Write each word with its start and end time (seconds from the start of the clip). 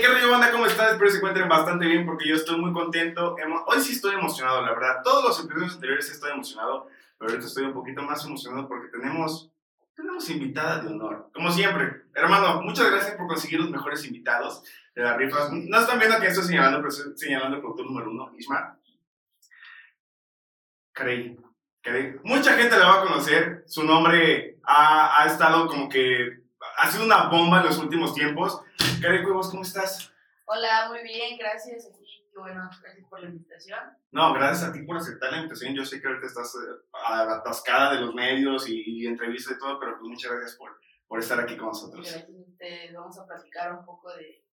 Qué 0.00 0.06
rollo 0.06 0.30
banda, 0.30 0.52
¿cómo 0.52 0.66
están? 0.66 0.92
Espero 0.92 1.10
se 1.10 1.16
encuentren 1.16 1.48
bastante 1.48 1.84
bien 1.84 2.06
porque 2.06 2.28
yo 2.28 2.36
estoy 2.36 2.56
muy 2.56 2.72
contento. 2.72 3.34
Hoy 3.66 3.80
sí 3.80 3.94
estoy 3.94 4.14
emocionado, 4.14 4.62
la 4.62 4.70
verdad. 4.70 5.02
Todos 5.02 5.24
los 5.24 5.44
episodios 5.44 5.74
anteriores 5.74 6.08
estoy 6.08 6.30
emocionado, 6.30 6.88
pero 7.18 7.30
ahorita 7.30 7.48
estoy 7.48 7.64
un 7.64 7.72
poquito 7.72 8.02
más 8.02 8.24
emocionado 8.24 8.68
porque 8.68 8.86
tenemos, 8.96 9.50
tenemos 9.96 10.30
invitada 10.30 10.82
de 10.82 10.88
honor. 10.88 11.30
Como 11.34 11.50
siempre, 11.50 12.02
hermano, 12.14 12.62
muchas 12.62 12.88
gracias 12.88 13.16
por 13.16 13.26
conseguir 13.26 13.58
los 13.58 13.70
mejores 13.70 14.04
invitados 14.06 14.62
de 14.94 15.02
las 15.02 15.16
rifas. 15.16 15.50
No 15.52 15.80
están 15.80 15.98
viendo 15.98 16.20
que 16.20 16.28
estoy 16.28 16.44
señalando, 16.44 16.78
pero 16.78 16.90
estoy 16.90 17.12
señalando 17.16 17.56
el 17.56 17.62
productor 17.62 17.86
número 17.86 18.10
uno, 18.10 18.32
Isma. 18.38 18.78
Carey. 20.92 21.36
Mucha 22.22 22.52
gente 22.52 22.78
la 22.78 22.86
va 22.86 23.00
a 23.00 23.04
conocer. 23.04 23.64
Su 23.66 23.82
nombre 23.82 24.58
ha, 24.62 25.22
ha 25.22 25.26
estado 25.26 25.66
como 25.66 25.88
que 25.88 26.47
ha 26.78 26.90
sido 26.90 27.04
una 27.04 27.28
bomba 27.28 27.58
en 27.58 27.66
los 27.66 27.78
últimos 27.78 28.14
tiempos. 28.14 28.62
Karen 29.02 29.24
Cuevas, 29.24 29.48
¿cómo 29.48 29.62
estás? 29.62 30.12
Hola, 30.46 30.88
muy 30.88 31.02
bien, 31.02 31.36
gracias. 31.36 31.90
Qué 32.32 32.38
bueno, 32.38 32.70
gracias 32.80 33.06
por 33.08 33.20
la 33.20 33.28
invitación. 33.28 33.80
No, 34.12 34.32
gracias 34.32 34.70
a 34.70 34.72
ti 34.72 34.82
por 34.82 34.96
aceptar 34.96 35.32
la 35.32 35.38
invitación. 35.38 35.74
Yo 35.74 35.84
sé 35.84 36.00
que 36.00 36.06
ahorita 36.06 36.26
estás 36.26 36.54
eh, 36.54 36.98
atascada 37.10 37.94
de 37.94 38.00
los 38.00 38.14
medios 38.14 38.68
y, 38.68 39.06
entrevistas 39.06 39.56
y 39.56 39.58
todo, 39.58 39.80
pero 39.80 39.98
pues 39.98 40.08
muchas 40.08 40.30
gracias 40.30 40.54
por, 40.54 40.78
por 41.08 41.18
estar 41.18 41.40
aquí 41.40 41.56
con 41.56 41.68
nosotros. 41.68 42.08
Gracias 42.08 42.30
a 42.30 42.50
ustedes. 42.50 42.94
Vamos 42.94 43.18
a 43.18 43.26
platicar 43.26 43.72
un 43.72 43.84
poco 43.84 44.12
de 44.14 44.44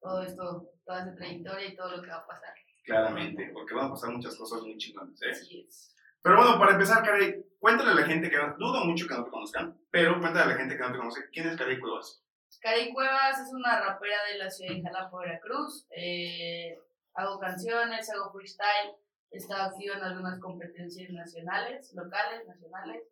todo 0.00 0.22
esto, 0.22 0.70
toda 0.84 1.00
esta 1.00 1.14
trayectoria 1.16 1.68
y 1.68 1.76
todo 1.76 1.96
lo 1.96 2.02
que 2.02 2.10
va 2.10 2.18
a 2.18 2.26
pasar. 2.26 2.54
Claramente, 2.84 3.50
porque 3.54 3.74
van 3.74 3.86
a 3.86 3.90
pasar 3.90 4.10
muchas 4.10 4.36
cosas 4.36 4.60
muy 4.60 4.76
chingonas, 4.76 5.22
¿eh? 5.22 5.34
Sí, 5.34 5.64
es. 5.66 5.91
Pero 6.22 6.36
bueno, 6.36 6.58
para 6.58 6.72
empezar, 6.72 7.04
Karen, 7.04 7.44
cuéntale 7.58 7.90
a 7.90 7.94
la 7.94 8.06
gente 8.06 8.30
que 8.30 8.36
no, 8.36 8.54
dudo 8.56 8.84
mucho 8.84 9.06
que 9.08 9.14
no 9.14 9.24
te 9.24 9.30
conozcan, 9.30 9.76
pero 9.90 10.20
cuéntale 10.20 10.44
a 10.44 10.54
la 10.54 10.58
gente 10.58 10.76
que 10.76 10.82
no 10.82 10.92
te 10.92 10.98
conoce, 10.98 11.28
¿quién 11.32 11.48
es 11.48 11.56
Karen 11.56 11.80
Cuevas? 11.80 12.22
Karen 12.60 12.94
Cuevas 12.94 13.40
es 13.40 13.52
una 13.52 13.80
rapera 13.80 14.18
de 14.30 14.38
la 14.38 14.50
ciudad 14.50 14.74
de 14.74 14.82
Jalapa, 14.82 15.18
Veracruz. 15.18 15.86
Eh, 15.96 16.78
hago 17.14 17.40
canciones, 17.40 18.08
hago 18.10 18.32
freestyle, 18.32 18.94
he 19.32 19.38
estado 19.38 19.70
activo 19.70 19.94
en 19.94 20.04
algunas 20.04 20.38
competencias 20.38 21.10
nacionales, 21.10 21.92
locales, 21.94 22.46
nacionales, 22.46 23.02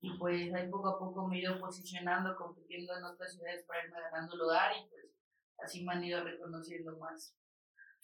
y 0.00 0.16
pues 0.18 0.52
ahí 0.54 0.68
poco 0.68 0.88
a 0.88 0.98
poco 0.98 1.26
me 1.26 1.36
he 1.36 1.40
ido 1.40 1.58
posicionando, 1.58 2.36
compitiendo 2.36 2.96
en 2.96 3.04
otras 3.04 3.32
ciudades 3.34 3.64
para 3.66 3.84
irme 3.84 4.00
ganando 4.00 4.36
lugar 4.36 4.72
y 4.76 4.88
pues 4.88 5.06
así 5.64 5.84
me 5.84 5.94
han 5.94 6.04
ido 6.04 6.22
reconociendo 6.22 6.96
más. 6.98 7.34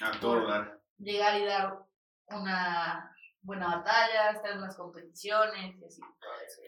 A 0.01 0.19
todo 0.19 0.47
dar. 0.47 0.81
Llegar 0.99 1.41
y 1.41 1.45
dar 1.45 1.79
una 2.27 3.14
buena 3.45 3.77
batalla, 3.77 4.31
estar 4.31 4.53
en 4.53 4.63
las 4.63 4.77
competiciones 4.77 5.77
y 5.81 5.85
así, 5.85 6.01
todo 6.01 6.33
eso. 6.47 6.63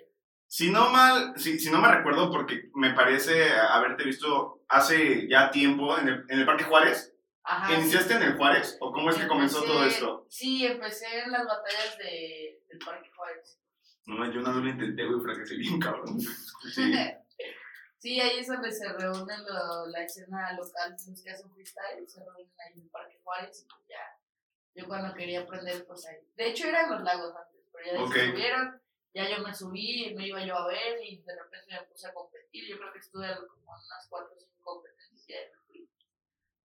Si 0.47 0.71
no 0.71 0.91
mal, 0.91 1.35
si, 1.37 1.59
si 1.59 1.71
no 1.71 1.81
me 1.81 1.91
recuerdo, 1.91 2.31
porque 2.31 2.71
me 2.75 2.95
parece 2.95 3.51
haberte 3.53 4.05
visto 4.05 4.63
hace 4.69 5.29
ya 5.29 5.51
tiempo 5.51 5.99
en 5.99 6.09
el, 6.09 6.25
en 6.29 6.41
el 6.41 6.47
Parque 6.47 6.65
Juárez. 6.65 7.13
Ajá, 7.43 7.75
¿Iniciaste 7.75 8.15
en 8.15 8.23
el 8.23 8.37
Juárez 8.37 8.77
o 8.81 8.93
cómo 8.93 9.11
es 9.11 9.17
que 9.17 9.29
comenzó 9.29 9.63
todo 9.63 9.85
esto? 9.85 10.27
Sí, 10.29 10.67
empecé 10.67 11.07
en 11.21 11.31
las 11.31 11.47
batallas 11.47 11.97
de, 11.99 12.61
del 12.69 12.79
Parque 12.79 13.11
Juárez. 13.15 13.61
No, 14.07 14.33
yo 14.33 14.41
no 14.41 14.53
lo 14.53 14.69
intenté, 14.69 15.05
güey, 15.05 15.21
fracasé 15.21 15.57
bien 15.57 15.81
cabrón. 15.81 16.19
Sí. 16.75 16.93
sí, 17.99 18.21
ahí 18.21 18.39
es 18.41 18.49
donde 18.49 18.73
se 18.73 18.93
reúnen 18.93 19.41
la 19.89 20.03
escena 20.03 20.53
local, 20.53 20.93
los 20.93 21.23
que 21.23 21.31
hacen 21.31 21.51
freestyle, 21.53 22.09
se 22.09 22.21
reúnen 22.21 22.53
ahí 22.59 22.73
en 22.75 22.83
el 22.83 22.91
Parque 22.91 23.19
Juárez 23.23 23.65
y 23.65 23.89
ya 23.89 24.16
yo 24.77 24.87
cuando 24.87 25.15
quería 25.15 25.41
aprender, 25.41 25.87
pues 25.87 26.07
ahí. 26.07 26.19
De 26.37 26.49
hecho, 26.49 26.69
eran 26.69 26.91
los 26.91 27.03
lagos 27.03 27.35
antes, 27.35 27.63
pero 27.73 27.97
ya 27.97 28.03
okay. 28.05 28.31
subieron, 28.31 28.83
ya 29.15 29.29
yo 29.31 29.43
me 29.43 29.55
subí, 29.55 30.15
me 30.15 30.27
iba 30.27 30.45
yo 30.45 30.55
a 30.55 30.67
ver 30.67 31.03
y 31.03 31.23
de 31.23 31.35
repente 31.35 31.75
me 31.75 31.87
puse 31.87 32.07
a 32.07 32.13
competir. 32.13 32.69
Yo 32.69 32.79
creo 32.79 32.93
que 32.93 32.99
estuve 32.99 33.27
como 33.35 33.73
unas 33.73 34.07
4 34.11 34.29
o 34.31 34.39
5 34.39 34.63
competencias 34.63 35.45
y 35.47 35.51
me 35.51 35.61
fui. 35.67 35.91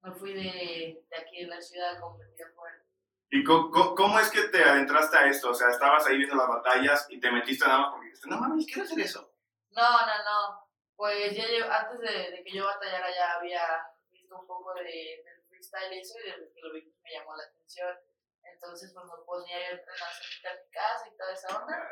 Me 0.02 0.12
fui 0.12 0.34
de, 0.34 1.04
de 1.08 1.16
aquí 1.16 1.40
de 1.40 1.46
la 1.46 1.60
ciudad 1.60 1.96
a 1.96 2.00
competir 2.00 2.44
afuera. 2.44 2.84
¿Y 3.30 3.42
cómo, 3.44 3.94
cómo, 3.94 4.20
es 4.20 4.30
que 4.30 4.42
te 4.48 4.62
adentraste 4.62 5.16
a 5.16 5.26
esto? 5.26 5.50
O 5.50 5.54
sea, 5.54 5.70
estabas 5.70 6.06
ahí 6.06 6.18
viendo 6.18 6.36
las 6.36 6.48
batallas 6.48 7.06
y 7.08 7.18
te 7.18 7.30
metiste 7.30 7.66
nada 7.66 7.80
más 7.80 7.90
porque 7.92 8.06
dijiste, 8.08 8.28
no 8.28 8.38
mames, 8.38 8.66
quiero 8.66 8.82
hacer 8.82 9.00
eso. 9.00 9.32
No, 9.70 9.90
no, 9.90 10.18
no. 10.22 10.68
Pues 10.94 11.34
ya 11.34 11.44
yo, 11.48 11.64
antes 11.72 11.98
de, 12.00 12.30
de, 12.30 12.44
que 12.44 12.52
yo 12.52 12.66
batallara 12.66 13.08
ya 13.10 13.32
había 13.32 13.62
visto 14.10 14.38
un 14.38 14.46
poco 14.46 14.74
de, 14.74 14.82
de 14.82 15.31
freestyle 15.72 15.98
eso 15.98 16.14
y 16.18 16.30
desde 16.30 16.52
que 16.52 16.60
lo 16.60 16.72
vi 16.72 16.94
me 17.02 17.10
llamó 17.12 17.36
la 17.36 17.44
atención. 17.44 17.96
Entonces 18.42 18.92
pues 18.92 19.06
me 19.06 19.24
ponía 19.24 19.56
a 19.56 19.70
entrenar 19.70 20.12
en 20.20 20.64
mi 20.64 20.70
casa 20.70 21.08
y 21.08 21.16
toda 21.16 21.32
esa 21.32 21.58
onda. 21.58 21.88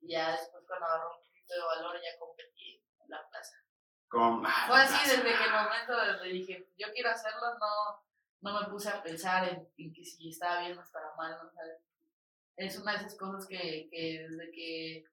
Y 0.00 0.12
ya 0.12 0.32
después 0.32 0.64
cuando 0.66 0.86
agarró 0.86 1.16
un 1.16 1.26
poquito 1.26 1.54
de 1.54 1.60
valor 1.60 2.00
ya 2.00 2.18
competí 2.18 2.82
en 3.00 3.10
la 3.10 3.28
plaza. 3.28 3.56
Con, 4.08 4.44
Fue 4.44 4.80
así 4.80 5.10
desde 5.10 5.36
que 5.36 5.44
el 5.44 5.52
momento 5.52 5.96
desde 5.96 6.28
dije, 6.28 6.68
yo 6.78 6.92
quiero 6.92 7.10
hacerlo, 7.10 7.58
no, 7.58 8.04
no 8.42 8.60
me 8.60 8.68
puse 8.68 8.88
a 8.88 9.02
pensar 9.02 9.48
en, 9.48 9.92
que 9.92 10.04
si 10.04 10.28
estaba 10.28 10.60
bien 10.60 10.78
o 10.78 10.82
estaba 10.82 11.16
mal, 11.16 11.32
¿no? 11.42 11.50
es 12.56 12.78
una 12.78 12.92
de 12.92 12.98
esas 12.98 13.16
cosas 13.16 13.48
que, 13.48 13.88
que 13.90 14.28
desde 14.28 14.50
que 14.52 15.04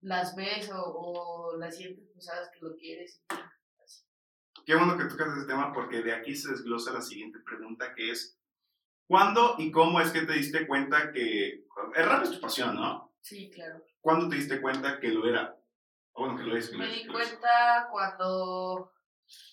las 0.00 0.34
ves 0.34 0.68
o, 0.72 0.82
o 0.82 1.56
las 1.56 1.76
sientes, 1.76 2.08
pues 2.12 2.24
sabes 2.24 2.48
que 2.48 2.58
lo 2.60 2.74
quieres. 2.76 3.22
Y, 3.30 3.36
Qué 4.66 4.74
bueno 4.74 4.98
que 4.98 5.04
tocas 5.04 5.28
ese 5.36 5.46
tema 5.46 5.72
porque 5.72 6.02
de 6.02 6.12
aquí 6.12 6.34
se 6.34 6.50
desglosa 6.50 6.92
la 6.92 7.00
siguiente 7.00 7.38
pregunta 7.38 7.94
que 7.94 8.10
es, 8.10 8.36
¿cuándo 9.06 9.54
y 9.58 9.70
cómo 9.70 10.00
es 10.00 10.10
que 10.10 10.22
te 10.22 10.32
diste 10.32 10.66
cuenta 10.66 11.12
que 11.12 11.64
el 11.94 12.04
rap 12.04 12.24
es 12.24 12.32
tu 12.32 12.40
pasión, 12.40 12.74
no? 12.74 13.14
Sí, 13.20 13.48
claro. 13.48 13.84
¿Cuándo 14.00 14.28
te 14.28 14.34
diste 14.34 14.60
cuenta 14.60 14.98
que 14.98 15.10
lo 15.10 15.24
era? 15.24 15.56
bueno, 16.16 16.36
que 16.36 16.42
lo 16.42 16.56
es. 16.56 16.72
Me 16.72 16.88
di 16.88 17.06
cuenta 17.06 17.86
cuando 17.92 18.92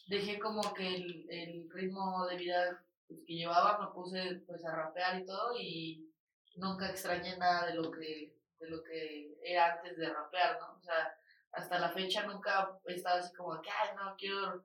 dejé 0.08 0.40
como 0.40 0.74
que 0.74 0.96
el, 0.96 1.28
el 1.30 1.70
ritmo 1.70 2.26
de 2.26 2.38
vida 2.38 2.84
pues, 3.08 3.20
que 3.28 3.36
llevaba, 3.36 3.86
me 3.86 3.94
puse 3.94 4.42
pues 4.48 4.66
a 4.66 4.76
rapear 4.76 5.22
y 5.22 5.26
todo 5.28 5.54
y 5.60 6.12
nunca 6.56 6.90
extrañé 6.90 7.38
nada 7.38 7.68
de 7.68 7.76
lo 7.76 7.92
que 7.92 8.36
de 8.60 8.70
lo 8.70 8.82
que 8.82 9.38
era 9.44 9.74
antes 9.74 9.96
de 9.96 10.12
rapear, 10.12 10.58
¿no? 10.60 10.80
O 10.80 10.82
sea, 10.82 11.16
hasta 11.52 11.78
la 11.78 11.90
fecha 11.90 12.26
nunca 12.26 12.80
he 12.88 12.94
estado 12.94 13.20
así 13.20 13.36
como 13.36 13.62
que, 13.62 13.70
ay, 13.70 13.90
no, 13.96 14.16
quiero 14.18 14.64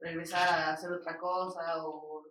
regresar 0.00 0.48
a 0.48 0.72
hacer 0.72 0.90
otra 0.90 1.16
cosa 1.18 1.84
o, 1.86 2.24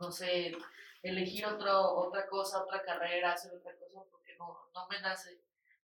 no 0.00 0.12
sé, 0.12 0.56
elegir 1.02 1.46
otro, 1.46 1.94
otra 1.94 2.26
cosa, 2.28 2.62
otra 2.62 2.82
carrera, 2.82 3.32
hacer 3.32 3.52
otra 3.54 3.74
cosa 3.76 4.00
porque 4.10 4.36
no, 4.38 4.70
no 4.72 4.88
me 4.88 5.00
nace. 5.00 5.40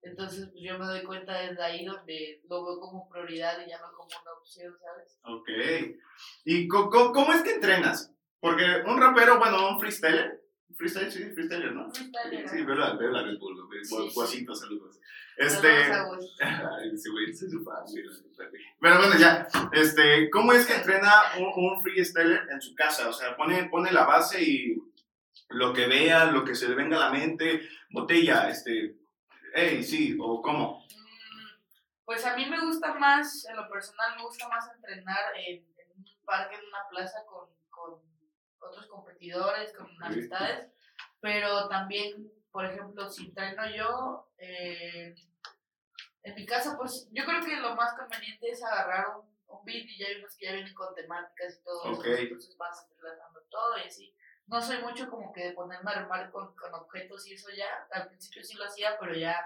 Entonces, 0.01 0.47
pues 0.51 0.63
yo 0.63 0.77
me 0.77 0.85
doy 0.85 1.03
cuenta 1.03 1.39
desde 1.39 1.61
ahí 1.63 1.85
donde 1.85 2.41
lo 2.47 2.65
veo 2.65 2.79
como 2.79 3.09
prioridad 3.09 3.65
y 3.65 3.69
ya 3.69 3.79
no 3.79 3.91
como 3.93 4.07
una 4.07 4.33
opción, 4.39 4.75
¿sabes? 4.79 5.19
Ok. 5.23 5.49
¿Y 6.45 6.67
cómo, 6.67 7.11
cómo 7.11 7.33
es 7.33 7.41
que 7.41 7.55
entrenas? 7.55 8.13
Porque 8.39 8.83
un 8.85 9.01
rapero, 9.01 9.39
bueno, 9.39 9.69
un 9.69 9.79
freestyler, 9.79 10.43
freestyle, 10.75 11.11
sí, 11.11 11.31
freestyler, 11.31 11.73
¿no? 11.73 11.91
Freestyler. 11.91 12.47
Sí, 12.47 12.63
veo 12.63 12.75
la, 12.75 12.95
veo 12.95 13.09
la 13.09 13.23
Red 13.23 13.39
Bull, 13.39 13.57
sí, 14.27 14.45
saludos. 14.45 14.99
Este. 15.37 15.85
sí, 16.97 17.09
güey, 17.11 17.33
se 17.33 17.45
Pero 18.81 18.97
bueno, 18.97 19.17
ya. 19.19 19.47
Este, 19.71 20.29
¿cómo 20.31 20.51
es 20.51 20.65
que 20.65 20.75
entrena 20.75 21.11
un, 21.37 21.51
un 21.55 21.81
freestyler 21.81 22.47
en 22.51 22.59
su 22.59 22.73
casa? 22.73 23.07
O 23.07 23.13
sea, 23.13 23.37
pone, 23.37 23.69
pone 23.69 23.91
la 23.91 24.05
base 24.05 24.41
y 24.41 24.77
lo 25.49 25.73
que 25.73 25.87
vea, 25.87 26.25
lo 26.25 26.43
que 26.43 26.55
se 26.55 26.67
le 26.67 26.75
venga 26.75 26.97
a 26.97 27.11
la 27.11 27.11
mente, 27.11 27.61
botella, 27.89 28.49
este, 28.49 28.97
hey, 29.53 29.83
sí, 29.83 30.17
o 30.19 30.41
cómo. 30.41 30.85
Mm, 30.85 32.03
pues 32.05 32.25
a 32.25 32.35
mí 32.35 32.45
me 32.45 32.59
gusta 32.59 32.93
más, 32.95 33.45
en 33.45 33.55
lo 33.55 33.69
personal, 33.69 34.15
me 34.17 34.23
gusta 34.23 34.47
más 34.49 34.69
entrenar 34.75 35.33
en, 35.47 35.65
un 35.95 36.05
parque, 36.25 36.55
en 36.55 36.65
una 36.65 36.87
plaza 36.89 37.19
con, 37.25 37.49
con 37.69 38.01
otros 38.59 38.87
competidores, 38.87 39.73
con 39.73 39.87
amistades, 40.03 40.71
pero 41.21 41.67
también, 41.69 42.31
por 42.51 42.65
ejemplo, 42.65 43.09
si 43.09 43.25
entreno 43.27 43.63
yo, 43.75 44.31
eh, 44.37 45.15
en 46.23 46.35
mi 46.35 46.45
casa, 46.45 46.75
pues 46.77 47.07
yo 47.11 47.25
creo 47.25 47.43
que 47.43 47.55
lo 47.57 47.75
más 47.75 47.93
conveniente 47.97 48.49
es 48.49 48.63
agarrar 48.63 49.17
un, 49.17 49.37
un 49.47 49.65
beat 49.65 49.85
y 49.85 49.99
ya 49.99 50.07
hay 50.07 50.15
unos 50.19 50.35
que 50.35 50.45
ya 50.45 50.53
vienen 50.53 50.73
con 50.73 50.93
temáticas 50.93 51.59
y 51.59 51.63
todo 51.63 51.97
okay. 51.97 52.13
eso, 52.13 52.21
entonces 52.23 52.57
vas 52.57 52.87
entrelazando 52.89 53.41
todo 53.49 53.77
y 53.77 53.87
así. 53.87 54.15
No 54.47 54.61
soy 54.61 54.81
mucho 54.81 55.09
como 55.09 55.33
que 55.33 55.45
de 55.45 55.51
ponerme 55.51 55.91
a 55.91 55.99
armar 55.99 56.31
con, 56.31 56.55
con 56.55 56.73
objetos 56.73 57.27
y 57.27 57.33
eso 57.33 57.49
ya, 57.55 57.87
al 57.91 58.07
principio 58.07 58.43
sí 58.43 58.55
lo 58.55 58.65
hacía, 58.65 58.97
pero 58.99 59.13
ya 59.13 59.37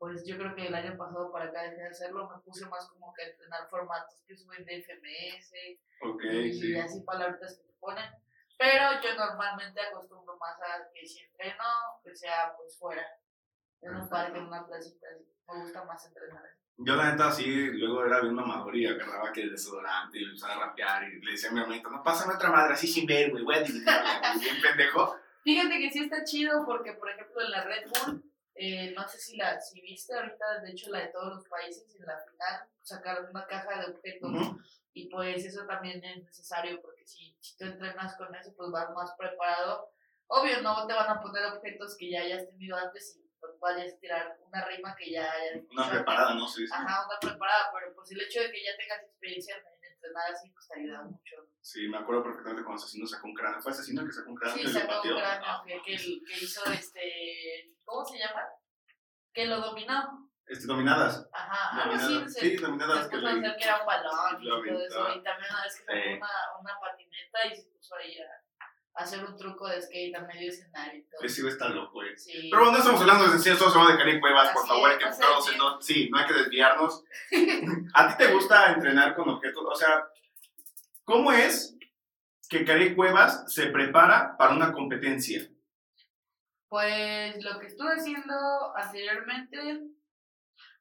pues 0.00 0.24
yo 0.24 0.38
creo 0.38 0.54
que 0.54 0.66
el 0.66 0.74
año 0.74 0.96
pasado 0.96 1.30
para 1.30 1.50
acá 1.50 1.62
dejé 1.62 1.82
de 1.82 1.88
hacerlo, 1.88 2.26
me 2.30 2.40
puse 2.42 2.64
más 2.64 2.88
como 2.88 3.12
que 3.12 3.22
a 3.22 3.28
entrenar 3.28 3.68
formatos 3.68 4.24
que 4.26 4.34
suben 4.34 4.64
de 4.64 4.82
FMS 4.82 5.52
okay, 6.00 6.46
y 6.46 6.52
sí. 6.54 6.78
así 6.78 7.02
palabras 7.02 7.38
que 7.38 7.66
te 7.66 7.78
ponen. 7.78 8.10
Pero 8.60 9.00
yo 9.02 9.14
normalmente 9.16 9.80
acostumbro 9.80 10.36
más 10.36 10.60
a 10.60 10.86
que 10.92 11.06
si 11.06 11.20
entreno, 11.20 11.64
que 12.04 12.14
sea 12.14 12.52
pues 12.58 12.78
fuera, 12.78 13.06
en 13.80 13.96
un 13.96 14.06
parque, 14.06 14.36
en 14.36 14.48
una 14.48 14.66
placita, 14.66 15.06
me 15.48 15.62
gusta 15.62 15.82
más 15.84 16.04
entrenar. 16.04 16.42
Yo 16.76 16.94
la 16.94 17.10
neta 17.10 17.32
sí, 17.32 17.46
luego 17.72 18.04
era 18.04 18.20
bien 18.20 18.34
mamador 18.34 18.76
y 18.76 18.86
agarraba 18.86 19.32
que 19.32 19.44
el 19.44 19.52
desodorante 19.52 20.18
y 20.18 20.24
empezaba 20.24 20.56
a 20.56 20.66
rapear 20.66 21.04
y 21.04 21.22
le 21.22 21.32
decía 21.32 21.48
a 21.48 21.52
mi 21.54 21.60
hermanito, 21.60 21.88
no 21.88 22.02
pásame 22.02 22.34
otra 22.34 22.50
madre 22.50 22.74
así 22.74 22.86
sin 22.86 23.06
ver, 23.06 23.30
güey, 23.30 23.44
voy 23.44 23.54
a 23.54 23.60
bien 23.60 24.60
pendejo. 24.60 25.16
Fíjate 25.42 25.78
que 25.78 25.90
sí 25.90 26.04
está 26.04 26.22
chido 26.24 26.66
porque, 26.66 26.92
por 26.92 27.08
ejemplo, 27.08 27.40
en 27.40 27.50
la 27.50 27.64
Red 27.64 27.88
Bull 27.88 28.29
eh, 28.62 28.92
no 28.96 29.08
sé 29.08 29.18
si 29.18 29.36
la 29.36 29.58
si 29.60 29.80
viste 29.80 30.14
ahorita, 30.14 30.60
de 30.62 30.70
hecho 30.72 30.90
la 30.90 31.00
de 31.00 31.08
todos 31.08 31.36
los 31.36 31.48
países 31.48 31.94
en 31.98 32.06
la 32.06 32.18
final 32.18 32.68
sacaron 32.82 33.30
una 33.30 33.46
caja 33.46 33.80
de 33.80 33.92
objetos 33.92 34.32
y 34.92 35.08
pues 35.08 35.44
eso 35.44 35.64
también 35.66 36.02
es 36.04 36.24
necesario 36.24 36.80
porque 36.82 37.06
si, 37.06 37.36
si 37.40 37.56
tú 37.56 37.64
entrenas 37.64 38.16
con 38.16 38.34
eso 38.34 38.52
pues 38.56 38.70
vas 38.70 38.90
más 38.90 39.12
preparado. 39.18 39.90
Obvio 40.26 40.60
no 40.62 40.86
te 40.86 40.92
van 40.94 41.08
a 41.10 41.20
poner 41.20 41.44
objetos 41.46 41.96
que 41.98 42.10
ya 42.10 42.20
hayas 42.20 42.48
tenido 42.50 42.76
antes 42.76 43.16
y 43.16 43.28
pues 43.40 43.52
vayas 43.58 43.94
a 43.94 43.98
tirar 43.98 44.38
una 44.46 44.64
rima 44.66 44.94
que 44.96 45.10
ya 45.10 45.30
hayas 45.32 45.54
Una 45.56 45.64
hecho 45.64 45.80
antes. 45.82 45.96
preparada, 45.96 46.34
¿no? 46.34 46.46
Sí, 46.46 46.66
sí. 46.66 46.72
Ajá, 46.72 47.06
una 47.06 47.18
preparada, 47.18 47.70
pero 47.72 47.94
pues 47.94 48.10
el 48.12 48.20
hecho 48.20 48.40
de 48.42 48.52
que 48.52 48.62
ya 48.62 48.76
tengas 48.76 49.02
experiencia 49.04 49.56
en, 49.56 49.64
en 49.84 49.92
entrenar 49.92 50.32
así 50.32 50.50
pues 50.50 50.68
te 50.68 50.80
ayuda 50.80 51.02
mucho. 51.02 51.36
Sí, 51.62 51.88
me 51.88 51.98
acuerdo 51.98 52.22
perfectamente 52.24 52.62
cuando 52.64 52.82
Asesino 52.82 53.06
sacó 53.06 53.26
un 53.28 53.34
cráneo. 53.34 53.60
¿Fue 53.60 53.72
Asesino 53.72 54.04
que 54.06 54.12
sacó 54.12 54.30
un 54.30 54.36
cráneo 54.36 54.56
Sí, 54.58 54.62
y 54.64 54.68
sacó 54.68 54.94
un 55.02 55.16
cráneo 55.16 55.46
Ah, 55.48 55.62
que, 55.66 55.82
que, 55.82 55.96
que 55.96 56.44
hizo 56.44 56.64
este, 56.72 57.74
¿cómo 57.90 58.04
se 58.04 58.18
llama? 58.18 58.42
Que 59.32 59.46
lo 59.46 59.60
dominó. 59.60 60.30
Este, 60.46 60.66
dominadas. 60.66 61.28
Ajá, 61.32 61.82
algo 61.82 61.94
así. 61.94 62.04
Dominadas. 62.06 62.32
se- 62.34 62.40
Sí, 62.40 62.56
dominadas. 62.56 63.08
Que 63.08 63.16
le- 63.18 63.56
que 63.56 63.64
era 63.64 63.80
un 63.80 63.86
balón 63.86 64.42
y 64.42 64.48
todo 64.48 64.80
eso. 64.86 65.08
Y 65.14 65.22
también 65.22 65.50
una 65.52 65.62
vez 65.62 65.76
que 65.76 65.84
sacó 65.84 65.92
Sí. 66.02 66.08
una, 66.16 66.28
una 66.60 66.80
patineta 66.80 67.46
y 67.46 67.56
se 67.56 67.62
puso 67.70 67.94
ahí 67.96 68.18
a, 68.18 69.02
hacer 69.02 69.24
un 69.24 69.36
truco 69.36 69.68
de 69.68 69.80
skate 69.80 70.14
a 70.16 70.20
medio 70.22 70.50
escenario. 70.50 71.04
Ese 71.22 71.46
está 71.46 71.68
loco, 71.68 71.92
güey. 71.92 72.16
Sí. 72.18 72.48
Pero 72.50 72.62
bueno, 72.62 72.72
no 72.72 72.78
estamos 72.78 73.00
hablando 73.00 73.24
de 73.24 73.30
sencillo, 73.30 73.52
estamos 73.54 73.74
hablando 73.76 73.92
de 73.96 73.98
Cari 74.04 74.20
Cuevas, 74.20 74.50
por 74.50 74.66
favor, 74.66 74.88
es, 74.90 74.94
hay 74.94 74.98
que 74.98 75.04
no 75.06 75.12
se 75.12 75.22
enfocarnos 75.22 75.46
en 75.46 75.52
desvíen. 75.52 75.72
no, 75.72 75.80
sí, 75.82 76.08
no 76.10 76.18
hay 76.18 76.26
que 76.26 76.34
desviarnos. 76.34 77.04
¿A 77.94 78.08
ti 78.08 78.14
te 78.24 78.34
gusta 78.34 78.72
entrenar 78.72 79.14
con 79.14 79.28
objetos? 79.28 79.64
O 79.64 79.74
sea, 79.76 80.04
¿cómo 81.04 81.30
es 81.32 81.76
que 82.48 82.64
Cari 82.64 82.96
Cuevas 82.96 83.44
se 83.54 83.66
prepara 83.66 84.36
para 84.36 84.54
una 84.54 84.72
competencia? 84.72 85.48
Pues 86.70 87.42
lo 87.44 87.58
que 87.58 87.66
estuve 87.66 87.92
haciendo 87.94 88.76
anteriormente, 88.76 89.82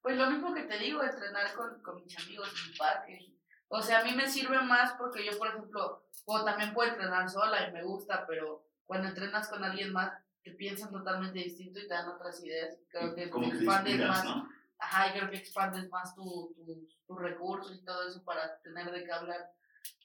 pues 0.03 0.15
lo 0.17 0.29
mismo 0.29 0.53
que 0.53 0.63
te 0.63 0.77
digo, 0.77 1.03
entrenar 1.03 1.51
con, 1.55 1.81
con 1.81 2.03
mis 2.03 2.17
amigos 2.19 2.47
en 2.63 2.71
el 2.71 2.77
parque. 2.77 3.33
O 3.69 3.81
sea, 3.81 3.99
a 3.99 4.03
mí 4.03 4.11
me 4.13 4.27
sirve 4.29 4.61
más 4.61 4.93
porque 4.93 5.25
yo, 5.25 5.37
por 5.39 5.47
ejemplo, 5.47 6.05
puedo, 6.25 6.45
también 6.45 6.73
puedo 6.75 6.91
entrenar 6.91 7.27
sola 7.29 7.67
y 7.67 7.71
me 7.73 7.83
gusta, 7.83 8.25
pero 8.27 8.65
cuando 8.85 9.07
entrenas 9.09 9.49
con 9.49 9.63
alguien 9.63 9.91
más, 9.91 10.13
te 10.43 10.51
piensan 10.51 10.91
totalmente 10.91 11.39
distinto 11.39 11.79
y 11.79 11.87
te 11.87 11.93
dan 11.93 12.07
otras 12.07 12.43
ideas. 12.43 12.77
Creo 12.89 13.13
que 13.15 13.29
Como 13.31 13.49
que 13.49 13.57
expandes 13.57 13.93
inspiras, 13.95 14.25
más. 14.25 14.35
¿no? 14.37 14.49
Ajá, 14.77 15.07
y 15.09 15.17
creo 15.19 15.29
que 15.31 15.37
expandes 15.37 15.89
más 15.89 16.13
tu, 16.15 16.53
tu- 16.55 16.87
tus 17.07 17.19
recursos 17.19 17.75
y 17.75 17.83
todo 17.83 18.07
eso 18.07 18.23
para 18.23 18.59
tener 18.61 18.91
de 18.91 19.03
qué 19.03 19.11
hablar. 19.11 19.51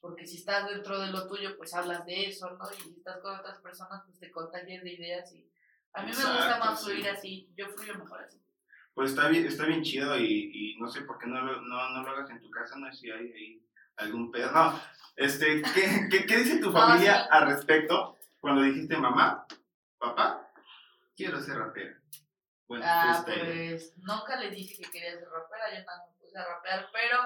Porque 0.00 0.26
si 0.26 0.38
estás 0.38 0.66
dentro 0.69 0.98
de 0.98 1.08
lo 1.08 1.28
tuyo, 1.28 1.56
pues 1.58 1.75
hablas 1.75 2.04
de 2.06 2.26
eso, 2.26 2.50
¿no? 2.50 2.64
Y 2.72 2.81
si 2.81 2.90
estás 2.96 3.19
con 3.20 3.38
otras 3.38 3.58
personas, 3.60 4.02
pues 4.06 4.19
te 4.19 4.31
contagias 4.32 4.82
de 4.82 4.92
ideas. 4.94 5.32
Y 5.32 5.48
a 5.94 6.02
mí 6.02 6.08
me 6.08 6.14
gusta 6.25 6.58
más 6.58 6.79
sí. 6.81 6.87
fluir 6.91 7.08
así. 7.08 7.52
Yo 7.56 7.69
fluyo 7.69 7.94
mejor 7.99 8.23
así. 8.25 8.41
Pues 8.94 9.11
está 9.11 9.29
bien, 9.29 9.46
está 9.46 9.64
bien 9.67 9.82
chido 9.82 10.17
y, 10.19 10.50
y 10.75 10.79
no 10.79 10.88
sé 10.88 11.02
por 11.02 11.19
qué 11.19 11.26
no 11.26 11.41
lo, 11.41 11.61
no, 11.62 11.91
no 11.91 12.02
lo 12.02 12.11
hagas 12.11 12.31
en 12.31 12.41
tu 12.41 12.50
casa, 12.50 12.76
no 12.79 12.91
sé 12.93 12.99
si 13.00 13.11
hay, 13.11 13.32
hay 13.32 13.62
algún 13.96 14.31
pedo. 14.31 14.52
No, 14.52 14.81
este, 15.17 15.62
¿qué, 15.75 16.08
qué, 16.11 16.26
qué 16.26 16.37
dice 16.38 16.58
tu 16.61 16.70
No, 16.70 16.73
familia 16.81 17.23
sí. 17.25 17.29
al 17.31 17.46
respecto 17.46 18.17
cuando 18.38 18.62
dijiste 18.62 18.96
mamá, 18.96 19.46
papá, 19.99 20.49
quiero 21.17 21.41
ser 21.41 21.56
rapera? 21.58 21.99
Bueno, 22.69 22.85
Ah, 22.87 23.23
freestyle. 23.25 23.70
pues 23.70 23.93
nunca 23.99 24.37
les 24.37 24.52
dije 24.52 24.76
que 24.82 24.91
quería 24.91 25.19
ser 25.19 25.29
rapera, 25.29 25.70
yo 25.73 25.79
me 25.81 26.14
puse 26.20 26.38
a 26.38 26.44
rapear, 26.46 26.88
pero 26.93 27.19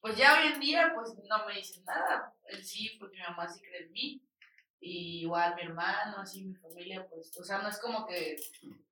pues 0.00 0.16
ya 0.16 0.40
hoy 0.40 0.48
en 0.52 0.60
día 0.60 0.92
pues 0.94 1.14
no 1.28 1.46
me 1.46 1.54
dicen 1.54 1.84
nada. 1.84 2.34
Sí, 2.62 2.96
porque 2.98 3.16
mi 3.16 3.22
mamá 3.22 3.48
sí 3.48 3.60
cree 3.60 3.84
en 3.84 3.92
mí. 3.92 4.22
Y 4.80 5.22
igual 5.22 5.54
mi 5.54 5.62
hermano, 5.62 6.18
así 6.18 6.44
mi 6.44 6.54
familia, 6.54 7.06
pues, 7.08 7.36
o 7.38 7.44
sea, 7.44 7.58
no 7.58 7.68
es 7.68 7.78
como 7.78 8.06
que 8.06 8.36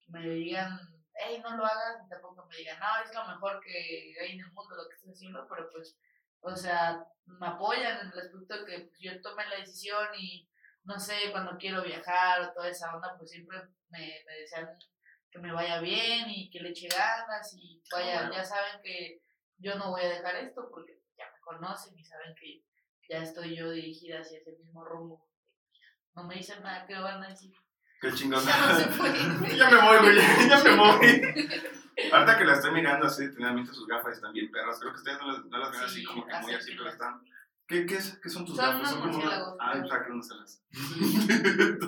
me 0.08 0.28
digan, 0.28 0.78
hey, 1.14 1.40
no 1.42 1.56
lo 1.56 1.64
hagas, 1.64 2.02
ni 2.02 2.08
tampoco 2.08 2.46
me 2.46 2.56
digan, 2.56 2.78
no, 2.78 3.04
es 3.04 3.14
lo 3.14 3.26
mejor 3.26 3.60
que 3.60 4.14
hay 4.20 4.32
en 4.32 4.40
el 4.40 4.52
mundo 4.52 4.76
lo 4.76 4.88
que 4.88 4.94
estás 4.94 5.14
haciendo, 5.14 5.46
pero 5.48 5.68
pues, 5.70 5.96
o 6.40 6.56
sea, 6.56 7.06
me 7.26 7.46
apoyan 7.46 8.00
en 8.00 8.12
el 8.12 8.18
aspecto 8.18 8.58
de 8.58 8.64
que 8.64 8.80
pues, 8.86 8.98
yo 8.98 9.20
tome 9.22 9.46
la 9.48 9.56
decisión 9.56 10.08
y 10.18 10.48
no 10.84 10.98
sé, 10.98 11.14
cuando 11.32 11.56
quiero 11.56 11.82
viajar 11.82 12.42
o 12.42 12.52
toda 12.52 12.68
esa 12.68 12.94
onda, 12.94 13.16
pues 13.16 13.30
siempre 13.30 13.58
me, 13.88 14.22
me 14.26 14.32
desean 14.40 14.68
que 15.30 15.38
me 15.38 15.52
vaya 15.52 15.80
bien 15.80 16.28
y 16.28 16.50
que 16.50 16.60
le 16.60 16.70
eche 16.70 16.86
ganas 16.88 17.52
y 17.54 17.82
vaya, 17.90 18.20
bueno. 18.20 18.34
ya 18.34 18.44
saben 18.44 18.80
que 18.82 19.20
yo 19.58 19.74
no 19.76 19.90
voy 19.90 20.02
a 20.02 20.08
dejar 20.08 20.36
esto 20.36 20.68
porque 20.70 21.00
ya 21.18 21.24
me 21.24 21.40
conocen 21.40 21.98
y 21.98 22.04
saben 22.04 22.34
que 22.36 22.62
ya 23.08 23.22
estoy 23.22 23.56
yo 23.56 23.70
dirigida 23.70 24.20
hacia 24.20 24.38
ese 24.38 24.52
mismo 24.52 24.84
rumbo. 24.84 25.26
No 26.14 26.24
me 26.24 26.34
dicen 26.36 26.62
nada 26.62 26.86
que 26.86 26.94
van 26.98 27.22
a 27.22 27.28
decir. 27.28 27.52
Qué 28.00 28.12
chingón. 28.12 28.42
Ya 28.44 28.56
no 28.56 29.46
ya 29.56 29.70
me 29.70 29.80
voy, 29.82 29.98
güey, 29.98 30.48
ya, 30.48 30.62
me 30.64 30.76
voy. 30.76 31.50
Ahorita 32.12 32.38
que 32.38 32.44
la 32.44 32.52
estoy 32.54 32.72
mirando 32.72 33.06
así 33.06 33.26
detenidamente, 33.26 33.72
sus 33.72 33.86
gafas 33.86 34.14
están 34.16 34.32
bien 34.32 34.50
perras. 34.50 34.78
Creo 34.80 34.92
que 34.92 34.98
ustedes 34.98 35.18
no 35.20 35.32
las, 35.32 35.44
no 35.44 35.58
las 35.58 35.70
ven 35.72 35.80
así 35.80 36.00
Sí, 36.00 36.04
como 36.04 36.26
que 36.26 36.32
muy 36.40 36.54
así 36.54 36.54
así, 36.54 36.70
pero 36.72 36.84
las- 36.84 36.94
están. 36.94 37.20
¿Qué, 37.66 37.86
qué, 37.86 37.96
es, 37.96 38.18
¿Qué 38.22 38.28
son 38.28 38.44
tus 38.44 38.56
Son 38.56 38.64
gafas? 38.66 38.80
unos 38.80 38.92
como 38.92 39.04
una- 39.04 39.12
murciélagos, 39.14 39.56
Ah, 39.60 39.70
pero- 39.72 39.88
saqué 39.88 40.12
unas 40.12 40.30
alas. 40.30 40.62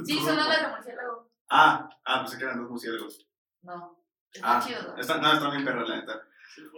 Sí, 0.06 0.19
son 0.20 0.38
alas 0.38 0.62
de 0.62 0.69
murciélago. 0.69 1.31
Ah, 1.50 1.90
ah, 2.05 2.20
pues 2.20 2.31
se 2.32 2.38
quedan 2.38 2.61
dos 2.62 2.70
murciélagos. 2.70 3.26
No. 3.62 3.99
Está 4.32 4.56
Ah, 4.58 4.62
chido. 4.67 4.82
¿no? 4.82 4.96
están, 5.00 5.20
no, 5.20 5.32
están 5.32 5.50
bien 5.50 5.64
perras, 5.64 5.88
la 5.88 5.96
neta. 5.96 6.20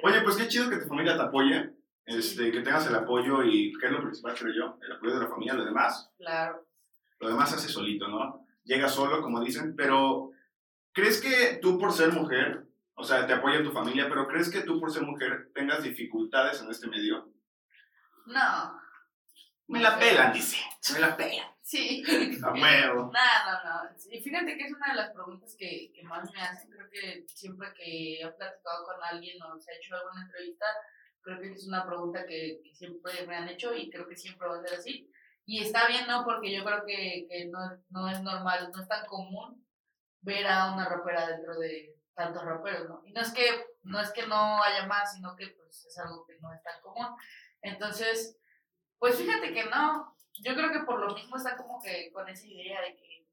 Oye, 0.02 0.20
pues 0.22 0.36
qué 0.36 0.48
chido 0.48 0.68
que 0.68 0.78
tu 0.78 0.88
familia 0.88 1.16
te 1.16 1.22
apoye, 1.22 1.74
este, 2.06 2.50
que 2.50 2.60
tengas 2.60 2.86
el 2.86 2.94
apoyo 2.96 3.42
y 3.44 3.72
que 3.78 3.86
es 3.86 3.92
lo 3.92 4.02
principal, 4.02 4.34
creo 4.36 4.52
yo, 4.54 4.78
el 4.82 4.92
apoyo 4.92 5.14
de 5.14 5.20
la 5.24 5.28
familia, 5.30 5.54
lo 5.54 5.64
demás, 5.64 6.10
Claro. 6.18 6.66
Lo 7.20 7.28
demás 7.28 7.50
se 7.50 7.56
hace 7.56 7.68
solito, 7.68 8.08
¿no? 8.08 8.46
Llega 8.64 8.88
solo, 8.88 9.22
como 9.22 9.40
dicen, 9.40 9.74
pero 9.76 10.30
¿crees 10.92 11.20
que 11.20 11.58
tú 11.60 11.78
por 11.78 11.92
ser 11.92 12.12
mujer, 12.12 12.66
o 12.94 13.04
sea, 13.04 13.26
te 13.26 13.32
apoya 13.32 13.62
tu 13.62 13.72
familia, 13.72 14.08
pero 14.08 14.26
¿crees 14.26 14.50
que 14.50 14.62
tú 14.62 14.78
por 14.78 14.90
ser 14.90 15.02
mujer 15.02 15.50
tengas 15.54 15.82
dificultades 15.82 16.60
en 16.60 16.70
este 16.70 16.88
medio? 16.88 17.32
No. 18.26 18.80
Me 19.68 19.80
la 19.80 19.98
pelan, 19.98 20.32
dice, 20.32 20.58
me 20.94 21.00
la 21.00 21.16
pelan. 21.16 21.46
Sí. 21.62 22.02
A 22.42 22.52
huevo. 22.52 23.12
No, 23.12 23.12
no, 23.12 23.64
no. 23.64 23.98
Sí, 23.98 24.18
fíjate 24.22 24.56
que 24.56 24.64
es 24.64 24.72
una 24.72 24.88
de 24.88 24.96
las 24.96 25.12
preguntas 25.12 25.54
que, 25.58 25.92
que 25.94 26.02
más 26.04 26.32
me 26.32 26.40
hacen. 26.40 26.70
Creo 26.70 26.88
que 26.90 27.24
siempre 27.26 27.68
que 27.74 28.22
he 28.22 28.26
platicado 28.26 28.86
con 28.86 28.96
alguien 29.02 29.36
o 29.42 29.60
se 29.60 29.70
ha 29.70 29.76
hecho 29.76 29.94
alguna 29.94 30.22
entrevista, 30.22 30.64
creo 31.20 31.38
que 31.40 31.52
es 31.52 31.68
una 31.68 31.86
pregunta 31.86 32.24
que, 32.24 32.60
que 32.64 32.74
siempre 32.74 33.26
me 33.26 33.36
han 33.36 33.48
hecho 33.48 33.74
y 33.74 33.90
creo 33.90 34.08
que 34.08 34.16
siempre 34.16 34.48
va 34.48 34.56
a 34.56 34.62
ser 34.62 34.78
así. 34.78 35.10
Y 35.48 35.62
está 35.62 35.88
bien, 35.88 36.06
¿no? 36.06 36.26
Porque 36.26 36.54
yo 36.54 36.62
creo 36.62 36.84
que, 36.84 37.26
que 37.26 37.46
no, 37.46 37.58
no 37.88 38.10
es 38.10 38.20
normal, 38.20 38.70
no 38.70 38.82
es 38.82 38.86
tan 38.86 39.06
común 39.06 39.66
ver 40.20 40.46
a 40.46 40.74
una 40.74 40.86
rapera 40.86 41.26
dentro 41.26 41.58
de 41.58 41.96
tantos 42.12 42.44
raperos, 42.44 42.86
¿no? 42.86 43.00
Y 43.06 43.12
no 43.12 43.22
es 43.22 43.32
que 43.32 43.66
no, 43.82 43.98
es 43.98 44.10
que 44.12 44.26
no 44.26 44.62
haya 44.62 44.84
más, 44.86 45.14
sino 45.14 45.34
que 45.34 45.46
pues 45.48 45.86
es 45.86 45.98
algo 46.00 46.26
que 46.26 46.38
no 46.40 46.52
es 46.52 46.62
tan 46.62 46.78
común. 46.82 47.16
Entonces, 47.62 48.38
pues 48.98 49.16
fíjate 49.16 49.54
que 49.54 49.64
no, 49.64 50.14
yo 50.34 50.54
creo 50.54 50.70
que 50.70 50.80
por 50.80 51.00
lo 51.00 51.14
mismo 51.14 51.38
está 51.38 51.56
como 51.56 51.80
que 51.80 52.12
con 52.12 52.28
esa 52.28 52.46
idea 52.46 52.82
de 52.82 52.94
que 52.94 53.26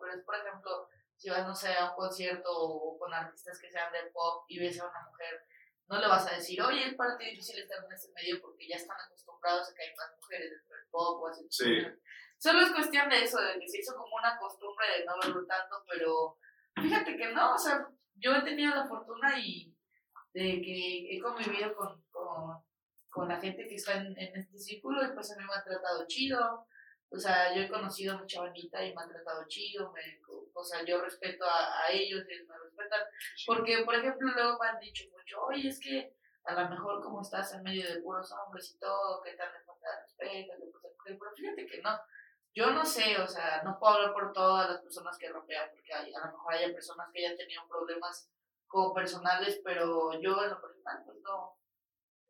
pero 0.00 0.14
es 0.14 0.24
por 0.24 0.36
ejemplo, 0.36 0.88
si 1.14 1.28
vas, 1.28 1.46
no 1.46 1.54
sé, 1.54 1.74
a 1.74 1.90
un 1.90 1.96
concierto 1.96 2.48
o 2.50 2.98
con 2.98 3.12
artistas 3.12 3.60
que 3.60 3.70
sean 3.70 3.92
de 3.92 4.10
pop 4.12 4.46
y 4.48 4.60
ves 4.60 4.80
a 4.80 4.88
una 4.88 5.08
mujer, 5.10 5.44
no 5.88 6.00
le 6.00 6.08
vas 6.08 6.26
a 6.26 6.36
decir, 6.36 6.60
oye, 6.62 6.88
es 6.88 6.94
para 6.94 7.16
ti 7.16 7.26
difícil 7.26 7.58
estar 7.58 7.84
en 7.84 7.92
este 7.92 8.12
medio 8.12 8.40
porque 8.40 8.66
ya 8.66 8.76
están 8.76 8.96
acostumbrados 8.98 9.68
a 9.68 9.74
que 9.74 9.82
hay 9.82 9.94
más 9.96 10.14
mujeres 10.16 10.50
dentro 10.50 10.76
del 10.76 10.86
pop 10.90 11.22
o 11.22 11.28
así. 11.28 11.46
Sí. 11.50 11.86
Solo 12.38 12.60
es 12.60 12.72
cuestión 12.72 13.08
de 13.08 13.22
eso, 13.22 13.40
de 13.40 13.58
que 13.58 13.68
se 13.68 13.78
hizo 13.78 13.94
como 13.96 14.16
una 14.16 14.36
costumbre 14.38 14.86
de 14.98 15.04
no 15.04 15.14
verlo 15.22 15.46
tanto, 15.46 15.84
pero 15.88 16.38
fíjate 16.74 17.16
que 17.16 17.32
no, 17.32 17.54
o 17.54 17.58
sea, 17.58 17.86
yo 18.16 18.34
he 18.34 18.42
tenido 18.42 18.74
la 18.74 18.86
fortuna 18.86 19.38
y 19.38 19.74
de 20.32 20.60
que 20.60 21.16
he 21.16 21.20
convivido 21.20 21.74
con, 21.76 22.02
con, 22.10 22.62
con 23.08 23.28
la 23.28 23.40
gente 23.40 23.66
que 23.66 23.76
está 23.76 23.94
en, 23.94 24.18
en 24.18 24.36
este 24.36 24.58
círculo 24.58 25.04
y 25.04 25.12
pues 25.14 25.30
a 25.32 25.36
mí 25.36 25.44
me 25.44 25.54
han 25.54 25.64
tratado 25.64 26.06
chido. 26.06 26.66
O 27.10 27.18
sea, 27.18 27.54
yo 27.54 27.62
he 27.62 27.68
conocido 27.68 28.14
a 28.14 28.18
mucha 28.18 28.40
bandita 28.40 28.84
y 28.84 28.92
me 28.92 29.02
han 29.02 29.08
tratado 29.08 29.44
chido, 29.46 29.92
me, 29.92 30.20
o 30.52 30.64
sea, 30.64 30.84
yo 30.84 31.00
respeto 31.00 31.44
a, 31.44 31.84
a 31.84 31.90
ellos, 31.92 32.24
ellos 32.28 32.48
me 32.48 32.54
respetan. 32.76 33.02
Porque, 33.46 33.82
por 33.84 33.94
ejemplo, 33.94 34.30
luego 34.32 34.58
me 34.60 34.68
han 34.68 34.78
dicho 34.78 35.04
mucho, 35.10 35.42
oye, 35.46 35.68
es 35.68 35.80
que 35.80 36.14
a 36.44 36.54
lo 36.54 36.68
mejor 36.68 37.02
como 37.02 37.22
estás 37.22 37.54
en 37.54 37.62
medio 37.62 37.88
de 37.88 38.02
puros 38.02 38.30
hombres 38.32 38.74
y 38.74 38.78
todo, 38.78 39.22
que 39.22 39.32
tal 39.34 39.52
vez 39.52 39.64
falta 39.64 39.88
de 39.90 40.02
respeto, 40.02 40.52
pues, 40.70 41.18
pero 41.18 41.32
fíjate 41.34 41.66
que 41.66 41.82
no. 41.82 41.98
Yo 42.54 42.70
no 42.70 42.84
sé, 42.84 43.18
o 43.18 43.26
sea, 43.26 43.62
no 43.64 43.78
puedo 43.78 43.94
hablar 43.94 44.12
por 44.12 44.32
todas 44.32 44.70
las 44.70 44.80
personas 44.80 45.18
que 45.18 45.32
rapean, 45.32 45.70
porque 45.72 45.92
hay, 45.92 46.14
a 46.14 46.26
lo 46.26 46.32
mejor 46.32 46.54
hay 46.54 46.72
personas 46.72 47.08
que 47.12 47.24
hayan 47.24 47.36
tenido 47.36 47.66
problemas 47.68 48.30
como 48.68 48.94
personales, 48.94 49.60
pero 49.64 50.12
yo 50.20 50.42
en 50.42 50.50
lo 50.50 50.60
personal, 50.60 51.02
pues 51.04 51.18
no, 51.22 51.58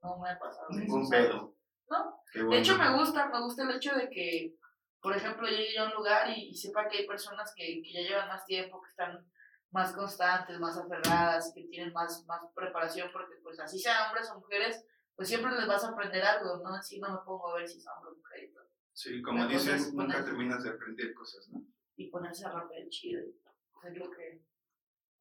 no 0.03 0.19
me 0.19 0.31
ha 0.31 0.39
pasado. 0.39 0.69
Ningún 0.71 1.09
pedo. 1.11 1.55
No. 1.89 2.23
De 2.33 2.59
hecho, 2.59 2.79
me 2.79 2.97
gusta, 2.97 3.27
me 3.29 3.41
gusta 3.41 3.65
el 3.65 3.77
hecho 3.77 3.95
de 3.95 4.09
que, 4.09 4.55
por 5.03 5.15
ejemplo, 5.15 5.47
yo 5.47 5.83
a 5.83 5.87
un 5.87 5.95
lugar 5.95 6.31
y, 6.31 6.49
y 6.49 6.55
sepa 6.55 6.89
que 6.89 6.99
hay 6.99 7.07
personas 7.07 7.53
que, 7.55 7.83
que 7.83 7.93
ya 7.93 8.01
llevan 8.01 8.29
más 8.29 8.47
tiempo, 8.47 8.81
que 8.81 8.89
están 8.89 9.31
más 9.75 9.93
constantes, 9.93 10.59
más 10.61 10.79
aferradas, 10.79 11.53
que 11.55 11.65
tienen 11.65 11.93
más, 11.93 12.25
más 12.27 12.41
preparación, 12.55 13.11
porque 13.13 13.35
pues 13.43 13.59
así 13.59 13.79
sean 13.79 14.07
hombres 14.07 14.31
o 14.31 14.39
mujeres, 14.39 14.87
pues 15.17 15.29
siempre 15.29 15.51
les 15.53 15.67
vas 15.67 15.85
a 15.85 15.89
aprender 15.89 16.23
algo, 16.23 16.63
¿no? 16.63 16.75
Así 16.75 17.01
no 17.01 17.11
me 17.11 17.19
pongo 17.27 17.49
a 17.53 17.57
ver 17.59 17.69
si 17.69 17.81
son 17.81 17.93
hombre 17.99 18.13
o 18.13 18.17
mujer 18.17 18.45
y 18.45 18.53
todo. 18.55 18.65
Sí, 18.93 19.21
como 19.21 19.39
La 19.41 19.45
cosa 19.47 19.59
dicen, 19.59 19.75
es 19.75 19.93
nunca 19.93 20.15
poner- 20.15 20.25
terminas 20.25 20.63
de 20.63 20.71
aprender 20.71 21.13
cosas, 21.15 21.49
¿no? 21.53 21.61
Y 21.97 22.09
ponerse 22.11 22.47
a 22.47 22.51
rapear 22.53 22.89
chido. 22.89 23.21
Es 23.23 23.99
lo 23.99 24.11
que, 24.11 24.43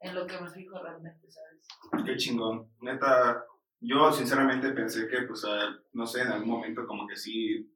en 0.02 0.16
lo 0.16 0.26
que 0.28 0.40
me 0.40 0.50
fijo 0.50 0.82
realmente, 0.82 1.28
¿sabes? 1.32 2.06
Qué 2.06 2.16
chingón. 2.16 2.72
Neta, 2.82 3.44
yo 3.80 4.12
sinceramente 4.14 4.70
pensé 4.72 5.08
que, 5.08 5.24
pues, 5.24 5.44
ah, 5.46 5.76
no 5.94 6.06
sé, 6.06 6.22
en 6.22 6.28
algún 6.32 6.50
momento 6.50 6.86
como 6.86 7.08
que 7.08 7.16
sí, 7.16 7.70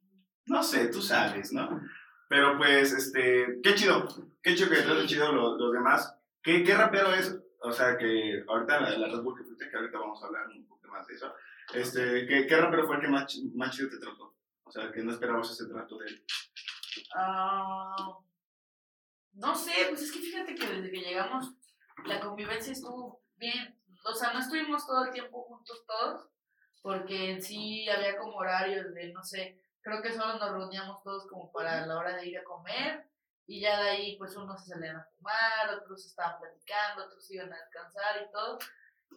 no 0.46 0.62
sé, 0.62 0.88
tú 0.90 1.02
sabes, 1.02 1.52
¿no? 1.54 1.82
Pero 2.30 2.58
pues, 2.58 2.94
este, 2.94 3.60
qué 3.64 3.74
chido, 3.74 4.08
qué 4.44 4.54
chido 4.56 4.70
que 4.70 4.76
de 4.82 5.06
chido 5.08 5.32
los, 5.32 5.60
los 5.60 5.74
demás. 5.74 6.14
¿Qué, 6.48 6.64
¿Qué 6.64 6.74
rapero 6.76 7.14
es? 7.14 7.38
O 7.60 7.74
sea, 7.74 7.98
que 7.98 8.42
ahorita 8.48 8.80
la, 8.80 8.98
la 8.98 9.08
Red 9.08 9.22
Bull 9.22 9.38
que 9.38 9.44
fuiste, 9.44 9.70
que 9.70 9.76
ahorita 9.76 10.00
vamos 10.00 10.24
a 10.24 10.28
hablar 10.28 10.48
un 10.48 10.66
poco 10.66 10.88
más 10.88 11.06
de 11.06 11.16
eso. 11.16 11.36
Este, 11.74 12.26
¿qué, 12.26 12.48
¿Qué 12.48 12.56
rapero 12.56 12.88
fue 12.88 12.96
el 12.96 13.02
que 13.02 13.10
más, 13.10 13.38
más 13.54 13.76
chido 13.76 13.90
te 13.90 13.98
trató? 13.98 14.34
O 14.64 14.72
sea, 14.72 14.90
que 14.90 15.04
no 15.04 15.12
esperabas 15.12 15.52
ese 15.52 15.66
trato 15.66 15.98
de 15.98 16.08
él. 16.08 16.26
Ah, 17.14 18.18
no 19.34 19.56
sé, 19.56 19.74
pues 19.90 20.04
es 20.04 20.12
que 20.14 20.20
fíjate 20.20 20.56
que 20.56 20.66
desde 20.66 20.90
que 20.90 21.02
llegamos 21.02 21.52
la 22.06 22.22
convivencia 22.22 22.72
estuvo 22.72 23.22
bien. 23.36 23.78
O 24.06 24.14
sea, 24.14 24.32
no 24.32 24.40
estuvimos 24.40 24.88
todo 24.88 25.04
el 25.04 25.12
tiempo 25.12 25.44
juntos 25.44 25.84
todos, 25.86 26.30
porque 26.82 27.32
en 27.32 27.42
sí 27.42 27.90
había 27.90 28.18
como 28.18 28.38
horarios 28.38 28.94
de, 28.94 29.12
no 29.12 29.22
sé, 29.22 29.62
creo 29.82 30.02
que 30.02 30.14
solo 30.14 30.40
nos 30.40 30.54
reuníamos 30.54 31.04
todos 31.04 31.28
como 31.28 31.52
para 31.52 31.86
la 31.86 31.98
hora 31.98 32.16
de 32.16 32.26
ir 32.26 32.38
a 32.38 32.46
comer 32.46 33.07
y 33.48 33.62
ya 33.62 33.82
de 33.82 33.90
ahí 33.90 34.18
pues 34.18 34.36
unos 34.36 34.64
se 34.64 34.72
salían 34.72 34.98
a 34.98 35.08
fumar, 35.16 35.74
otros 35.74 36.06
estaban 36.06 36.40
platicando, 36.40 37.06
otros 37.06 37.32
iban 37.32 37.52
a 37.52 37.58
descansar 37.58 38.22
y 38.22 38.32
todo. 38.32 38.60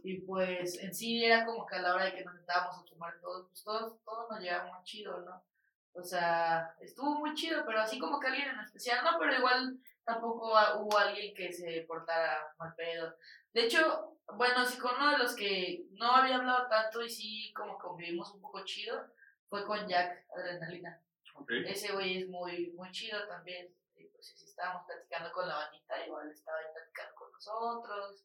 Y 0.04 0.20
pues 0.20 0.78
en 0.78 0.94
sí 0.94 1.24
era 1.24 1.44
como 1.44 1.66
que 1.66 1.76
a 1.76 1.82
la 1.82 1.94
hora 1.94 2.04
de 2.06 2.14
que 2.14 2.24
nos 2.24 2.36
sentábamos 2.36 2.78
a 2.78 2.88
fumar 2.88 3.20
todos, 3.20 3.48
pues 3.48 3.64
todos, 3.64 4.02
todos 4.04 4.30
nos 4.30 4.40
llevábamos 4.40 4.84
chido, 4.84 5.20
¿no? 5.20 5.44
O 5.92 6.02
sea, 6.02 6.76
estuvo 6.80 7.16
muy 7.16 7.34
chido, 7.34 7.64
pero 7.66 7.80
así 7.80 7.98
como 7.98 8.20
que 8.20 8.28
alguien 8.28 8.50
en 8.50 8.60
especial, 8.60 9.04
no, 9.04 9.18
pero 9.18 9.34
igual 9.34 9.76
tampoco 10.04 10.52
hubo 10.78 10.96
alguien 10.96 11.34
que 11.34 11.52
se 11.52 11.84
portara 11.88 12.54
mal 12.56 12.72
pedo. 12.76 13.16
De 13.52 13.64
hecho, 13.64 14.16
bueno, 14.36 14.64
sí 14.64 14.78
con 14.78 14.94
uno 14.94 15.10
de 15.10 15.18
los 15.18 15.34
que 15.34 15.86
no 15.90 16.12
había 16.12 16.36
hablado 16.36 16.68
tanto 16.68 17.02
y 17.02 17.10
sí 17.10 17.52
como 17.52 17.76
convivimos 17.78 18.32
un 18.32 18.40
poco 18.40 18.64
chido, 18.64 19.04
fue 19.48 19.66
con 19.66 19.88
Jack 19.88 20.24
Adrenalina. 20.36 21.02
Ok. 21.34 21.50
Ese 21.66 21.92
güey 21.92 22.22
es 22.22 22.28
muy, 22.28 22.70
muy 22.76 22.92
chido 22.92 23.26
también. 23.26 23.74
Pues 24.12 24.26
sí, 24.26 24.44
estábamos 24.44 24.86
platicando 24.86 25.32
con 25.32 25.48
la 25.48 25.56
bandita, 25.56 26.06
igual 26.06 26.30
estaba 26.30 26.58
ahí 26.58 26.66
platicando 26.72 27.14
con 27.14 27.32
nosotros 27.32 28.24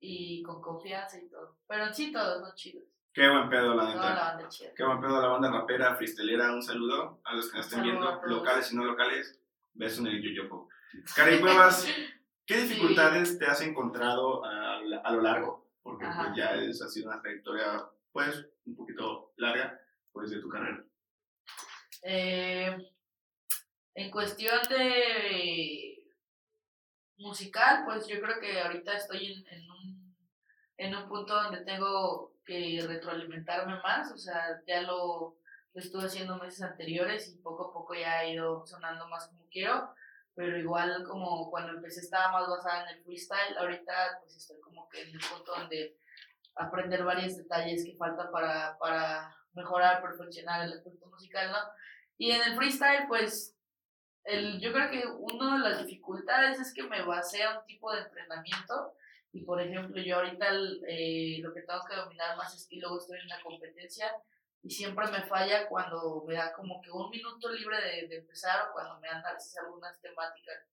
y 0.00 0.42
con 0.42 0.60
confianza 0.60 1.18
y 1.18 1.28
todo. 1.28 1.56
Pero 1.66 1.92
sí 1.92 2.12
todos 2.12 2.40
son 2.40 2.54
chidos. 2.54 2.84
Qué 3.12 3.28
buen 3.28 3.48
pedo, 3.48 3.74
la 3.74 3.86
neta. 3.86 4.14
la 4.14 4.24
banda 4.32 4.48
chida. 4.48 4.70
Qué 4.74 4.84
buen 4.84 5.00
pedo 5.00 5.22
la 5.22 5.28
banda 5.28 5.50
rapera, 5.50 5.94
freestelera. 5.94 6.52
Un 6.52 6.62
saludo 6.62 7.20
a 7.24 7.34
los 7.34 7.48
que 7.48 7.58
nos 7.58 7.66
estén 7.66 7.84
viendo, 7.84 8.20
locales 8.24 8.72
y 8.72 8.76
no 8.76 8.84
locales. 8.84 9.38
Beso 9.72 10.00
en 10.00 10.08
el 10.08 10.22
yoyopo. 10.22 10.68
Cari 11.14 11.40
Cuevas, 11.40 11.86
¿qué 12.46 12.56
dificultades 12.56 13.38
te 13.38 13.46
has 13.46 13.60
encontrado 13.60 14.44
a, 14.44 14.78
a 14.78 15.12
lo 15.12 15.22
largo? 15.22 15.64
Porque 15.82 16.06
pues, 16.06 16.36
ya 16.36 16.54
es, 16.54 16.82
ha 16.82 16.88
sido 16.88 17.10
una 17.10 17.20
trayectoria, 17.20 17.84
pues, 18.12 18.46
un 18.66 18.74
poquito 18.74 19.32
larga, 19.36 19.80
pues, 20.12 20.30
de 20.30 20.40
tu 20.40 20.48
carrera. 20.48 20.84
Eh, 22.02 22.93
en 23.94 24.10
cuestión 24.10 24.60
de 24.68 26.04
musical, 27.16 27.84
pues 27.84 28.06
yo 28.06 28.20
creo 28.20 28.40
que 28.40 28.60
ahorita 28.60 28.96
estoy 28.96 29.32
en, 29.32 29.46
en 29.48 29.70
un, 29.70 30.16
en 30.76 30.94
un 30.94 31.08
punto 31.08 31.34
donde 31.34 31.64
tengo 31.64 32.34
que 32.44 32.84
retroalimentarme 32.86 33.80
más, 33.82 34.12
o 34.12 34.18
sea, 34.18 34.60
ya 34.66 34.82
lo, 34.82 35.36
estuve 35.74 36.04
haciendo 36.04 36.38
meses 36.38 36.62
anteriores 36.62 37.28
y 37.28 37.38
poco 37.38 37.70
a 37.70 37.72
poco 37.72 37.94
ya 37.94 38.18
ha 38.18 38.26
ido 38.26 38.66
sonando 38.66 39.08
más 39.08 39.28
como 39.28 39.46
quiero, 39.48 39.94
pero 40.34 40.58
igual 40.58 41.04
como 41.04 41.50
cuando 41.50 41.72
empecé 41.72 42.00
estaba 42.00 42.32
más 42.32 42.48
basada 42.48 42.82
en 42.84 42.96
el 42.96 43.04
freestyle, 43.04 43.58
ahorita 43.58 44.18
pues 44.20 44.36
estoy 44.36 44.60
como 44.60 44.88
que 44.88 45.02
en 45.02 45.08
el 45.14 45.20
punto 45.20 45.52
donde 45.56 45.96
aprender 46.56 47.04
varios 47.04 47.36
detalles 47.36 47.84
que 47.84 47.96
faltan 47.96 48.30
para, 48.30 48.76
para 48.78 49.36
mejorar, 49.52 50.02
perfeccionar 50.02 50.64
el 50.64 50.72
aspecto 50.72 51.06
musical, 51.06 51.50
¿no? 51.50 51.58
Y 52.16 52.30
en 52.30 52.42
el 52.42 52.54
freestyle, 52.54 53.06
pues, 53.08 53.53
el, 54.24 54.60
yo 54.60 54.72
creo 54.72 54.90
que 54.90 55.06
una 55.06 55.58
de 55.58 55.68
las 55.70 55.86
dificultades 55.86 56.58
es 56.58 56.72
que 56.72 56.82
me 56.84 57.02
basé 57.02 57.42
a 57.42 57.58
un 57.58 57.66
tipo 57.66 57.92
de 57.92 58.02
entrenamiento. 58.02 58.94
Y 59.32 59.44
por 59.44 59.60
ejemplo, 59.60 60.00
yo 60.00 60.16
ahorita 60.16 60.48
el, 60.48 60.82
eh, 60.86 61.38
lo 61.42 61.52
que 61.52 61.62
tengo 61.62 61.80
que 61.88 61.96
dominar 61.96 62.36
más 62.36 62.54
es 62.54 62.68
que 62.68 62.76
luego 62.76 62.98
estoy 62.98 63.18
en 63.18 63.26
una 63.26 63.42
competencia 63.42 64.12
y 64.62 64.70
siempre 64.70 65.06
me 65.08 65.22
falla 65.22 65.68
cuando 65.68 66.24
me 66.26 66.34
da 66.34 66.52
como 66.52 66.80
que 66.80 66.90
un 66.90 67.10
minuto 67.10 67.50
libre 67.50 67.76
de, 67.82 68.08
de 68.08 68.16
empezar 68.18 68.68
o 68.68 68.72
cuando 68.72 68.98
me 69.00 69.08
dan 69.08 69.26
a 69.26 69.32
veces 69.34 69.58
algunas 69.58 70.00
temáticas 70.00 70.68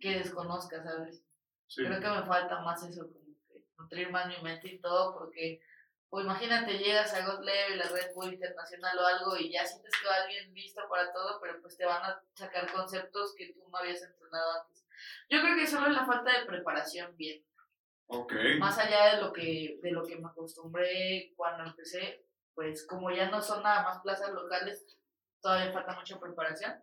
que 0.00 0.18
desconozca, 0.18 0.82
¿sabes? 0.82 1.22
Sí. 1.66 1.84
Creo 1.84 2.00
que 2.00 2.08
me 2.08 2.26
falta 2.26 2.60
más 2.60 2.82
eso, 2.84 3.02
como 3.12 3.36
que 3.46 3.64
nutrir 3.76 4.10
más 4.10 4.28
mi 4.28 4.42
mente 4.42 4.68
y 4.68 4.80
todo, 4.80 5.18
porque, 5.18 5.60
pues 6.10 6.24
imagínate, 6.24 6.78
llegas 6.78 7.12
a 7.12 7.26
God 7.26 7.44
Level, 7.44 7.82
a 7.82 7.88
Red 7.88 8.14
Bull 8.14 8.32
Internacional 8.32 8.98
o 8.98 9.06
algo, 9.06 9.36
y 9.36 9.52
ya 9.52 9.64
sientes 9.66 9.92
que 10.00 10.08
va 10.08 10.14
alguien 10.16 10.54
listo 10.54 10.80
para 10.88 11.12
todo, 11.12 11.38
pero 11.40 11.60
pues 11.60 11.76
te 11.76 11.84
van 11.84 12.02
a 12.02 12.22
sacar 12.34 12.72
conceptos 12.72 13.34
que 13.36 13.52
tú 13.52 13.68
no 13.68 13.76
habías 13.76 14.02
entrenado 14.02 14.62
antes. 14.62 14.86
Yo 15.28 15.40
creo 15.42 15.56
que 15.56 15.66
solo 15.66 15.88
es 15.88 15.92
la 15.92 16.06
falta 16.06 16.38
de 16.38 16.46
preparación 16.46 17.14
bien. 17.16 17.44
Más 18.58 18.78
allá 18.78 19.16
de 19.16 19.22
lo 19.22 19.32
que, 19.34 19.78
de 19.82 19.90
lo 19.90 20.02
que 20.02 20.16
me 20.16 20.28
acostumbré 20.28 21.34
cuando 21.36 21.64
empecé, 21.64 22.24
pues 22.54 22.86
como 22.86 23.10
ya 23.10 23.30
no 23.30 23.42
son 23.42 23.62
nada 23.62 23.82
más 23.82 24.00
plazas 24.00 24.32
locales, 24.32 24.86
todavía 25.42 25.72
falta 25.72 25.94
mucha 25.94 26.18
preparación. 26.18 26.82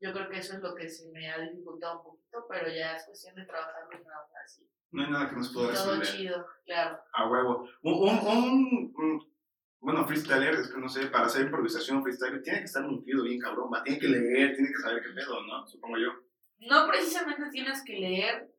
Yo 0.00 0.12
creo 0.12 0.28
que 0.28 0.38
eso 0.38 0.54
es 0.54 0.60
lo 0.60 0.74
que 0.74 0.88
se 0.88 1.08
me 1.10 1.30
ha 1.30 1.38
dificultado 1.38 1.98
un 1.98 2.04
poquito, 2.04 2.46
pero 2.48 2.68
ya 2.68 2.96
es 2.96 3.04
cuestión 3.04 3.36
de 3.36 3.46
trabajarlo 3.46 3.90
nada 3.90 4.26
más. 4.30 4.44
así. 4.44 4.68
No 4.92 5.02
hay 5.04 5.10
nada 5.10 5.28
que 5.30 5.36
nos 5.36 5.52
pueda 5.52 5.72
Todo 5.74 5.96
resolver. 6.00 6.06
chido, 6.06 6.46
claro. 6.64 6.98
A 7.12 7.28
huevo. 7.28 7.68
Un, 7.82 7.92
un, 7.94 8.26
un- 8.26 8.94
un- 8.96 9.36
bueno, 9.80 10.06
freestyler, 10.06 10.54
es 10.54 10.68
que 10.72 10.78
no 10.80 10.88
sé, 10.88 11.06
para 11.08 11.26
hacer 11.26 11.42
improvisación 11.46 12.02
freestyler, 12.02 12.42
tiene 12.42 12.60
que 12.60 12.64
estar 12.64 12.82
nutrido 12.82 13.22
bien 13.24 13.38
cabrón, 13.40 13.70
va, 13.72 13.82
tiene 13.84 14.00
que 14.00 14.08
leer, 14.08 14.54
tiene 14.56 14.70
que 14.72 14.82
saber 14.82 15.02
qué 15.02 15.10
pedo, 15.10 15.42
¿no? 15.46 15.66
Supongo 15.66 15.98
yo. 15.98 16.10
No 16.58 16.88
precisamente 16.88 17.50
tienes 17.50 17.84
que 17.84 17.92
leer, 17.92 18.50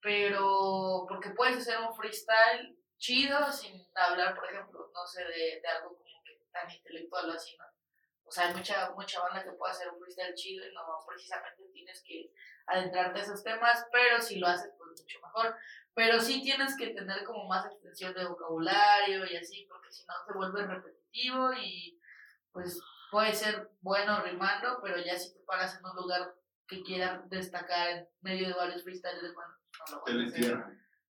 pero 0.00 1.06
porque 1.08 1.30
puedes 1.30 1.58
hacer 1.58 1.76
un 1.80 1.94
freestyle 1.94 2.76
chido 2.98 3.50
sin 3.52 3.80
hablar, 3.94 4.34
por 4.34 4.44
ejemplo, 4.50 4.90
no 4.92 5.06
sé, 5.06 5.22
de, 5.24 5.60
de 5.60 5.68
algo 5.68 5.90
como 5.96 6.22
que 6.24 6.40
tan 6.52 6.70
intelectual 6.70 7.30
o 7.30 7.32
así, 7.32 7.56
¿no? 7.56 7.64
O 8.28 8.30
sea, 8.30 8.48
hay 8.48 8.54
mucha, 8.54 8.90
mucha 8.90 9.20
banda 9.20 9.42
que 9.42 9.52
puede 9.52 9.72
hacer 9.72 9.88
un 9.88 9.98
freestyle 9.98 10.34
chido 10.34 10.66
y 10.66 10.74
no 10.74 10.82
precisamente 11.06 11.62
tienes 11.72 12.02
que 12.06 12.30
adentrarte 12.66 13.20
a 13.20 13.22
esos 13.22 13.42
temas, 13.42 13.86
pero 13.90 14.20
si 14.20 14.38
lo 14.38 14.46
haces, 14.46 14.70
pues 14.76 15.00
mucho 15.00 15.18
mejor. 15.22 15.56
Pero 15.94 16.20
sí 16.20 16.42
tienes 16.42 16.76
que 16.76 16.88
tener 16.88 17.24
como 17.24 17.48
más 17.48 17.64
extensión 17.66 18.12
de 18.12 18.26
vocabulario 18.26 19.24
y 19.24 19.36
así, 19.36 19.66
porque 19.68 19.90
si 19.90 20.04
no 20.06 20.14
te 20.26 20.34
vuelve 20.34 20.66
repetitivo 20.66 21.52
y 21.54 21.98
pues 22.52 22.78
puede 23.10 23.32
ser 23.32 23.70
bueno 23.80 24.22
rimando, 24.22 24.78
pero 24.82 24.98
ya 24.98 25.18
si 25.18 25.32
te 25.32 25.40
paras 25.40 25.78
en 25.78 25.86
un 25.86 25.96
lugar 25.96 26.34
que 26.66 26.82
quieras 26.82 27.26
destacar 27.30 27.88
en 27.88 28.08
medio 28.20 28.48
de 28.48 28.54
varios 28.54 28.84
freestyles, 28.84 29.34
bueno, 29.34 29.54
no 29.90 29.96
lo 29.96 30.02
vas 30.02 30.34
a 30.34 30.36
hacer. 30.36 30.64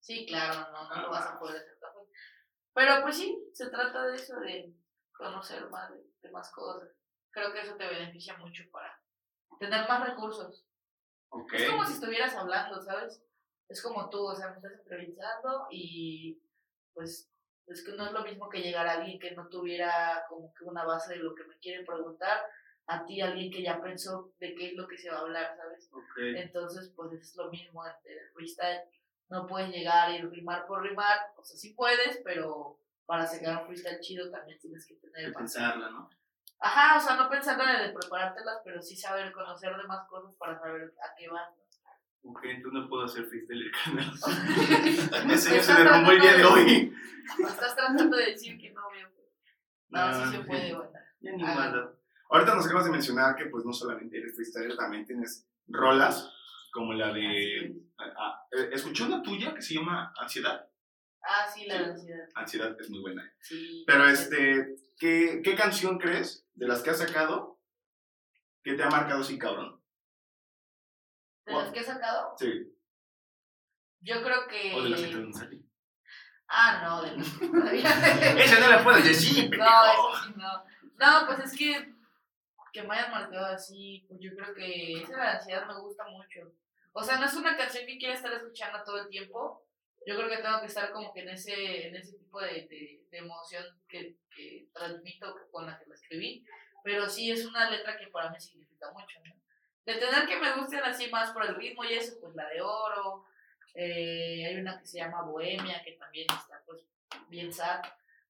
Sí, 0.01 0.25
claro, 0.27 0.69
no, 0.71 0.89
no 0.89 1.01
lo 1.01 1.09
vas 1.09 1.27
a 1.27 1.39
poder 1.39 1.61
hacer 1.61 1.79
tampoco. 1.79 2.11
Pero 2.73 3.01
pues 3.03 3.15
sí, 3.15 3.49
se 3.53 3.69
trata 3.69 4.05
de 4.07 4.15
eso, 4.17 4.37
de 4.41 4.73
conocer 5.13 5.69
más 5.69 5.89
de, 5.91 6.03
de 6.21 6.31
más 6.31 6.51
cosas. 6.51 6.89
Creo 7.35 7.51
que 7.51 7.59
eso 7.59 7.75
te 7.75 7.85
beneficia 7.85 8.37
mucho 8.37 8.63
para 8.71 8.97
tener 9.59 9.85
más 9.89 10.07
recursos. 10.07 10.65
Es 11.51 11.69
como 11.69 11.85
si 11.85 11.93
estuvieras 11.93 12.33
hablando, 12.33 12.81
¿sabes? 12.81 13.21
Es 13.67 13.83
como 13.83 14.09
tú, 14.09 14.25
o 14.25 14.33
sea, 14.33 14.51
me 14.51 14.55
estás 14.55 14.71
entrevistando 14.71 15.67
y 15.69 16.41
pues 16.93 17.29
es 17.67 17.83
que 17.83 17.91
no 17.91 18.05
es 18.05 18.13
lo 18.13 18.23
mismo 18.23 18.47
que 18.47 18.61
llegar 18.61 18.87
a 18.87 18.93
alguien 18.93 19.19
que 19.19 19.31
no 19.31 19.49
tuviera 19.49 20.25
como 20.29 20.53
que 20.53 20.63
una 20.63 20.85
base 20.85 21.15
de 21.15 21.19
lo 21.19 21.35
que 21.35 21.43
me 21.43 21.57
quiere 21.57 21.83
preguntar, 21.83 22.39
a 22.87 23.05
ti 23.05 23.19
alguien 23.19 23.51
que 23.51 23.63
ya 23.63 23.81
pensó 23.81 24.31
de 24.39 24.55
qué 24.55 24.67
es 24.67 24.73
lo 24.75 24.87
que 24.87 24.97
se 24.97 25.09
va 25.09 25.17
a 25.17 25.21
hablar, 25.21 25.57
¿sabes? 25.57 25.89
Entonces, 26.17 26.93
pues 26.95 27.11
es 27.11 27.35
lo 27.35 27.49
mismo 27.51 27.85
en 27.85 27.91
el 28.05 28.29
freestyle. 28.31 28.81
No 29.27 29.45
puedes 29.45 29.71
llegar 29.71 30.09
y 30.11 30.21
rimar 30.21 30.67
por 30.67 30.83
rimar, 30.83 31.33
o 31.35 31.43
sea, 31.43 31.57
sí 31.57 31.73
puedes, 31.73 32.21
pero 32.23 32.79
para 33.05 33.25
sacar 33.27 33.57
un 33.57 33.65
freestyle 33.65 33.99
chido 33.99 34.31
también 34.31 34.57
tienes 34.59 34.87
que 34.87 34.95
tener 34.95 35.33
que 35.33 35.37
pensarla, 35.37 35.89
¿no? 35.89 36.09
Ajá, 36.59 36.97
o 36.97 37.01
sea, 37.01 37.15
no 37.15 37.29
pensando 37.29 37.63
en 37.63 37.69
el 37.69 37.87
de 37.87 37.93
preparártelas, 37.93 38.57
pero 38.63 38.81
sí 38.81 38.95
saber 38.95 39.31
conocer 39.31 39.75
demás 39.77 40.07
cosas 40.07 40.35
para 40.37 40.57
saber 40.59 40.93
a 41.03 41.15
qué 41.17 41.29
van. 41.29 41.49
Ok, 42.23 42.43
entonces 42.45 42.81
no 42.81 42.89
puedo 42.89 43.05
hacer 43.05 43.25
freestyler, 43.25 43.71
carnal. 43.71 44.11
¿no? 45.27 45.33
Ese 45.33 45.61
se 45.61 45.73
derrumbó 45.73 46.11
el 46.11 46.21
día 46.21 46.33
de 46.37 46.43
hoy. 46.45 46.95
Estás 47.47 47.75
tratando 47.75 48.17
de 48.17 48.25
decir 48.31 48.57
que 48.59 48.71
no, 48.71 48.81
veo. 48.89 49.09
No, 49.89 50.07
No, 50.11 50.25
sí 50.25 50.37
se 50.37 50.43
puede, 50.43 50.73
banda. 50.73 50.99
Ya 51.19 51.31
ni 51.33 51.43
manda. 51.43 51.93
Ahorita 52.29 52.55
nos 52.55 52.65
acabas 52.65 52.85
de 52.85 52.91
mencionar 52.91 53.35
que 53.35 53.45
pues 53.45 53.63
no 53.63 53.71
solamente 53.73 54.17
eres 54.17 54.35
freestyler, 54.35 54.75
también 54.75 55.05
tienes 55.05 55.47
rolas, 55.67 56.31
como 56.71 56.93
la 56.93 57.13
de... 57.13 57.65
eh, 57.67 58.69
escuché 58.71 59.03
una 59.03 59.21
tuya 59.21 59.53
que 59.53 59.61
se 59.61 59.75
llama 59.75 60.11
Ansiedad. 60.17 60.67
Ah, 61.27 61.47
sí, 61.51 61.65
la 61.65 61.79
ansiedad. 61.79 62.29
Ansiedad 62.35 62.79
es 62.79 62.89
muy 62.89 62.99
buena. 62.99 63.33
Sí. 63.39 63.83
Pero 63.87 64.05
sí. 64.05 64.13
este, 64.13 64.75
¿qué, 64.97 65.41
¿qué 65.43 65.55
canción 65.55 65.97
crees 65.97 66.45
de 66.53 66.67
las 66.67 66.81
que 66.81 66.91
has 66.91 66.99
sacado 66.99 67.59
que 68.63 68.73
te 68.73 68.83
ha 68.83 68.89
marcado 68.89 69.21
así 69.21 69.37
cabrón? 69.37 69.81
¿De 71.45 71.53
las 71.53 71.71
que 71.71 71.79
he 71.79 71.83
sacado? 71.83 72.35
Sí. 72.37 72.71
Yo 74.01 74.21
creo 74.23 74.47
que. 74.47 74.75
O 74.75 74.83
de 74.83 74.89
las 74.89 75.01
que 75.01 75.07
te 75.07 75.33
salir. 75.33 75.65
Ah, 76.47 76.81
no, 76.83 77.01
de 77.01 77.17
las 77.17 77.27
que 77.37 77.45
Esa 78.43 78.59
no 78.59 78.69
la 78.69 78.83
puedes 78.83 79.05
decir. 79.05 79.49
No, 79.57 79.85
eso 79.85 80.25
sí, 80.25 80.33
no. 80.37 80.63
No, 80.97 81.27
pues 81.27 81.39
es 81.39 81.57
que 81.57 81.95
que 82.75 82.83
me 82.83 82.93
hayan 82.93 83.11
marcado 83.11 83.45
así, 83.45 84.05
pues 84.09 84.19
yo 84.19 84.35
creo 84.35 84.53
que 84.53 85.01
esa 85.01 85.13
de 85.13 85.17
la 85.17 85.31
ansiedad 85.37 85.65
me 85.65 85.79
gusta 85.79 86.03
mucho. 86.09 86.41
O 86.91 87.01
sea, 87.01 87.17
no 87.17 87.25
es 87.25 87.33
una 87.33 87.55
canción 87.55 87.85
que 87.85 87.97
quiera 87.97 88.13
estar 88.13 88.33
escuchando 88.33 88.83
todo 88.83 89.01
el 89.01 89.07
tiempo. 89.07 89.64
Yo 90.05 90.15
creo 90.15 90.29
que 90.29 90.37
tengo 90.37 90.61
que 90.61 90.67
estar 90.67 90.91
como 90.91 91.11
que 91.13 91.21
en 91.21 91.29
ese, 91.29 91.87
en 91.87 91.95
ese 91.95 92.17
tipo 92.17 92.39
de, 92.39 92.67
de, 92.67 93.05
de 93.09 93.17
emoción 93.17 93.63
que, 93.87 94.17
que 94.35 94.67
transmito 94.73 95.35
con 95.51 95.65
la 95.65 95.79
que 95.79 95.87
la 95.87 95.95
escribí. 95.95 96.45
Pero 96.83 97.09
sí 97.09 97.31
es 97.31 97.45
una 97.45 97.69
letra 97.69 97.97
que 97.97 98.07
para 98.07 98.29
mí 98.29 98.39
significa 98.39 98.91
mucho, 98.91 99.19
¿no? 99.25 99.33
De 99.85 99.95
tener 99.95 100.27
que 100.27 100.39
me 100.39 100.55
gusten 100.55 100.83
así 100.83 101.09
más 101.09 101.31
por 101.31 101.45
el 101.45 101.55
ritmo 101.55 101.83
y 101.83 101.93
eso, 101.93 102.17
pues 102.19 102.35
la 102.35 102.47
de 102.49 102.61
oro. 102.61 103.25
Eh, 103.73 104.45
hay 104.47 104.55
una 104.57 104.79
que 104.79 104.85
se 104.85 104.99
llama 104.99 105.23
Bohemia, 105.23 105.83
que 105.83 105.93
también 105.93 106.27
está 106.29 106.61
pues 106.65 106.83
bien 107.27 107.51
sad. 107.51 107.81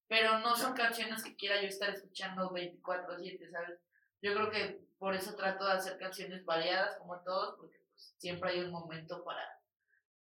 Pero 0.08 0.40
no 0.40 0.56
son 0.56 0.74
canciones 0.74 1.24
que 1.24 1.36
quiera 1.36 1.62
yo 1.62 1.68
estar 1.68 1.90
escuchando 1.90 2.52
24-7, 2.52 3.52
¿sabes? 3.52 3.80
Yo 4.22 4.34
creo 4.34 4.50
que 4.50 4.86
por 4.98 5.16
eso 5.16 5.36
trato 5.36 5.66
de 5.66 5.74
hacer 5.74 5.98
canciones 5.98 6.46
variadas 6.46 6.98
como 6.98 7.22
todos, 7.24 7.56
porque 7.58 7.80
pues, 7.92 8.16
siempre 8.18 8.52
hay 8.52 8.60
un 8.62 8.72
momento 8.72 9.24
para, 9.24 9.55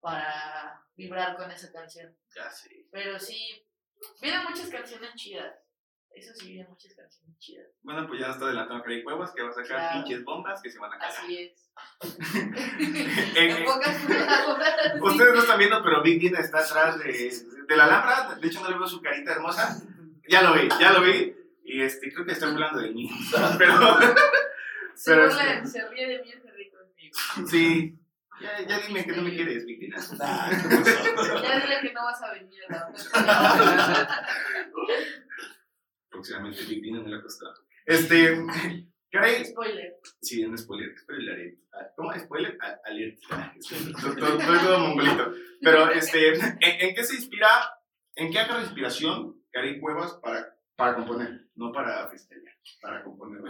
para 0.00 0.82
vibrar 0.96 1.36
con 1.36 1.50
esa 1.50 1.70
canción. 1.72 2.14
Ya 2.34 2.50
sí. 2.50 2.88
Pero 2.90 3.18
sí, 3.18 3.38
vienen 4.20 4.44
muchas 4.44 4.68
canciones 4.68 5.14
chidas. 5.14 5.54
Eso 6.12 6.32
sí, 6.34 6.48
vienen 6.48 6.68
muchas 6.68 6.92
canciones 6.94 7.38
chidas. 7.38 7.68
Bueno, 7.82 8.06
pues 8.08 8.20
ya 8.20 8.30
está 8.30 8.44
adelantando 8.46 8.82
Craig 8.82 9.06
Huevos 9.06 9.30
que 9.32 9.42
va 9.42 9.50
a 9.50 9.52
sacar 9.52 9.66
Claro. 9.68 10.02
pinches 10.04 10.24
bombas 10.24 10.60
que 10.60 10.70
se 10.70 10.78
van 10.80 10.92
a 10.92 10.98
cagar. 10.98 11.10
Así 11.16 11.38
es. 11.38 11.70
En- 13.36 13.50
en 13.56 13.64
pocas 13.64 13.96
palabras. 14.04 14.94
Ustedes 15.00 15.34
no 15.34 15.40
están 15.40 15.58
viendo, 15.58 15.82
pero 15.82 16.02
Big 16.02 16.20
Dina 16.20 16.40
está 16.40 16.58
atrás 16.60 16.98
de, 16.98 17.32
de 17.68 17.76
la 17.76 17.86
lámpara. 17.86 18.34
De 18.34 18.46
hecho, 18.48 18.60
no 18.60 18.70
le 18.70 18.76
veo 18.78 18.86
su 18.86 19.00
carita 19.00 19.32
hermosa. 19.32 19.80
Ya 20.28 20.42
lo 20.42 20.54
vi, 20.54 20.68
ya 20.80 20.92
lo 20.92 21.02
vi. 21.02 21.34
Y 21.64 21.82
este, 21.82 22.12
creo 22.12 22.26
que 22.26 22.32
está 22.32 22.48
hablando 22.48 22.80
de 22.80 22.90
mí. 22.90 23.08
Pero 23.58 23.74
Se, 24.94 25.10
pero 25.14 25.28
burla- 25.30 25.52
este- 25.62 25.66
se 25.68 25.88
ríe 25.88 26.06
de 26.08 26.22
mí, 26.24 26.32
se 26.32 26.50
ríe 26.50 26.70
conmigo. 26.72 27.48
sí. 27.48 27.96
Ya, 28.40 28.66
ya 28.66 28.78
dime 28.86 29.04
que 29.04 29.12
no 29.12 29.22
me 29.22 29.30
quieres, 29.34 29.64
Big 29.66 29.80
Dina. 29.80 29.96
Nah, 30.18 30.48
¿qué 30.50 30.68
pasó? 30.76 31.42
Ya 31.42 31.60
dile 31.60 31.80
que 31.82 31.92
no 31.92 32.04
vas 32.04 32.22
a 32.22 32.32
venir 32.32 32.60
a 32.68 32.72
la. 32.72 34.26
Próximamente 36.08 36.64
Big 36.64 36.82
Dina 36.82 37.00
me 37.00 37.10
la 37.10 37.22
costó. 37.22 37.46
Este, 37.86 38.36
Caray, 39.10 39.44
Spoiler. 39.44 39.94
sí, 40.22 40.44
un 40.44 40.56
spoiler. 40.56 40.96
Spoiler 40.98 41.34
alert. 41.34 41.58
Ah, 41.72 41.86
¿Cómo? 41.96 42.12
Spoiler 42.18 42.58
alert. 42.84 43.18
Ah, 43.30 43.52
Estoy 43.56 43.92
todo, 43.92 44.78
mongolito. 44.78 45.32
Pero, 45.60 45.90
este, 45.90 46.34
¿en, 46.34 46.40
en 46.60 46.94
qué 46.94 47.04
se 47.04 47.16
inspira? 47.16 47.48
¿En 48.14 48.30
qué 48.32 48.38
agarra 48.38 48.62
inspiración 48.62 49.42
Caray 49.52 49.80
Cuevas 49.80 50.14
para, 50.22 50.54
para 50.76 50.94
componer? 50.94 51.46
No 51.56 51.72
para 51.72 52.06
freestylear, 52.08 52.54
para 52.80 53.02
componer. 53.02 53.40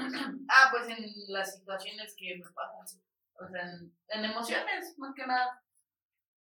Ah, 0.49 0.68
pues 0.70 0.88
en 0.88 1.04
las 1.28 1.59
situaciones 1.59 2.14
que 2.16 2.37
me 2.37 2.44
pasan. 2.50 3.00
O 3.40 3.49
sea, 3.49 3.62
en, 3.62 3.92
en 4.09 4.25
emociones, 4.25 4.94
más 4.99 5.14
que 5.14 5.26
nada. 5.26 5.62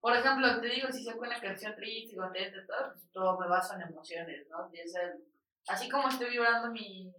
Por 0.01 0.15
ejemplo, 0.17 0.61
te 0.61 0.69
digo, 0.69 0.89
si 0.93 1.03
saco 1.05 1.21
una 1.21 1.41
canción 1.41 1.75
triste, 1.77 2.17
contenta, 2.17 2.59
todo, 2.67 2.93
pues 2.93 3.11
todo 3.13 3.39
me 3.41 3.49
baso 3.49 3.75
en 3.75 3.83
emociones, 3.83 4.47
¿no? 4.51 4.71
Y 4.73 4.81
esa- 4.81 5.15
así 5.69 5.89
como 5.89 6.09
estoy 6.09 6.31
vibrando 6.31 6.71
mi, 6.71 7.13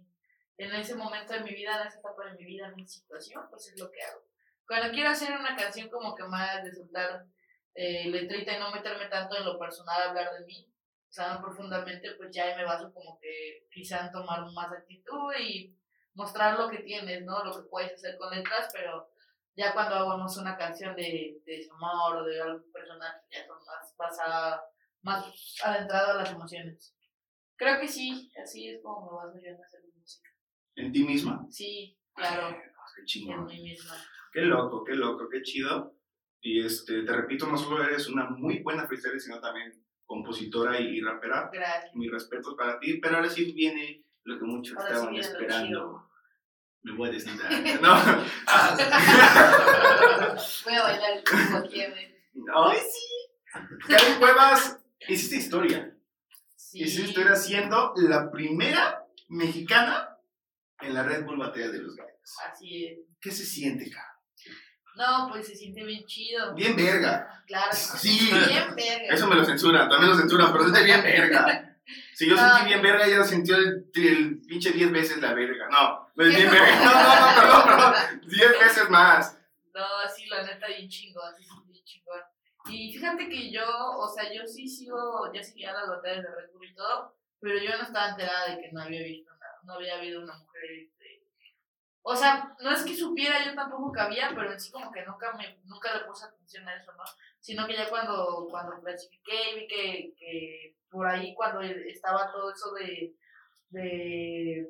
en 0.58 0.74
ese 0.74 0.94
momento 0.94 1.32
de 1.34 1.40
mi 1.40 1.52
vida, 1.54 1.82
en 1.82 1.88
esa 1.88 1.98
etapa 1.98 2.26
de 2.26 2.34
mi 2.38 2.44
vida, 2.44 2.68
en 2.68 2.76
mi 2.76 2.86
situación, 2.86 3.44
pues 3.50 3.68
es 3.68 3.80
lo 3.80 3.90
que 3.90 4.02
hago. 4.02 4.22
Cuando 4.66 4.92
quiero 4.92 5.10
hacer 5.10 5.36
una 5.36 5.56
canción 5.56 5.88
como 5.90 6.14
que 6.14 6.24
más 6.24 6.62
de 6.64 6.72
soltar 6.74 7.26
eh, 7.74 8.08
letrita 8.08 8.56
y 8.56 8.60
no 8.60 8.70
meterme 8.72 9.06
tanto 9.08 9.36
en 9.36 9.44
lo 9.44 9.58
personal, 9.58 10.02
hablar 10.02 10.32
de 10.38 10.44
mí, 10.46 10.66
o 11.08 11.12
sea, 11.12 11.40
profundamente, 11.40 12.12
pues 12.16 12.30
ya 12.34 12.56
me 12.56 12.64
baso 12.64 12.92
como 12.92 13.18
que 13.20 13.66
quizá 13.70 14.06
en 14.06 14.12
tomar 14.12 14.40
más 14.52 14.72
actitud 14.72 15.32
y 15.38 15.76
mostrar 16.14 16.58
lo 16.58 16.68
que 16.70 16.78
tienes, 16.78 17.24
¿no? 17.24 17.44
Lo 17.44 17.52
que 17.56 17.68
puedes 17.68 17.92
hacer 17.94 18.16
con 18.16 18.34
letras, 18.34 18.70
pero 18.72 19.10
ya 19.56 19.72
cuando 19.72 19.94
hagamos 19.94 20.36
una 20.36 20.56
canción 20.56 20.94
de, 20.94 21.40
de 21.44 21.56
desamor 21.56 22.16
o 22.18 22.24
de 22.24 22.40
algo 22.40 22.70
personal, 22.70 23.12
ya 23.30 23.46
son 23.46 23.56
más, 23.56 23.96
basada, 23.96 24.62
más 25.02 25.24
adentrado 25.64 26.12
a 26.12 26.22
las 26.22 26.30
emociones. 26.30 26.94
Creo 27.56 27.80
que 27.80 27.88
sí, 27.88 28.30
así 28.42 28.68
es 28.68 28.82
como 28.82 29.18
me 29.34 29.42
yo 29.42 29.48
en 29.48 29.64
hacer 29.64 29.80
música. 29.94 30.28
¿En 30.74 30.92
ti 30.92 31.04
misma? 31.04 31.46
Sí, 31.48 31.98
claro, 32.14 32.54
Qué 32.54 33.00
en 33.00 33.06
chingón. 33.06 33.46
mí 33.46 33.62
misma. 33.62 33.94
Qué 34.30 34.42
loco, 34.42 34.84
qué 34.84 34.94
loco, 34.94 35.28
qué 35.30 35.40
chido. 35.42 35.96
Y 36.42 36.64
este, 36.64 37.02
te 37.02 37.12
repito, 37.12 37.46
no 37.46 37.56
solo 37.56 37.82
eres 37.82 38.08
una 38.08 38.28
muy 38.28 38.62
buena 38.62 38.86
freestyler, 38.86 39.18
sino 39.18 39.40
también 39.40 39.72
compositora 40.04 40.78
y, 40.78 41.00
rapera. 41.00 41.48
Gracias. 41.50 41.94
Mis 41.94 42.10
respetos 42.10 42.54
para 42.54 42.78
ti, 42.78 42.98
pero 42.98 43.16
ahora 43.16 43.30
sí 43.30 43.52
viene 43.52 44.04
lo 44.24 44.38
que 44.38 44.44
muchos 44.44 44.76
Ahora 44.76 44.88
sí 44.88 44.94
estaban 44.94 45.16
esperando. 45.16 46.10
Me 46.86 46.92
voy 46.92 47.08
a 47.08 47.12
desnudar. 47.12 47.50
No. 47.82 47.96
Voy 50.64 50.74
a 50.74 50.82
bailar 50.82 51.10
el 51.16 51.24
cubo 51.24 51.56
aquí. 51.58 51.80
¡Ay, 51.82 52.78
sí! 52.78 53.06
Karen 53.88 54.18
Cuevas, 54.20 54.78
hiciste 55.08 55.34
historia. 55.34 55.92
Sí. 56.54 56.84
Hiciste 56.84 57.08
historia 57.08 57.34
siendo 57.34 57.92
la 57.96 58.30
primera 58.30 59.04
mexicana 59.28 60.16
en 60.80 60.94
la 60.94 61.02
Red 61.02 61.24
Bull 61.24 61.38
Batalla 61.38 61.70
de 61.70 61.82
los 61.82 61.96
Gallos. 61.96 62.12
Así 62.52 62.86
es. 62.86 62.98
¿Qué 63.20 63.32
se 63.32 63.44
siente, 63.44 63.90
cara? 63.90 64.20
No, 64.94 65.28
pues 65.28 65.48
se 65.48 65.56
siente 65.56 65.82
bien 65.82 66.04
chido. 66.06 66.54
Bien 66.54 66.76
verga. 66.76 67.42
Claro, 67.48 67.72
Sí. 67.72 68.30
Bien 68.30 68.76
verga. 68.76 69.12
Eso 69.12 69.26
me 69.26 69.34
lo 69.34 69.44
censuran, 69.44 69.88
también 69.88 70.12
lo 70.12 70.18
censuran, 70.18 70.52
pero 70.52 70.66
es 70.66 70.72
de 70.72 70.84
bien 70.84 71.02
verga. 71.02 71.75
Si 72.16 72.26
yo 72.26 72.34
No. 72.34 72.48
sentí 72.48 72.64
bien 72.68 72.80
verga, 72.80 73.04
ella 73.04 73.22
sintió 73.24 73.56
el, 73.56 73.90
el 73.94 74.40
pinche 74.48 74.70
10 74.72 74.90
veces 74.90 75.18
la 75.20 75.34
verga. 75.34 75.68
No, 75.70 76.10
no 76.14 76.24
es 76.24 76.34
bien 76.34 76.50
verga. 76.50 76.76
No, 76.82 76.92
no, 76.94 77.20
no, 77.20 77.36
perdón, 77.36 77.62
perdón. 77.66 78.20
10 78.26 78.50
veces 78.58 78.88
más. 78.88 79.38
No, 79.74 79.84
sí, 80.14 80.24
la 80.24 80.42
neta, 80.42 80.66
bien 80.66 80.88
chingón, 80.88 81.34
sí, 81.36 81.44
sí, 81.44 81.54
bien 81.68 81.84
chingón. 81.84 82.20
Y 82.70 82.90
fíjate 82.94 83.28
que 83.28 83.52
yo, 83.52 83.66
o 83.98 84.08
sea, 84.08 84.32
yo 84.32 84.46
sí 84.46 84.66
sigo, 84.66 85.30
ya 85.34 85.42
seguía 85.42 85.74
las 85.74 85.88
batallas 85.88 86.22
de 86.24 86.34
Red 86.34 86.52
Bull 86.54 86.66
y 86.66 86.74
todo, 86.74 87.14
pero 87.38 87.58
yo 87.58 87.76
no 87.76 87.82
estaba 87.84 88.08
enterada 88.08 88.48
de 88.48 88.62
que 88.62 88.72
no 88.72 88.80
había 88.80 89.02
visto 89.02 89.30
nada, 89.34 89.58
no 89.64 89.74
había 89.74 89.96
habido 89.96 90.22
una 90.22 90.38
mujer, 90.38 90.62
este... 90.84 91.22
O 92.00 92.16
sea, 92.16 92.56
no 92.60 92.70
es 92.70 92.82
que 92.82 92.96
supiera 92.96 93.44
yo 93.44 93.54
tampoco 93.54 93.92
que 93.92 94.00
había, 94.00 94.30
pero 94.34 94.50
en 94.52 94.58
sí 94.58 94.70
como 94.72 94.90
que 94.90 95.04
nunca 95.04 95.32
me, 95.34 95.58
nunca 95.64 95.92
le 95.92 96.04
puse 96.06 96.24
atención 96.24 96.66
a 96.66 96.76
eso, 96.76 96.92
¿no? 96.94 97.04
Sino 97.46 97.64
que 97.64 97.74
ya 97.74 97.88
cuando, 97.88 98.48
cuando 98.50 98.82
clasifiqué 98.82 99.52
y 99.52 99.60
vi 99.60 99.66
que, 99.68 100.14
que 100.18 100.76
por 100.90 101.06
ahí 101.06 101.32
cuando 101.32 101.60
estaba 101.60 102.32
todo 102.32 102.52
eso 102.52 102.72
de, 102.72 103.14
de 103.68 104.68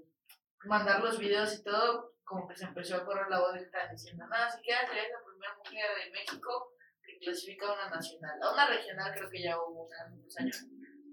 mandar 0.67 1.03
los 1.03 1.19
videos 1.19 1.59
y 1.59 1.63
todo, 1.63 2.13
como 2.23 2.47
que 2.47 2.55
se 2.55 2.67
empezó 2.67 2.97
a 2.97 3.07
correr 3.07 3.29
la 3.31 3.41
voz 3.41 3.55
de 3.55 3.61
que 3.61 3.65
estaban 3.65 3.93
diciendo, 3.93 4.27
nada, 4.27 4.51
si 4.51 4.61
quieres 4.61 4.91
ser 4.91 5.09
la 5.11 5.25
primera 5.25 5.57
mujer 5.57 5.87
de 6.05 6.11
México 6.11 6.75
que 7.03 7.19
clasifica 7.19 7.67
a 7.67 7.73
una 7.73 7.97
nacional. 7.97 8.43
A 8.43 8.53
una 8.53 8.67
regional 8.67 9.15
creo 9.15 9.31
que 9.31 9.43
ya 9.43 9.59
hubo 9.59 9.89
hace 9.91 10.13
unos 10.13 10.37
años, 10.37 10.67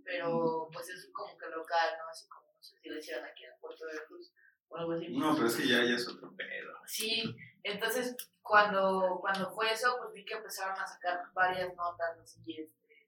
pero 0.03 0.67
pues 0.69 0.89
es 0.89 1.09
como 1.13 1.37
que 1.37 1.47
local, 1.47 1.95
¿no? 1.97 2.09
Así 2.09 2.27
como, 2.27 2.51
no 2.51 2.61
sé 2.61 2.75
si 2.75 2.89
lo 2.89 2.97
hicieron 2.97 3.23
aquí 3.23 3.45
en 3.45 3.57
Puerto 3.61 3.85
Veracruz 3.85 4.33
o 4.67 4.75
algo 4.75 4.91
así. 4.91 5.07
No, 5.17 5.33
pero 5.33 5.47
es 5.47 5.55
que 5.55 5.65
ya, 5.65 5.77
ya 5.77 5.95
es 5.95 6.09
otro 6.09 6.35
pedo. 6.35 6.73
Sí, 6.87 7.23
entonces 7.63 8.15
cuando, 8.41 9.19
cuando 9.21 9.51
fue 9.51 9.71
eso, 9.71 9.97
pues 9.99 10.13
vi 10.13 10.25
que 10.25 10.33
empezaron 10.35 10.77
a 10.79 10.85
sacar 10.85 11.31
varias 11.33 11.73
notas 11.75 12.17
así 12.19 12.41
este, 12.59 13.07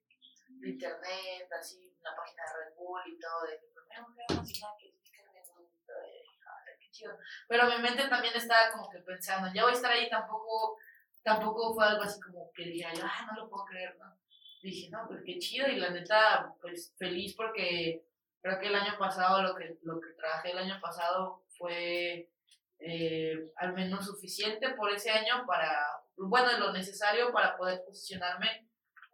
de 0.50 0.70
internet, 0.70 1.50
así 1.60 1.94
en 1.98 2.04
la 2.04 2.15
página 2.15 2.44
de 2.44 2.65
Red 2.65 2.76
Bull 2.76 3.02
y 3.06 3.20
todo, 3.20 3.41
de 3.44 3.60
que 3.60 3.68
dije, 3.68 4.65
"Ay, 4.65 4.94
qué 6.80 6.91
chido. 6.91 7.18
Pero 7.48 7.68
mi 7.68 7.78
mente 7.82 8.08
también 8.08 8.36
estaba 8.36 8.72
como 8.72 8.89
que 8.89 9.00
pensando, 9.00 9.52
ya 9.54 9.63
voy 9.63 9.74
a 9.74 9.76
estar 9.76 9.91
ahí, 9.91 10.10
tampoco, 10.10 10.78
tampoco 11.24 11.74
fue 11.74 11.86
algo 11.86 12.04
así 12.04 12.20
como 12.22 12.52
que 12.54 12.63
dijera 12.63 12.94
yo, 12.94 13.04
ah, 13.06 13.28
no 13.28 13.44
lo 13.44 13.50
puedo 13.50 13.65
creer, 13.65 13.98
¿no? 13.98 14.18
Dije, 14.63 14.89
no, 14.89 15.06
pues 15.08 15.22
qué 15.24 15.38
chido, 15.38 15.68
y 15.68 15.76
la 15.76 15.89
neta, 15.89 16.56
pues 16.62 16.94
feliz 16.98 17.36
porque 17.36 18.04
creo 18.41 18.60
que 18.60 18.68
el 18.68 18.76
año 18.76 18.98
pasado, 18.98 19.44
lo 19.44 19.56
que, 19.56 19.78
lo 19.84 20.00
que 20.00 20.13
trabajé 20.13 20.52
el 20.52 20.58
año 20.58 20.80
pasado 20.82 21.44
fue 21.58 22.30
eh, 22.80 23.52
al 23.58 23.74
menos 23.74 24.06
suficiente 24.06 24.70
por 24.74 24.92
ese 24.92 25.10
año 25.12 25.46
para, 25.48 25.72
bueno, 26.18 26.58
lo 26.60 26.74
necesario 26.74 27.32
para 27.32 27.58
poder 27.58 27.84
posicionarme 27.86 28.68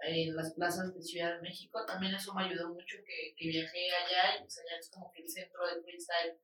en 0.04 0.36
las 0.36 0.54
plazas 0.54 0.94
de 0.96 1.02
Ciudad 1.02 1.36
de 1.36 1.42
México. 1.42 1.86
También 1.86 2.16
eso 2.16 2.34
me 2.34 2.46
ayudó 2.46 2.70
mucho 2.70 2.98
que, 3.06 3.36
que 3.38 3.48
viajé 3.48 3.88
allá 3.92 4.38
y 4.38 4.42
pues 4.42 4.58
allá 4.60 4.80
es 4.80 4.90
como 4.90 5.12
que 5.12 5.22
el 5.22 5.30
centro 5.30 5.66
del 5.68 5.84
freestyle. 5.84 6.40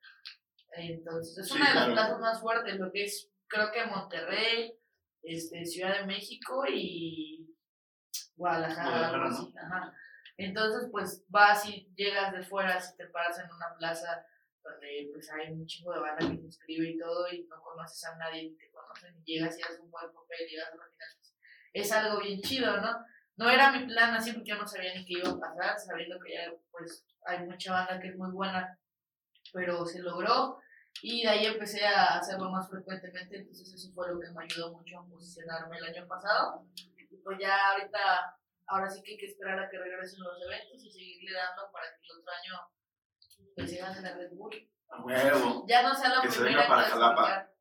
Entonces, 0.74 1.38
es 1.38 1.48
Sí, 1.48 1.56
una 1.56 1.70
de 1.70 1.76
las 1.76 1.86
claro. 1.86 1.94
plazas 1.94 2.20
más 2.20 2.42
fuertes, 2.42 2.76
lo 2.78 2.92
que 2.92 3.04
es, 3.06 3.30
creo 3.48 3.72
que 3.72 3.86
Monterrey, 3.86 4.78
este, 5.24 5.66
Ciudad 5.66 6.00
de 6.02 6.06
México 6.06 6.66
y 6.70 7.56
Guadalajara, 8.36 9.10
Guadalajara. 9.10 9.52
Ajá. 9.66 9.94
Entonces, 10.38 10.90
pues 10.92 11.26
vas 11.30 11.66
y 11.68 11.92
llegas 11.96 12.32
de 12.34 12.44
fuera, 12.44 12.80
si 12.80 12.96
te 12.96 13.08
paras 13.08 13.40
en 13.40 13.52
una 13.52 13.76
plaza 13.80 14.24
donde 14.70 15.10
pues 15.14 15.32
hay 15.32 15.52
un 15.52 15.66
chingo 15.66 15.94
de 15.94 16.00
banda 16.00 16.28
que 16.30 16.38
se 16.38 16.46
inscribe 16.46 16.90
y 16.90 16.98
todo 16.98 17.32
y 17.32 17.44
no 17.44 17.62
conoces 17.62 18.04
a 18.06 18.18
nadie 18.18 18.44
ni 18.44 18.56
te 18.56 18.70
conocen 18.72 19.16
y 19.18 19.24
llegas 19.24 19.58
y 19.58 19.62
haces 19.62 19.80
un 19.80 19.92
buen 19.92 20.12
papel 20.14 20.48
y 20.48 20.52
llegas 20.52 20.74
a 20.74 20.76
la 20.76 20.84
final. 20.86 21.10
pues, 21.20 21.36
es 21.74 21.92
algo 21.92 22.20
bien 22.22 22.42
chido, 22.42 22.78
¿no? 22.82 23.06
no 23.38 23.50
era 23.50 23.72
mi 23.72 23.86
plan 23.86 24.14
así 24.16 24.34
porque 24.34 24.50
yo 24.50 24.58
no 24.58 24.68
sabía 24.68 24.96
ni 24.96 25.06
qué 25.06 25.14
iba 25.20 25.30
a 25.30 25.40
pasar, 25.40 25.80
sabiendo 25.80 26.18
que 26.20 26.34
ya 26.34 26.52
pues 26.72 27.06
hay 27.26 27.46
mucha 27.46 27.72
banda 27.72 28.00
que 28.00 28.10
es 28.10 28.18
muy 28.18 28.32
buena, 28.32 28.78
pero 29.54 29.86
se 29.86 30.02
logró 30.02 30.60
y 31.04 31.22
de 31.22 31.30
ahí 31.30 31.46
empecé 31.46 31.86
a 31.86 32.18
hacerlo 32.18 32.50
más 32.50 32.68
frecuentemente, 32.68 33.38
entonces 33.38 33.72
eso 33.72 33.94
fue 33.94 34.12
lo 34.12 34.20
que 34.20 34.32
me 34.32 34.44
ayudó 34.44 34.74
mucho 34.74 35.00
a 35.00 35.08
posicionarme 35.08 35.78
el 35.78 35.86
año 35.86 36.08
pasado. 36.08 36.66
Y 37.12 37.18
pues 37.18 37.38
ya 37.40 37.72
ahorita, 37.72 38.36
ahora 38.66 38.90
sí 38.90 39.04
que 39.04 39.12
hay 39.12 39.18
que 39.18 39.28
esperar 39.28 39.60
a 39.60 39.70
que 39.70 39.78
regresen 39.78 40.24
los 40.24 40.42
eventos 40.42 40.84
y 40.84 40.92
seguirle 40.92 41.38
dando 41.38 41.72
para 41.72 41.86
que 41.94 42.02
el 42.04 42.20
otro 42.20 42.32
año 42.34 42.77
pues 43.58 43.72
se 43.72 43.78
gane 43.78 44.02
la 44.02 44.16
Red 44.16 44.30
Bull. 44.34 44.70
A 44.90 45.02
huevo. 45.04 45.66
Ya 45.68 45.82
no 45.82 45.94
sea 45.96 46.10
la 46.10 46.22
Que 46.22 46.30
se 46.32 46.42
primera 46.42 46.62
venga 46.62 46.70
para 46.70 46.84
en 46.88 46.92
clasificar. 46.94 47.16
Jalapa. 47.18 47.52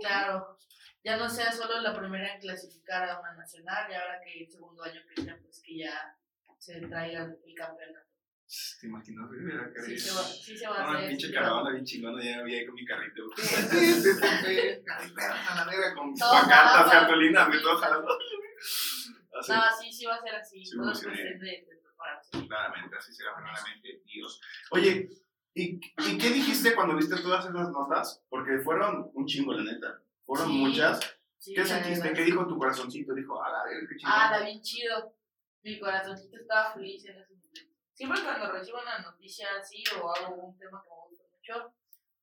Claro, 0.00 0.58
ya 1.04 1.16
no 1.18 1.28
sea 1.28 1.52
solo 1.52 1.80
la 1.80 1.94
primera 1.96 2.34
en 2.34 2.40
clasificar 2.40 3.08
a 3.10 3.20
una 3.20 3.34
nacional, 3.34 3.90
y 3.90 3.94
ahora 3.94 4.20
que 4.24 4.42
el 4.42 4.50
segundo 4.50 4.82
año 4.82 5.00
que 5.14 5.22
pues 5.22 5.62
que 5.64 5.78
ya 5.78 6.16
se 6.58 6.80
traiga 6.80 7.22
el 7.24 7.54
campeonato. 7.54 8.08
¿Te 8.80 8.86
imaginas? 8.86 9.26
güey? 9.28 9.86
Sí 9.86 9.98
se 9.98 10.14
va, 10.14 10.22
sí 10.22 10.56
se 10.56 10.66
va 10.66 10.76
a 10.78 10.88
Una 10.88 10.98
hacer. 10.98 11.08
pinche 11.10 11.26
sí, 11.28 11.32
caravana 11.32 11.70
bien 11.70 11.84
chingona, 11.84 12.22
ya 12.24 12.38
había 12.40 12.58
ahí 12.60 12.66
con 12.66 12.74
mi 12.74 12.84
carrito. 12.86 13.22
Sí. 13.36 13.42
Sí, 13.42 13.92
sí, 13.94 14.12
sí, 14.12 14.20
sí. 14.44 14.82
A 14.88 15.54
la 15.54 15.64
verga, 15.66 15.94
con 15.94 16.14
pancartas, 16.14 16.90
cartulinas, 16.90 17.48
me 17.48 17.58
todo 17.60 17.76
jalando. 17.78 18.18
Así, 19.38 19.52
No, 19.52 19.62
sí, 19.80 19.92
sí 19.92 20.06
va 20.06 20.14
a 20.16 20.20
ser 20.22 20.34
así. 20.36 20.64
Sí, 20.64 20.76
todo 20.76 20.90
es 20.92 21.00
de, 21.02 21.10
de 21.10 21.80
prepararse. 21.82 22.46
claramente, 22.46 22.96
así 22.96 23.12
será 23.12 23.34
primeramente 23.34 24.02
Dios. 24.06 24.40
Oye, 24.70 25.08
¿y, 25.54 25.76
¿y 25.76 26.18
qué 26.18 26.30
dijiste 26.30 26.74
cuando 26.74 26.96
viste 26.96 27.16
todas 27.22 27.44
esas 27.46 27.70
notas? 27.70 28.22
Porque 28.28 28.58
fueron 28.58 29.10
un 29.14 29.26
chingo, 29.26 29.52
la 29.52 29.62
neta. 29.72 30.00
Fueron 30.24 30.48
Sí, 30.48 30.58
muchas. 30.58 31.00
Sí, 31.38 31.54
¿Qué 31.54 31.64
sentiste? 31.64 32.12
¿Qué 32.12 32.22
dijo 32.22 32.46
tu 32.46 32.56
corazoncito? 32.58 33.14
Dijo, 33.14 33.42
a 33.42 33.50
la 33.50 33.64
verga, 33.64 33.86
qué 33.88 33.96
chingón. 33.96 34.14
Ah, 34.16 34.30
la 34.38 34.44
bien 34.44 34.60
chido. 34.62 35.14
Mi 35.62 35.78
corazoncito 35.78 36.36
estaba 36.36 36.72
feliz 36.72 37.04
en 37.04 37.18
ese 37.18 37.34
momento. 37.34 37.60
Siempre 37.92 38.22
cuando 38.22 38.52
recibo 38.52 38.78
una 38.80 38.98
noticia 39.00 39.46
así 39.60 39.84
o 40.02 40.10
hago 40.14 40.34
un 40.34 40.58
tema 40.58 40.82
que 40.82 40.90
me 40.90 41.08
gusta 41.08 41.24
mucho, 41.30 41.74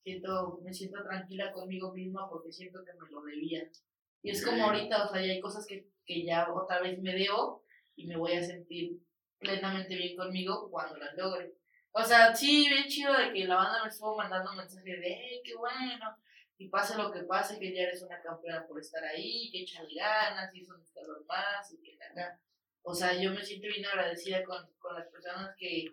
siento, 0.04 0.60
me 0.63 0.74
siento 0.74 1.04
tranquila 1.04 1.52
conmigo 1.54 1.94
misma 1.94 2.30
porque 2.30 2.52
siento 2.52 2.84
que 2.84 2.94
me 2.94 3.10
lo 3.10 3.22
debía. 3.22 3.70
Y 4.24 4.32
es 4.32 4.46
como 4.46 4.65
ahorita, 4.65 5.06
o 5.06 5.12
sea, 5.12 5.26
ya 5.26 5.34
hay 5.34 5.39
cosas 5.39 5.65
que, 5.65 5.88
que 6.06 6.26
ya 6.26 6.52
otra 6.52 6.82
vez 6.82 7.00
me 7.02 7.13
debo 7.13 7.63
y 7.96 8.08
me 8.08 8.17
voy 8.17 8.34
a 8.34 8.44
sentir 8.44 9.00
plenamente 9.39 9.96
bien 9.96 10.15
conmigo 10.15 10.70
cuando 10.70 10.98
las 10.98 11.15
logre. 11.15 11.56
O 11.93 12.04
sea, 12.04 12.34
sí, 12.34 12.69
bien 12.69 12.88
chido 12.88 13.13
de 13.13 13.34
que 13.34 13.45
la 13.45 13.56
banda 13.56 13.84
me 13.84 13.89
estuvo 13.89 14.15
mandando 14.15 14.54
mensajes 14.54 15.01
de, 15.01 15.13
hey, 15.13 15.41
qué 15.43 15.56
bueno, 15.56 16.17
y 16.58 16.69
pase 16.69 16.95
lo 16.97 17.12
que 17.12 17.23
pase, 17.23 17.60
que 17.60 17.73
ya 17.73 17.84
eres 17.84 18.01
una 18.04 18.21
campeona 18.21 18.65
por 18.67 18.80
estar 18.80 19.04
ahí, 19.04 19.49
que 19.51 19.63
échale 19.63 19.93
ganas, 19.93 20.54
y 20.54 20.62
eso 20.62 20.75
un 20.75 20.82
escalón 20.82 21.25
más, 21.27 21.73
y 21.73 21.97
acá. 22.01 22.39
O 22.84 22.93
sea, 22.93 23.13
yo 23.13 23.32
me 23.32 23.43
siento 23.43 23.67
bien 23.67 23.86
agradecida 23.86 24.43
con, 24.43 24.71
con 24.80 24.95
las 24.95 25.08
personas 25.08 25.56
que, 25.58 25.86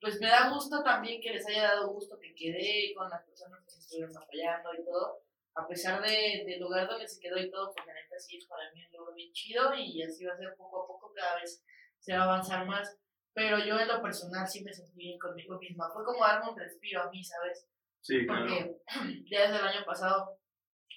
pues 0.00 0.20
me 0.20 0.28
da 0.28 0.50
gusto 0.50 0.82
también 0.82 1.20
que 1.20 1.30
les 1.32 1.46
haya 1.48 1.64
dado 1.64 1.88
gusto 1.88 2.18
que 2.18 2.34
quedé, 2.34 2.94
con 2.94 3.08
las 3.10 3.24
personas 3.24 3.60
que 3.64 3.72
me 3.72 3.78
estuvieron 3.78 4.16
apoyando 4.16 4.74
y 4.74 4.84
todo. 4.84 5.22
A 5.54 5.66
pesar 5.66 6.02
de, 6.02 6.44
del 6.46 6.60
lugar 6.60 6.86
donde 6.86 7.08
se 7.08 7.18
quedó 7.18 7.38
y 7.38 7.50
todo, 7.50 7.72
pues 7.72 7.86
la 7.86 7.94
neta 7.94 8.18
sí 8.18 8.36
es 8.36 8.46
para 8.46 8.70
mí 8.72 8.84
un 8.84 8.92
logro 8.92 9.14
bien 9.14 9.32
chido 9.32 9.74
y 9.74 10.02
así 10.02 10.24
va 10.24 10.34
a 10.34 10.36
ser 10.36 10.54
poco 10.56 10.84
a 10.84 10.86
poco, 10.86 11.12
cada 11.14 11.40
vez 11.40 11.64
se 11.98 12.12
va 12.12 12.20
a 12.20 12.24
avanzar 12.24 12.66
más. 12.66 12.98
Pero 13.36 13.58
yo 13.58 13.78
en 13.78 13.86
lo 13.86 14.00
personal 14.00 14.48
sí 14.48 14.64
me 14.64 14.72
sentí 14.72 14.96
bien 14.96 15.18
conmigo 15.18 15.58
misma. 15.58 15.90
Fue 15.92 16.02
como 16.06 16.24
darme 16.24 16.48
un 16.50 16.58
respiro 16.58 17.02
a 17.02 17.10
mí, 17.10 17.22
¿sabes? 17.22 17.68
Sí, 18.00 18.24
claro. 18.24 18.46
porque 18.46 18.80
ya 19.30 19.42
desde 19.42 19.56
el 19.58 19.66
año 19.66 19.84
pasado 19.84 20.40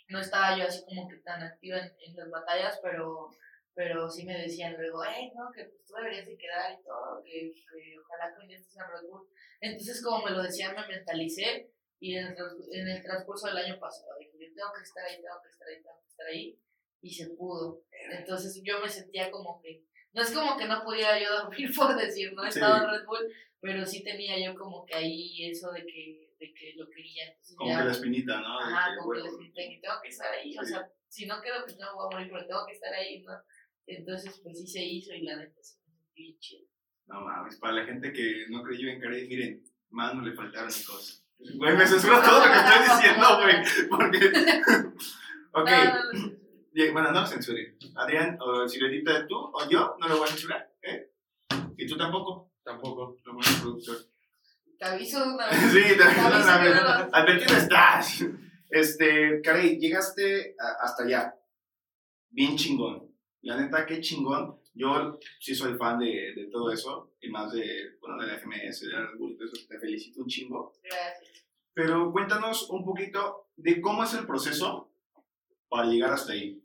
no 0.07 0.21
estaba 0.21 0.57
yo 0.57 0.63
así 0.63 0.85
como 0.85 1.05
que 1.09 1.17
tan 1.17 1.43
activa 1.43 1.79
en, 1.79 1.91
en 1.99 2.15
las 2.15 2.29
batallas, 2.29 2.79
pero, 2.81 3.29
pero 3.75 4.09
sí 4.09 4.25
me 4.25 4.37
decían 4.37 4.77
luego, 4.77 5.03
hey, 5.03 5.33
no, 5.35 5.51
que 5.51 5.65
pues, 5.65 5.83
tú 5.85 5.95
deberías 5.95 6.27
de 6.27 6.37
quedar 6.37 6.79
y 6.79 6.81
todo, 6.81 7.21
que, 7.25 7.51
que 7.51 7.99
ojalá 7.99 8.33
que 8.33 8.55
estés 8.55 8.77
en 8.77 8.87
Red 8.87 9.09
Bull. 9.09 9.27
Entonces, 9.59 10.01
como 10.01 10.23
me 10.23 10.31
lo 10.31 10.41
decían, 10.41 10.73
me 10.75 10.87
mentalicé 10.87 11.73
y 11.99 12.15
en 12.15 12.27
el, 12.27 12.37
en 12.71 12.87
el 12.87 13.03
transcurso 13.03 13.47
del 13.47 13.57
año 13.57 13.77
pasado 13.81 14.15
dije, 14.17 14.31
yo 14.39 14.53
tengo 14.55 14.71
que 14.77 14.83
estar 14.83 15.03
ahí, 15.03 15.21
tengo 15.21 15.41
que 15.43 15.49
estar 15.49 15.67
ahí, 15.67 15.83
tengo 15.83 15.99
que 15.99 16.07
estar 16.07 16.27
ahí, 16.27 16.59
y 17.01 17.13
se 17.13 17.29
pudo. 17.31 17.83
Entonces 18.11 18.61
yo 18.63 18.79
me 18.79 18.87
sentía 18.87 19.29
como 19.29 19.61
que, 19.61 19.83
no 20.13 20.21
es 20.21 20.31
como 20.31 20.57
que 20.57 20.65
no 20.65 20.83
pudiera 20.83 21.19
yo 21.19 21.31
dormir 21.43 21.69
por 21.75 21.95
decir, 21.95 22.33
no 22.33 22.43
he 22.45 22.51
Sí. 22.51 22.59
estado 22.59 22.83
en 22.85 22.89
Red 22.91 23.05
Bull, 23.05 23.31
pero 23.61 23.85
sí 23.85 24.03
tenía 24.03 24.37
yo 24.43 24.55
como 24.57 24.85
que 24.85 24.95
ahí 24.95 25.49
eso 25.49 25.71
de 25.71 25.85
que, 25.85 26.31
de 26.39 26.53
que 26.53 26.73
lo 26.77 26.89
quería. 26.89 27.27
Entonces 27.29 27.55
Como 27.55 27.69
ya, 27.71 27.79
que 27.79 27.85
la 27.85 27.91
espinita, 27.91 28.41
¿no? 28.41 28.59
Ajá, 28.59 28.95
como 28.97 29.11
que 29.13 29.21
les 29.21 29.37
dije 29.37 29.53
que 29.69 29.79
tengo 29.81 29.95
que 30.01 30.09
estar 30.09 30.31
ahí, 30.33 30.57
o 30.57 30.63
sea, 30.63 30.89
si 31.07 31.25
no 31.25 31.41
quedo, 31.41 31.63
pues 31.63 31.77
no 31.77 31.95
voy 31.95 32.07
a 32.07 32.15
morir, 32.17 32.31
pero 32.33 32.47
tengo 32.47 32.65
que 32.67 32.73
estar 32.73 32.93
ahí, 32.93 33.21
¿no? 33.23 33.33
Entonces, 33.87 34.39
pues 34.43 34.59
sí 34.59 34.67
se 34.67 34.83
hizo 34.83 35.13
y 35.13 35.23
la 35.23 35.35
neta 35.37 35.59
sí 35.61 35.77
me 36.15 36.37
chido. 36.39 36.67
No 37.07 37.21
mames, 37.21 37.57
para 37.57 37.73
la 37.73 37.85
gente 37.85 38.13
que 38.13 38.45
no 38.49 38.61
creyó 38.61 38.87
en 38.89 39.01
Carey, 39.01 39.27
miren, 39.27 39.63
más 39.89 40.13
no 40.13 40.21
le 40.21 40.35
faltaron 40.35 40.67
cosas. 40.67 41.25
Güey, 41.39 41.75
me 41.75 41.87
censuras 41.87 42.23
todo 42.23 42.45
lo 42.45 42.51
que 42.53 42.59
estoy 42.59 42.97
diciendo, 42.97 43.27
güey. 43.41 43.89
Porque. 43.89 44.27
ok, 45.53 45.69
No, 45.69 46.03
no, 46.03 46.13
no, 46.13 46.38
bueno, 46.91 47.11
no 47.11 47.21
lo 47.21 47.27
censuré. 47.27 47.75
Adrián, 47.95 48.37
o 48.41 48.67
si 48.67 48.79
lo 48.79 48.87
edita 48.87 49.25
tú 49.27 49.35
o 49.37 49.69
yo, 49.69 49.95
no 49.99 50.07
lo 50.07 50.17
voy 50.17 50.25
a 50.27 50.31
censurar, 50.31 50.71
¿eh? 50.81 51.11
Y 51.77 51.87
tú 51.87 51.97
tampoco. 51.97 52.51
Tampoco. 52.63 53.17
Lo 53.23 53.33
bueno, 53.33 53.49
productor. 53.61 53.97
te 54.77 54.85
aviso 54.85 55.19
de 55.25 55.33
una 55.33 55.47
vez. 55.49 55.57
Sí, 55.71 55.97
Te 55.97 56.03
aviso 56.03 56.27
una 56.27 56.57
de 56.59 56.69
vez. 56.69 56.81
una 56.81 56.97
vez. 57.03 57.13
Advertido 57.13 57.57
estás. 57.57 58.25
Este, 58.69 59.41
Carey, 59.41 59.79
llegaste 59.79 60.55
a- 60.59 60.83
hasta 60.85 61.03
allá. 61.03 61.35
Bien 62.29 62.55
chingón. 62.55 63.09
La 63.41 63.57
neta, 63.59 63.85
qué 63.85 63.99
chingón. 64.01 64.59
Yo 64.75 65.17
sí 65.39 65.55
soy 65.55 65.73
fan 65.75 65.97
de, 65.99 66.33
de 66.35 66.45
todo 66.51 66.71
eso. 66.71 67.13
Y 67.21 67.29
más 67.29 67.51
de, 67.51 67.97
bueno, 67.99 68.21
de 68.21 68.27
la 68.27 68.37
FMS, 68.37 68.81
de 68.81 68.87
la 68.93 69.07
Red 69.07 69.17
Bull 69.17 69.37
eso. 69.41 69.65
Te 69.67 69.79
felicito 69.79 70.21
un 70.21 70.27
chingo. 70.27 70.73
Gracias. 70.83 71.45
Pero 71.73 72.11
cuéntanos 72.11 72.69
un 72.69 72.85
poquito 72.85 73.49
de 73.55 73.81
cómo 73.81 74.03
es 74.03 74.13
el 74.13 74.27
proceso 74.27 74.91
para 75.69 75.87
llegar 75.87 76.11
hasta 76.13 76.33
ahí. 76.33 76.58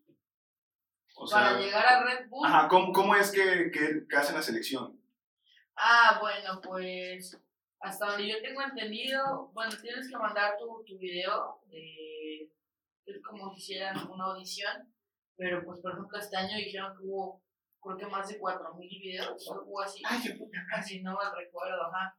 O 1.16 1.26
sea, 1.26 1.38
Para 1.38 1.58
llegar 1.58 1.86
a 1.86 2.04
Red 2.04 2.28
Bull. 2.28 2.46
ajá, 2.46 2.68
¿cómo, 2.68 2.92
cómo 2.92 3.14
es 3.14 3.30
que, 3.30 3.70
que, 3.70 4.06
que 4.08 4.16
hacen 4.16 4.34
la 4.34 4.42
selección? 4.42 5.00
Ah, 5.76 6.18
bueno, 6.20 6.60
pues 6.62 7.40
hasta 7.80 8.06
donde 8.06 8.28
yo 8.28 8.40
tengo 8.40 8.62
entendido, 8.62 9.50
bueno, 9.52 9.70
tienes 9.80 10.08
que 10.08 10.16
mandar 10.16 10.56
tu, 10.58 10.82
tu 10.84 10.98
video, 10.98 11.60
de, 11.66 12.50
es 13.04 13.22
como 13.22 13.52
si 13.52 13.58
hicieran 13.58 14.10
una 14.10 14.24
audición, 14.24 14.92
pero 15.36 15.62
pues 15.64 15.80
por 15.80 15.92
ejemplo 15.92 16.18
este 16.18 16.36
año 16.36 16.56
dijeron 16.56 16.96
que 16.96 17.04
hubo, 17.04 17.42
creo 17.82 17.98
que 17.98 18.06
más 18.06 18.28
de 18.28 18.40
4.000 18.40 18.78
videos, 18.88 19.48
o 19.48 19.54
algo 19.54 19.82
así, 19.82 20.02
así 20.74 21.02
no 21.02 21.14
mal 21.14 21.36
recuerdo, 21.36 21.82
ajá. 21.84 22.16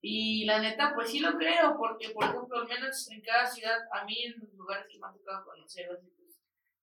Y 0.00 0.44
la 0.44 0.58
neta, 0.58 0.92
pues 0.94 1.10
sí 1.10 1.20
lo 1.20 1.38
creo, 1.38 1.76
porque 1.78 2.10
por 2.10 2.24
ejemplo, 2.24 2.58
al 2.58 2.66
menos 2.68 3.10
en 3.10 3.22
cada 3.22 3.46
ciudad, 3.46 3.78
a 3.92 4.04
mí 4.04 4.24
en 4.24 4.38
los 4.40 4.52
lugares 4.54 4.86
que 4.90 4.98
me 4.98 5.06
han 5.06 5.14
tocado 5.14 5.44
conocer, 5.46 5.90
así, 5.92 6.12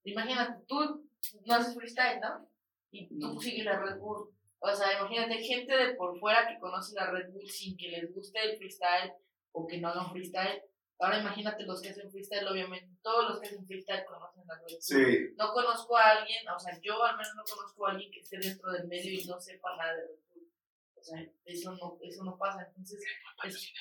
imagínate, 0.03 0.63
tú 0.67 1.07
no 1.45 1.53
haces 1.53 1.75
freestyle, 1.75 2.19
¿no? 2.21 2.47
Y 2.91 3.07
tú 3.19 3.39
sigues 3.41 3.65
la 3.65 3.79
Red 3.79 3.97
Bull. 3.99 4.29
O 4.59 4.75
sea, 4.75 4.99
imagínate 4.99 5.39
gente 5.39 5.75
de 5.75 5.95
por 5.95 6.19
fuera 6.19 6.47
que 6.47 6.59
conoce 6.59 6.93
la 6.95 7.09
Red 7.11 7.31
Bull 7.31 7.47
sin 7.47 7.75
que 7.77 7.89
les 7.89 8.13
guste 8.13 8.39
el 8.43 8.57
freestyle 8.57 9.13
o 9.53 9.65
que 9.67 9.77
no 9.79 9.87
hagan 9.89 10.11
freestyle. 10.11 10.61
Ahora 10.99 11.19
imagínate 11.19 11.63
los 11.63 11.81
que 11.81 11.89
hacen 11.89 12.11
freestyle, 12.11 12.47
obviamente 12.47 12.95
todos 13.01 13.29
los 13.29 13.39
que 13.39 13.47
hacen 13.47 13.65
freestyle 13.65 14.05
conocen 14.05 14.43
la 14.45 14.55
Red 14.55 14.63
Bull. 14.73 14.77
Sí, 14.81 14.95
No 15.37 15.51
conozco 15.53 15.97
a 15.97 16.09
alguien, 16.19 16.47
o 16.49 16.59
sea, 16.59 16.79
yo 16.81 17.01
al 17.03 17.17
menos 17.17 17.33
no 17.35 17.43
conozco 17.43 17.87
a 17.87 17.91
alguien 17.91 18.11
que 18.11 18.19
esté 18.19 18.37
dentro 18.37 18.71
del 18.71 18.87
medio 18.87 19.11
y 19.11 19.25
no 19.25 19.39
sepa 19.39 19.75
nada 19.77 19.95
de 19.95 20.01
Red 20.01 20.19
Bull. 20.33 20.47
O 20.95 21.03
sea, 21.03 21.25
eso 21.45 21.71
no, 21.75 21.97
eso 22.03 22.23
no 22.23 22.37
pasa. 22.37 22.67
Entonces, 22.67 23.03
es- 23.45 23.73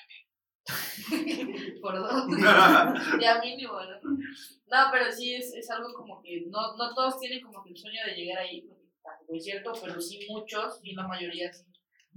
por 1.81 1.99
dos. 1.99 2.27
ya 3.21 3.41
mínimo, 3.41 3.75
¿no? 3.81 4.01
No, 4.11 4.91
pero 4.93 5.11
sí 5.11 5.35
es, 5.35 5.55
es 5.55 5.71
algo 5.71 5.93
como 5.95 6.23
que 6.23 6.47
no, 6.47 6.77
no 6.77 6.95
todos 6.95 7.19
tienen 7.19 7.43
como 7.43 7.63
que 7.63 7.71
el 7.71 7.77
sueño 7.77 8.01
de 8.07 8.15
llegar 8.15 8.39
ahí, 8.39 8.63
porque 8.63 8.87
tampoco 9.03 9.35
es 9.35 9.45
cierto, 9.45 9.73
pero 9.83 10.01
sí 10.01 10.27
muchos, 10.29 10.81
y 10.83 10.95
la 10.95 11.07
mayoría 11.07 11.53
sí, 11.53 11.65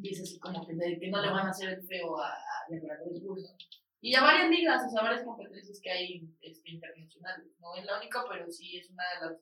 es 0.03 0.21
así 0.21 0.39
como 0.39 0.65
que, 0.65 0.73
de 0.73 0.99
que 0.99 1.09
no 1.09 1.21
le 1.21 1.31
van 1.31 1.47
a 1.47 1.51
hacer 1.51 1.69
el 1.69 1.87
feo 1.87 2.19
a, 2.19 2.29
a 2.29 2.69
la 2.69 2.95
Red 2.97 3.21
Bull, 3.21 3.41
¿no? 3.41 3.49
Y 4.05 4.11
ya 4.11 4.21
varias 4.21 4.49
ligas, 4.49 4.83
o 4.85 4.89
sea, 4.89 5.01
varias 5.01 5.23
competencias 5.23 5.79
que 5.81 5.89
hay 5.89 6.29
este, 6.41 6.71
internacionales. 6.71 7.47
No 7.61 7.73
es 7.73 7.85
la 7.85 7.99
única, 7.99 8.21
pero 8.29 8.51
sí 8.51 8.75
es 8.75 8.89
una 8.89 9.03
de 9.03 9.25
las, 9.25 9.41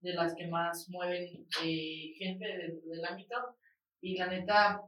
de 0.00 0.14
las 0.14 0.34
que 0.34 0.48
más 0.48 0.88
mueven 0.88 1.46
eh, 1.62 2.12
gente 2.18 2.44
dentro 2.44 2.90
del 2.90 3.04
ámbito. 3.04 3.36
Y 4.00 4.18
la 4.18 4.26
neta, 4.26 4.82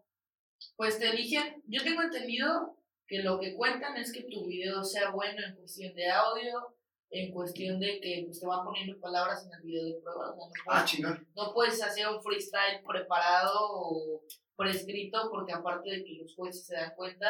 pues 0.74 0.98
te 0.98 1.10
eligen, 1.10 1.62
yo 1.68 1.84
tengo 1.84 2.02
entendido 2.02 2.81
que 3.06 3.22
lo 3.22 3.38
que 3.38 3.54
cuentan 3.54 3.96
es 3.96 4.12
que 4.12 4.22
tu 4.24 4.46
video 4.46 4.82
sea 4.84 5.10
bueno 5.10 5.38
en 5.46 5.56
cuestión 5.56 5.94
de 5.94 6.08
audio, 6.10 6.76
en 7.10 7.30
cuestión 7.32 7.78
de 7.78 8.00
que 8.00 8.22
pues, 8.24 8.40
te 8.40 8.46
van 8.46 8.64
poniendo 8.64 8.98
palabras 9.00 9.44
en 9.44 9.52
el 9.52 9.62
video 9.62 9.84
de 9.84 10.00
prueba. 10.00 10.34
No, 10.36 10.44
ah, 10.68 10.84
puedes, 10.86 11.20
no 11.34 11.52
puedes 11.54 11.82
hacer 11.82 12.08
un 12.08 12.22
freestyle 12.22 12.82
preparado 12.86 13.52
o 13.60 14.22
prescrito, 14.56 15.28
porque 15.30 15.52
aparte 15.52 15.90
de 15.90 16.04
que 16.04 16.18
los 16.22 16.34
jueces 16.34 16.66
se 16.66 16.74
dan 16.76 16.94
cuenta, 16.96 17.26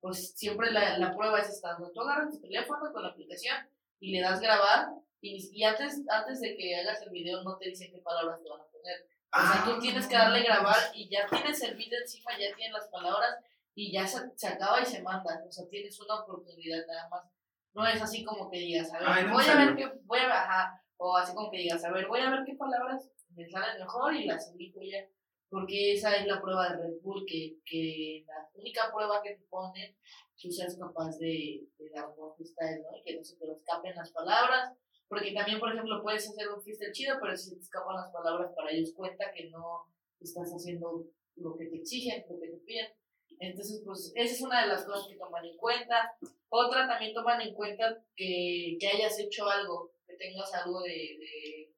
pues 0.00 0.32
siempre 0.36 0.70
la, 0.70 0.98
la 0.98 1.16
prueba 1.16 1.40
es 1.40 1.48
estando. 1.48 1.90
Tú 1.90 2.00
agarras 2.02 2.30
tu 2.34 2.40
teléfono 2.40 2.92
con 2.92 3.02
la 3.02 3.08
aplicación 3.08 3.56
y 3.98 4.12
le 4.12 4.20
das 4.20 4.40
grabar, 4.40 4.88
y, 5.20 5.48
y 5.52 5.64
antes, 5.64 6.02
antes 6.08 6.40
de 6.40 6.56
que 6.56 6.76
hagas 6.76 7.02
el 7.02 7.10
video 7.10 7.42
no 7.42 7.56
te 7.56 7.70
dicen 7.70 7.90
qué 7.92 7.98
palabras 7.98 8.40
te 8.42 8.48
van 8.48 8.60
a 8.60 8.66
poner. 8.66 9.08
O 9.32 9.52
sea, 9.52 9.64
tú 9.64 9.70
Ah. 9.72 9.78
tienes 9.80 10.06
que 10.06 10.14
darle 10.14 10.42
grabar 10.42 10.76
y 10.94 11.08
ya 11.08 11.26
tienes 11.28 11.60
el 11.62 11.76
beat 11.76 11.92
encima, 11.92 12.30
ya 12.38 12.54
tienes 12.54 12.72
las 12.74 12.88
palabras 12.88 13.36
y 13.76 13.92
ya 13.92 14.06
se, 14.06 14.18
se 14.34 14.48
acaba 14.48 14.80
y 14.80 14.86
se 14.86 15.02
manda. 15.02 15.44
O 15.46 15.52
sea, 15.52 15.68
tienes 15.68 16.00
una 16.00 16.22
oportunidad 16.22 16.84
nada 16.88 17.08
más. 17.10 17.30
No 17.74 17.86
es 17.86 18.00
así 18.00 18.24
como 18.24 18.50
que 18.50 18.58
digas, 18.58 18.92
a 18.92 18.98
ver, 18.98 19.08
Ay, 19.08 19.24
no 19.26 19.34
voy 19.34 19.44
a 19.44 19.54
ver 19.54 19.76
qué, 19.76 19.92
voy 20.04 20.18
a 20.18 20.28
bajar. 20.28 20.80
O 20.96 21.14
así 21.14 21.34
como 21.34 21.50
que 21.50 21.58
digas, 21.58 21.84
a 21.84 21.92
ver, 21.92 22.06
voy 22.08 22.20
a 22.20 22.30
ver 22.30 22.40
qué 22.46 22.54
palabras 22.54 23.12
me 23.34 23.46
salen 23.46 23.78
mejor 23.78 24.14
y 24.14 24.24
las 24.24 24.50
elijo 24.50 24.80
ya. 24.80 25.06
Porque 25.50 25.92
esa 25.92 26.16
es 26.16 26.26
la 26.26 26.40
prueba 26.40 26.70
de 26.70 26.76
Red 26.78 27.02
Bull, 27.02 27.26
que, 27.28 27.58
que 27.66 28.24
la 28.26 28.48
única 28.54 28.90
prueba 28.92 29.22
que 29.22 29.36
te 29.36 29.44
ponen, 29.44 29.94
tú 30.40 30.50
seas 30.50 30.76
capaz 30.78 31.18
de, 31.18 31.68
de 31.78 31.90
dar 31.90 32.08
un 32.16 32.34
freestyle, 32.34 32.82
¿no? 32.82 32.96
Y 32.96 33.02
que 33.04 33.16
no 33.16 33.22
se 33.22 33.36
te 33.36 33.52
escapen 33.52 33.94
las 33.94 34.10
palabras. 34.10 34.72
Porque 35.06 35.32
también, 35.32 35.60
por 35.60 35.70
ejemplo, 35.70 36.02
puedes 36.02 36.26
hacer 36.26 36.48
un 36.48 36.62
freestyle 36.62 36.92
chido, 36.92 37.18
pero 37.20 37.36
si 37.36 37.54
te 37.54 37.60
escapan 37.60 37.96
las 37.96 38.10
palabras, 38.10 38.52
para 38.56 38.70
ellos 38.70 38.94
cuenta 38.96 39.30
que 39.32 39.50
no 39.50 39.84
estás 40.18 40.50
haciendo 40.50 41.04
lo 41.36 41.54
que 41.56 41.66
te 41.66 41.76
exigen, 41.76 42.24
lo 42.30 42.40
que 42.40 42.48
te 42.48 42.56
piden. 42.64 42.95
Entonces, 43.38 43.82
pues, 43.84 44.12
esa 44.14 44.34
es 44.34 44.40
una 44.40 44.62
de 44.62 44.68
las 44.68 44.84
cosas 44.84 45.08
que 45.08 45.16
toman 45.16 45.44
en 45.44 45.56
cuenta. 45.56 46.16
Otra, 46.48 46.88
también 46.88 47.14
toman 47.14 47.40
en 47.40 47.54
cuenta 47.54 48.02
que, 48.14 48.76
que 48.80 48.86
hayas 48.88 49.18
hecho 49.18 49.48
algo, 49.48 49.92
que 50.06 50.14
tengas 50.14 50.52
algo 50.54 50.82
de, 50.82 50.90
de 50.90 51.74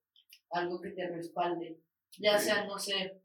algo 0.51 0.81
que 0.81 0.91
te 0.91 1.09
respalde. 1.09 1.79
Ya 2.19 2.39
sea, 2.39 2.65
no 2.65 2.79
sé, 2.79 3.21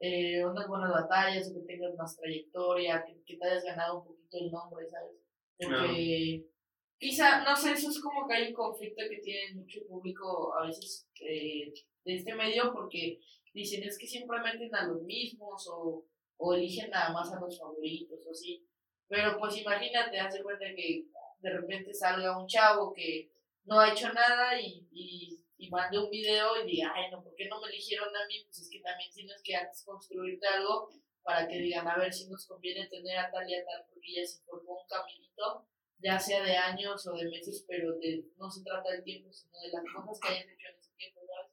eh, 0.00 0.44
unas 0.44 0.68
buenas 0.68 0.90
batallas, 0.90 1.52
que 1.52 1.60
tengas 1.60 1.94
más 1.96 2.16
trayectoria, 2.16 3.04
que, 3.04 3.22
que 3.24 3.36
te 3.36 3.46
hayas 3.46 3.64
ganado 3.64 4.00
un 4.00 4.06
poquito 4.06 4.38
el 4.38 4.50
nombre, 4.50 4.86
¿sabes? 4.88 5.16
Porque 5.58 6.46
quizá, 6.98 7.42
no 7.42 7.56
sé, 7.56 7.72
eso 7.72 7.90
es 7.90 8.00
como 8.00 8.26
que 8.26 8.34
hay 8.34 8.48
un 8.48 8.54
conflicto 8.54 9.02
que 9.08 9.18
tiene 9.18 9.54
mucho 9.54 9.80
público 9.88 10.54
a 10.56 10.66
veces 10.66 11.08
eh, 11.20 11.72
de 12.04 12.14
este 12.14 12.34
medio, 12.34 12.72
porque 12.72 13.18
dicen 13.52 13.82
es 13.82 13.98
que 13.98 14.06
siempre 14.06 14.38
meten 14.40 14.74
a 14.74 14.86
los 14.86 15.02
mismos 15.02 15.68
o, 15.68 16.04
o 16.38 16.54
eligen 16.54 16.90
nada 16.90 17.12
más 17.12 17.32
a 17.32 17.40
los 17.40 17.58
favoritos 17.58 18.18
o 18.26 18.30
así. 18.30 18.66
Pero 19.08 19.38
pues 19.38 19.56
imagínate, 19.56 20.18
hace 20.18 20.42
cuenta 20.42 20.64
que 20.74 21.04
de 21.40 21.50
repente 21.50 21.92
salga 21.92 22.38
un 22.38 22.46
chavo 22.46 22.92
que 22.92 23.30
no 23.64 23.78
ha 23.80 23.92
hecho 23.92 24.12
nada 24.12 24.58
y, 24.60 24.86
y, 24.90 25.38
y 25.58 25.70
mande 25.70 25.98
un 25.98 26.10
video 26.10 26.62
y 26.62 26.66
diga, 26.66 26.92
ay, 26.94 27.10
no, 27.10 27.22
¿por 27.22 27.34
qué 27.34 27.46
no 27.48 27.60
me 27.60 27.68
eligieron 27.68 28.14
a 28.16 28.26
mí? 28.26 28.44
Pues 28.44 28.58
es 28.60 28.70
que 28.70 28.80
también 28.80 29.10
tienes 29.12 29.42
que 29.42 29.54
antes 29.54 29.84
construirte 29.84 30.46
algo 30.46 30.90
para 31.22 31.46
que 31.46 31.58
digan, 31.58 31.86
a 31.86 31.98
ver 31.98 32.12
si 32.12 32.28
nos 32.28 32.46
conviene 32.46 32.86
tener 32.88 33.18
a 33.18 33.30
tal 33.30 33.48
y 33.48 33.54
a 33.54 33.64
tal, 33.64 33.84
porque 33.90 34.14
ya 34.14 34.26
se 34.26 34.42
formó 34.44 34.80
un 34.80 34.88
caminito, 34.88 35.66
ya 35.98 36.18
sea 36.18 36.42
de 36.42 36.56
años 36.56 37.06
o 37.06 37.12
de 37.12 37.28
meses, 37.28 37.64
pero 37.68 37.92
de, 37.98 38.24
no 38.38 38.50
se 38.50 38.62
trata 38.62 38.90
del 38.90 39.04
tiempo, 39.04 39.30
sino 39.32 39.60
de 39.60 39.68
las 39.68 39.82
cosas 39.94 40.20
que 40.20 40.28
hayan 40.28 40.48
hecho 40.48 40.68
en 40.68 40.78
ese 40.78 40.94
tiempo, 40.96 41.20
¿sabes? 41.26 41.52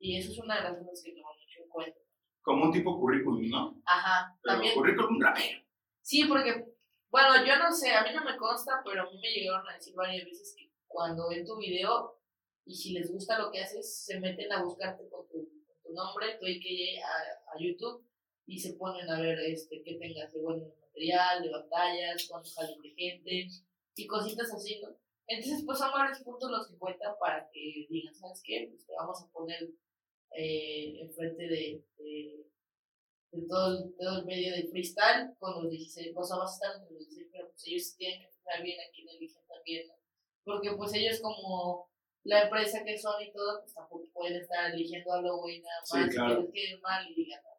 Y 0.00 0.18
eso 0.18 0.32
es 0.32 0.38
una 0.38 0.56
de 0.56 0.62
las 0.62 0.78
cosas 0.78 1.02
que 1.04 1.12
tomo 1.12 1.28
mucho 1.32 1.62
en 1.62 1.68
cuenta. 1.68 2.00
Como 2.44 2.64
un 2.66 2.72
tipo 2.72 3.00
currículum, 3.00 3.48
¿no? 3.48 3.82
Ajá, 3.86 4.36
Pero 4.42 4.54
también. 4.54 4.74
currículum 4.74 5.20
rapero. 5.20 5.58
Sí, 6.02 6.26
porque, 6.26 6.66
bueno, 7.10 7.44
yo 7.46 7.56
no 7.58 7.72
sé, 7.72 7.92
a 7.94 8.02
mí 8.04 8.10
no 8.14 8.22
me 8.22 8.36
consta, 8.36 8.82
pero 8.84 9.02
a 9.02 9.10
mí 9.10 9.18
me 9.18 9.30
llegaron 9.32 9.66
a 9.66 9.74
decir 9.74 9.94
varias 9.94 10.24
veces 10.26 10.54
que 10.56 10.70
cuando 10.86 11.28
ven 11.30 11.44
tu 11.46 11.56
video 11.56 12.20
y 12.66 12.74
si 12.74 12.92
les 12.92 13.10
gusta 13.10 13.38
lo 13.38 13.50
que 13.50 13.62
haces, 13.62 14.04
se 14.04 14.20
meten 14.20 14.52
a 14.52 14.62
buscarte 14.62 15.08
con 15.08 15.26
tu, 15.28 15.38
con 15.66 15.82
tu 15.82 15.92
nombre, 15.94 16.36
tu 16.38 16.46
IKJ 16.46 17.02
a, 17.02 17.54
a 17.54 17.58
YouTube 17.58 18.06
y 18.46 18.58
se 18.58 18.74
ponen 18.74 19.08
a 19.08 19.18
ver 19.20 19.38
este 19.40 19.82
qué 19.82 19.94
tengas 19.94 20.32
de 20.34 20.40
buen 20.42 20.60
material, 20.80 21.42
de 21.42 21.50
batallas, 21.50 22.26
cuánto 22.28 22.48
salen 22.50 22.80
de 22.82 22.90
gente 22.90 23.46
y 23.96 24.06
cositas 24.06 24.52
así, 24.52 24.80
¿no? 24.82 24.88
Entonces, 25.26 25.62
pues 25.64 25.78
son 25.78 25.90
varios 25.92 26.18
puntos 26.20 26.50
los 26.50 26.68
que 26.68 26.76
cuentan 26.76 27.14
para 27.18 27.48
que 27.50 27.86
digan, 27.88 28.14
¿sabes 28.14 28.42
qué? 28.44 28.68
Pues 28.70 28.86
te 28.86 28.92
vamos 28.94 29.22
a 29.22 29.32
poner 29.32 29.70
eh, 30.36 31.00
enfrente 31.02 31.42
de, 31.44 31.84
de, 31.98 32.46
de 33.32 33.46
todo, 33.48 33.78
el, 33.78 33.94
todo 33.98 34.18
el 34.20 34.26
medio 34.26 34.54
de 34.54 34.68
freestyle 34.68 35.34
con 35.38 35.62
los 35.62 35.70
16, 35.70 36.12
o 36.16 36.22
sea, 36.24 36.36
vas 36.38 36.52
a 36.52 36.54
estar 36.54 36.80
entre 36.82 36.94
los 36.94 37.08
16, 37.08 37.28
pero 37.32 37.48
pues 37.50 37.64
ellos 37.66 37.82
sí 37.84 37.96
tienen 37.98 38.20
que 38.20 38.28
pensar 38.28 38.62
bien 38.62 38.78
a 38.80 38.90
quién 38.94 39.08
eligen 39.08 39.42
también, 39.48 39.88
¿no? 39.88 39.94
Porque 40.44 40.72
pues 40.76 40.94
ellos 40.94 41.20
como 41.20 41.90
la 42.24 42.44
empresa 42.44 42.84
que 42.84 42.98
son 42.98 43.22
y 43.22 43.32
todo, 43.32 43.60
pues 43.60 43.74
tampoco 43.74 44.08
pueden 44.12 44.40
estar 44.40 44.72
eligiendo 44.72 45.12
a 45.12 45.22
lo 45.22 45.38
güey 45.38 45.60
nada 45.60 45.80
Sí, 45.84 45.98
más 45.98 46.14
claro. 46.14 46.46
que 46.46 46.52
quede 46.52 46.80
mal 46.80 47.10
y 47.10 47.14
digan, 47.14 47.40
"No, 47.44 47.50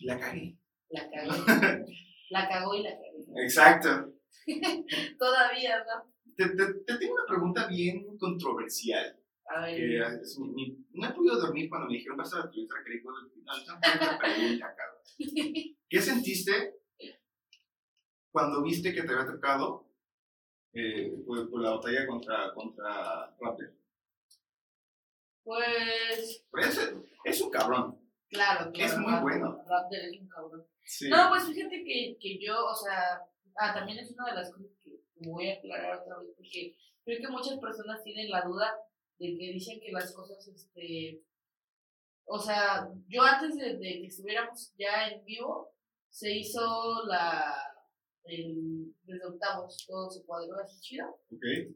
La 0.00 0.18
cagué. 0.18 0.56
la 0.90 1.10
cagó, 1.10 1.32
la 2.30 2.48
cagó 2.48 2.74
y 2.74 2.82
la 2.82 2.90
cagó. 2.90 3.38
Exacto. 3.42 4.12
Todavía, 5.18 5.84
¿no? 5.84 6.12
Te, 6.36 6.48
te, 6.48 6.74
te 6.86 6.98
tengo 6.98 7.14
una 7.14 7.26
pregunta 7.28 7.66
bien 7.68 8.16
controversial. 8.18 9.18
A 9.46 9.60
ver, 9.66 9.76
Que 9.76 10.20
es 10.22 10.38
mi- 10.38 10.52
mi- 10.52 10.86
no 10.92 11.08
he 11.08 11.12
podido 11.12 11.40
dormir 11.40 11.68
cuando 11.68 11.88
me 11.88 11.94
dijeron 11.94 12.16
vas 12.16 12.32
a 12.34 12.38
la 12.38 12.44
entrevista 12.44 12.76
que 12.84 13.02
no, 13.02 13.52
esa 13.56 13.78
fue 13.78 14.08
una 14.08 14.18
pregunta, 14.18 14.74
cabrón. 14.76 15.02
¿Qué 15.88 16.00
sentiste 16.00 16.74
cuando 18.30 18.62
viste 18.62 18.94
que 18.94 19.02
te 19.02 19.12
había 19.12 19.26
tocado 19.32 19.90
eh, 20.72 21.12
por, 21.26 21.50
por 21.50 21.60
la 21.60 21.70
batalla 21.76 22.06
contra, 22.06 22.54
contra 22.54 23.34
Raptor? 23.38 23.74
pues, 25.44 26.46
Pues 26.50 26.66
es, 26.78 26.94
es 27.24 27.40
un 27.42 27.50
cabrón. 27.50 27.98
claro, 28.30 28.70
claro. 28.72 28.92
Es 28.92 28.98
muy 28.98 29.12
Raptor- 29.12 29.22
bueno. 29.22 29.64
Raptor 29.68 29.98
es 29.98 30.20
un 30.20 30.28
cabrón. 30.28 30.66
Sí. 30.84 31.08
No, 31.10 31.28
pues 31.30 31.44
fíjate 31.46 31.84
que, 31.84 32.16
que 32.20 32.38
yo, 32.44 32.64
o 32.66 32.74
sea, 32.74 33.20
ah, 33.58 33.74
también 33.74 33.98
es 33.98 34.10
una 34.12 34.26
de 34.30 34.34
las 34.34 34.50
cosas 34.52 34.70
que 34.82 35.00
voy 35.28 35.48
a 35.50 35.54
aclarar 35.58 35.98
otra 36.00 36.18
vez, 36.18 36.30
porque 36.36 36.76
creo 37.04 37.18
que 37.20 37.28
muchas 37.28 37.58
personas 37.58 38.02
tienen 38.02 38.30
la 38.30 38.42
duda 38.42 38.74
de 39.22 39.38
que 39.38 39.52
dicen 39.52 39.80
que 39.80 39.92
las 39.92 40.12
cosas, 40.12 40.46
este, 40.48 41.22
o 42.24 42.38
sea, 42.38 42.88
yo 43.06 43.22
antes 43.22 43.56
de, 43.56 43.78
de 43.78 44.00
que 44.00 44.06
estuviéramos 44.06 44.74
ya 44.76 45.08
en 45.08 45.24
vivo, 45.24 45.72
se 46.10 46.32
hizo 46.32 47.04
la, 47.06 47.54
el, 48.24 48.92
desde 49.04 49.26
octavos, 49.26 49.86
todo 49.86 50.10
se 50.10 50.24
cuadró 50.24 50.58
así 50.58 50.80
chido, 50.80 51.20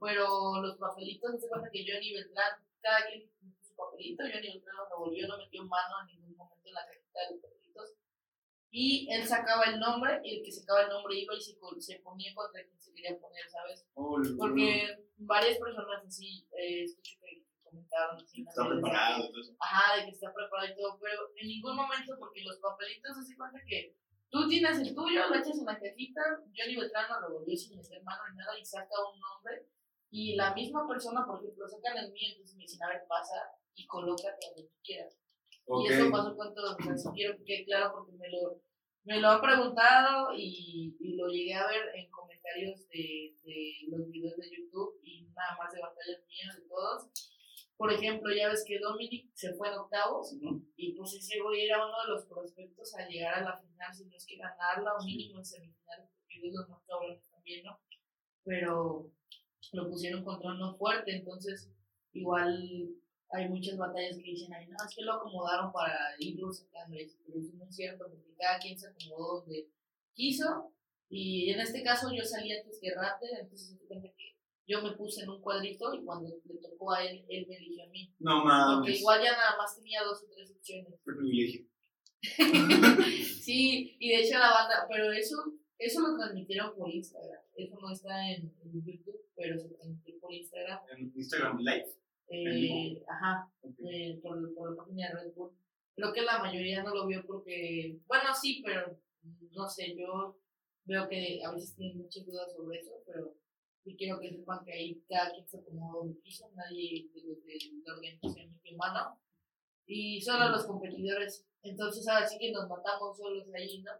pero 0.00 0.60
los 0.60 0.76
papelitos, 0.76 1.40
se 1.40 1.48
cuenta 1.48 1.70
que 1.70 1.86
Johnny 1.86 2.14
Beltrán, 2.14 2.58
cada 2.80 3.06
quien 3.06 3.30
puso 3.38 3.62
su 3.62 3.76
papelito, 3.76 4.24
Johnny 4.24 4.52
Beltrán 4.52 4.76
lo 4.76 4.88
revolvió, 4.90 5.28
no 5.28 5.38
metió 5.38 5.62
mano 5.64 5.94
en 6.02 6.18
ningún 6.18 6.36
momento 6.36 6.68
en 6.68 6.74
la 6.74 6.84
cajita 6.84 7.20
de 7.20 7.34
los 7.34 7.42
papelitos, 7.42 7.94
y 8.72 9.08
él 9.12 9.24
sacaba 9.24 9.64
el 9.66 9.78
nombre, 9.78 10.20
y 10.24 10.38
el 10.38 10.42
que 10.44 10.50
sacaba 10.50 10.82
el 10.82 10.88
nombre 10.88 11.16
iba 11.16 11.34
y 11.34 11.40
se, 11.40 11.56
se 11.78 12.00
ponía 12.00 12.34
contra 12.34 12.64
quien 12.64 12.80
se 12.80 12.92
quería 12.92 13.18
poner, 13.20 13.48
¿sabes? 13.48 13.86
Oh, 13.94 14.20
Porque 14.36 15.06
varias 15.18 15.58
personas 15.58 16.04
así, 16.04 16.46
eh, 16.56 16.84
escucho 16.84 17.18
que 17.20 17.25
comentaron 17.76 18.16
así. 18.16 18.40
en 18.40 18.44
las 18.44 18.56
Está 18.56 18.68
preparado. 18.68 19.24
Ajá, 19.60 19.96
de 19.96 20.04
que 20.04 20.10
está 20.10 20.32
preparado 20.32 20.72
y 20.72 20.76
todo, 20.76 20.98
pero 21.00 21.20
en 21.36 21.46
ningún 21.48 21.76
momento, 21.76 22.16
porque 22.18 22.42
los 22.42 22.56
papelitos 22.58 23.26
se 23.26 23.36
cuenta 23.36 23.60
que 23.66 23.94
tú 24.30 24.48
tienes 24.48 24.78
el 24.80 24.94
tuyo, 24.94 25.28
lo 25.28 25.34
echas 25.36 25.58
en 25.58 25.66
la 25.66 25.78
cajita, 25.78 26.22
Johnny 26.56 26.76
Beltrán 26.76 27.08
lo 27.10 27.28
revolvió 27.28 27.56
sin 27.56 27.76
meter 27.76 28.02
mano 28.02 28.22
ni 28.30 28.36
nada 28.36 28.58
y 28.58 28.64
saca 28.64 28.96
un 29.12 29.20
nombre, 29.20 29.68
y 30.10 30.36
la 30.36 30.54
misma 30.54 30.86
persona, 30.88 31.26
por 31.26 31.42
ejemplo, 31.42 31.68
sacan 31.68 31.98
el 31.98 32.12
mío, 32.12 32.28
entonces 32.32 32.56
me 32.56 32.62
dicen, 32.62 32.82
a 32.82 32.88
ver, 32.88 33.04
pasa 33.08 33.36
y 33.74 33.86
colócate 33.86 34.46
donde 34.48 34.68
tú 34.70 34.76
quieras. 34.82 35.18
Y 35.66 35.92
eso 35.92 36.10
pasó 36.10 36.36
con 36.36 36.54
todos, 36.54 36.76
o 36.78 36.82
sea, 36.82 36.96
sí 36.96 37.08
quiero 37.12 37.36
que 37.38 37.44
quede 37.44 37.64
claro 37.64 37.92
porque 37.92 38.12
me 38.12 38.30
lo, 38.30 38.62
me 39.04 39.20
lo 39.20 39.28
han 39.28 39.40
preguntado 39.40 40.32
y, 40.32 40.96
y 41.00 41.16
lo 41.16 41.26
llegué 41.26 41.54
a 41.54 41.66
ver 41.66 41.90
en 41.96 42.08
comentarios 42.10 42.86
de, 42.88 43.34
de 43.42 43.72
los 43.88 44.08
videos 44.08 44.36
de 44.36 44.50
YouTube 44.50 45.00
y 45.02 45.26
nada 45.34 45.56
más 45.58 45.72
de 45.72 45.80
batallas 45.80 46.24
mías, 46.28 46.56
de 46.56 46.68
todos. 46.68 47.10
Por 47.76 47.92
ejemplo, 47.92 48.34
ya 48.34 48.48
ves 48.48 48.64
que 48.66 48.78
Dominic 48.78 49.30
se 49.34 49.52
fue 49.54 49.68
en 49.68 49.74
octavos 49.74 50.34
y 50.76 50.92
pues 50.94 51.12
ese 51.14 51.40
güey 51.42 51.66
era 51.66 51.84
uno 51.84 51.94
de 52.02 52.08
los 52.08 52.24
prospectos 52.24 52.94
a 52.94 53.06
llegar 53.06 53.34
a 53.34 53.44
la 53.44 53.56
final, 53.58 53.94
si 53.94 54.06
no 54.06 54.16
es 54.16 54.26
que 54.26 54.38
ganarla 54.38 54.94
o 54.94 55.04
mínimo 55.04 55.38
en 55.38 55.44
semifinales, 55.44 56.10
porque 56.16 56.40
de 56.40 56.52
los 56.52 56.68
más 56.70 56.82
cabrones 56.86 57.28
también, 57.30 57.64
¿no? 57.64 57.78
Pero 58.44 59.12
lo 59.72 59.90
pusieron 59.90 60.24
contra 60.24 60.52
uno 60.52 60.74
fuerte, 60.76 61.16
entonces 61.16 61.70
igual 62.12 62.96
hay 63.30 63.48
muchas 63.48 63.76
batallas 63.76 64.16
que 64.16 64.30
dicen, 64.30 64.54
ay, 64.54 64.68
no, 64.68 64.76
es 64.76 64.94
que 64.94 65.02
lo 65.02 65.14
acomodaron 65.14 65.72
para 65.72 66.14
irlo 66.18 66.52
sacando 66.52 66.96
eso, 66.96 67.18
pero 67.26 67.40
eso 67.40 67.52
no 67.56 67.64
es 67.64 67.76
cierto, 67.76 68.06
porque 68.08 68.34
cada 68.38 68.58
quien 68.58 68.78
se 68.78 68.88
acomodó 68.88 69.40
donde 69.40 69.68
quiso, 70.14 70.72
y 71.08 71.50
en 71.50 71.60
este 71.60 71.82
caso 71.82 72.08
yo 72.12 72.24
salí 72.24 72.52
antes 72.52 72.78
que 72.80 72.94
Raptor, 72.94 73.28
entonces 73.40 73.78
se 73.78 73.86
cuenta 73.86 74.08
que 74.16 74.35
yo 74.66 74.82
me 74.82 74.92
puse 74.92 75.22
en 75.22 75.30
un 75.30 75.40
cuadrito 75.40 75.94
y 75.94 76.04
cuando 76.04 76.28
le 76.44 76.58
tocó 76.58 76.92
a 76.92 77.04
él, 77.04 77.24
él 77.28 77.46
me 77.48 77.56
eligió 77.56 77.84
a 77.84 77.88
mí. 77.88 78.12
No 78.18 78.42
Porque 78.42 78.48
mames. 78.48 79.00
igual 79.00 79.22
ya 79.22 79.32
nada 79.32 79.56
más 79.56 79.76
tenía 79.76 80.02
dos 80.02 80.22
o 80.22 80.26
tres 80.34 80.50
opciones. 80.50 81.00
Privilegio. 81.04 81.66
sí, 83.42 83.96
y 84.00 84.08
de 84.08 84.22
hecho 84.22 84.38
la 84.38 84.50
banda, 84.50 84.86
pero 84.90 85.12
eso, 85.12 85.36
eso 85.78 86.00
lo 86.00 86.16
transmitieron 86.16 86.74
por 86.74 86.90
Instagram. 86.90 87.40
Eso 87.54 87.78
no 87.80 87.92
está 87.92 88.28
en, 88.32 88.52
en 88.62 88.84
YouTube, 88.84 89.20
pero 89.36 89.58
se 89.58 89.68
transmitió 89.68 90.18
por 90.20 90.32
Instagram. 90.32 90.80
En 90.96 91.12
Instagram 91.14 91.58
Live. 91.60 91.92
Eh, 92.28 93.02
ajá, 93.08 93.52
eh, 93.88 94.18
por, 94.20 94.54
por 94.54 94.70
la 94.70 94.76
página 94.82 95.08
de 95.08 95.14
Red 95.14 95.34
Bull. 95.34 95.52
Creo 95.94 96.12
que 96.12 96.22
la 96.22 96.40
mayoría 96.40 96.82
no 96.82 96.92
lo 96.92 97.06
vio 97.06 97.24
porque, 97.24 97.98
bueno, 98.06 98.34
sí, 98.34 98.62
pero 98.64 98.98
no 99.52 99.68
sé, 99.68 99.94
yo 99.96 100.36
veo 100.84 101.08
que 101.08 101.40
a 101.44 101.52
veces 101.52 101.74
tienen 101.76 101.98
muchas 101.98 102.26
dudas 102.26 102.52
sobre 102.52 102.80
eso, 102.80 102.92
pero 103.06 103.34
sí 103.86 103.96
quiero 103.96 104.18
que 104.18 104.30
sepan 104.30 104.64
que 104.64 104.72
ahí 104.72 105.00
cada 105.08 105.30
quien 105.32 105.46
se 105.46 105.58
acomodó 105.58 106.00
donde 106.00 106.20
quiso, 106.20 106.50
nadie 106.56 107.08
de 107.14 107.20
de 107.20 107.82
la 107.84 107.94
organización 107.94 108.52
metió 108.52 108.76
mano. 108.76 109.20
y 109.86 110.20
solo 110.20 110.48
los 110.48 110.66
competidores. 110.66 111.46
Entonces 111.62 112.06
ahora 112.08 112.26
sí 112.26 112.36
que 112.38 112.50
nos 112.50 112.68
matamos 112.68 113.16
solos 113.16 113.46
ahí, 113.54 113.82
¿no? 113.82 113.92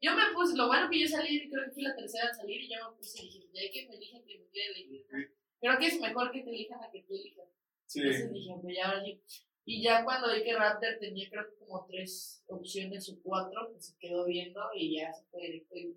Yo 0.00 0.14
me 0.14 0.32
puse, 0.34 0.56
lo 0.56 0.66
bueno 0.66 0.88
que 0.90 1.00
yo 1.00 1.08
salí, 1.08 1.48
creo 1.48 1.64
que 1.64 1.70
fui 1.70 1.82
la 1.82 1.94
tercera 1.94 2.28
en 2.28 2.34
salir 2.34 2.60
y 2.62 2.68
yo 2.68 2.90
me 2.90 2.96
puse 2.96 3.22
y 3.22 3.26
dije, 3.26 3.48
ya 3.52 3.62
que 3.72 3.88
me 3.88 3.96
elijan 3.96 4.24
que 4.24 4.38
me 4.38 4.46
quiera 4.46 4.74
elegir. 4.74 5.06
¿no? 5.10 5.18
Creo 5.60 5.78
que 5.78 5.86
es 5.86 6.00
mejor 6.00 6.30
que 6.32 6.42
te 6.42 6.50
elijan 6.50 6.82
a 6.82 6.90
que 6.90 7.02
tú 7.02 7.14
elijas. 7.14 7.48
Sí. 7.86 8.00
Entonces 8.00 8.32
dije, 8.32 8.54
pues 8.60 8.76
ya 8.76 8.88
ahora 8.88 9.04
sí. 9.04 9.22
Y 9.64 9.82
ya 9.82 10.04
cuando 10.04 10.32
vi 10.32 10.42
que 10.42 10.56
Raptor 10.56 10.98
tenía 10.98 11.28
creo 11.28 11.48
que 11.48 11.56
como 11.58 11.84
tres 11.86 12.42
opciones 12.46 13.08
o 13.10 13.20
cuatro, 13.22 13.70
pues 13.70 13.86
se 13.86 13.98
quedó 13.98 14.24
viendo 14.24 14.60
y 14.74 14.96
ya 14.96 15.12
se 15.12 15.24
fue 15.26 15.42
directo 15.42 15.76
y 15.76 15.94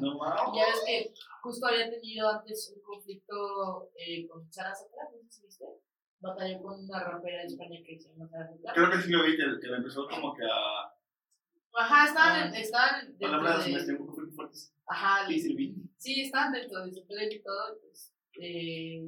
No 0.00 0.18
ya 0.56 0.66
ves 0.66 0.82
que 0.86 1.14
justo 1.42 1.66
había 1.66 1.88
tenido 1.90 2.28
antes 2.28 2.72
un 2.76 2.82
conflicto 2.82 3.90
eh, 3.96 4.26
con 4.28 4.50
Sara 4.52 4.74
Satra, 4.74 5.04
no 5.12 5.22
sé 5.22 5.30
si 5.30 5.42
viste. 5.46 5.64
Batalló 6.20 6.62
con 6.62 6.84
una 6.84 7.02
rapera 7.02 7.40
de 7.40 7.46
España 7.46 7.78
que 7.84 7.98
se 7.98 8.08
llama 8.10 8.28
Sara 8.28 8.48
Satra. 8.56 8.72
Creo 8.74 8.90
que 8.90 8.98
sí 9.02 9.10
lo 9.10 9.24
vi, 9.24 9.36
que, 9.36 9.44
que 9.60 9.74
empezó 9.74 10.06
como 10.08 10.34
que 10.34 10.44
a. 10.44 10.92
Ajá, 11.74 12.06
estaban, 12.08 12.48
en- 12.48 12.54
estaban 12.54 13.16
Palabras 13.18 13.64
de... 13.64 13.72
este, 13.72 13.92
un 13.94 14.06
poco 14.06 14.26
fuertes. 14.34 14.74
Ajá, 14.86 15.26
Sí, 15.26 15.40
Silvi. 15.40 15.74
sí, 15.96 16.20
estaban 16.22 16.52
dentro 16.52 16.84
de 16.84 16.92
su 16.92 17.06
play 17.06 17.28
y 17.34 17.42
todo. 17.42 17.78
Pues, 17.80 18.12
eh, 18.40 19.04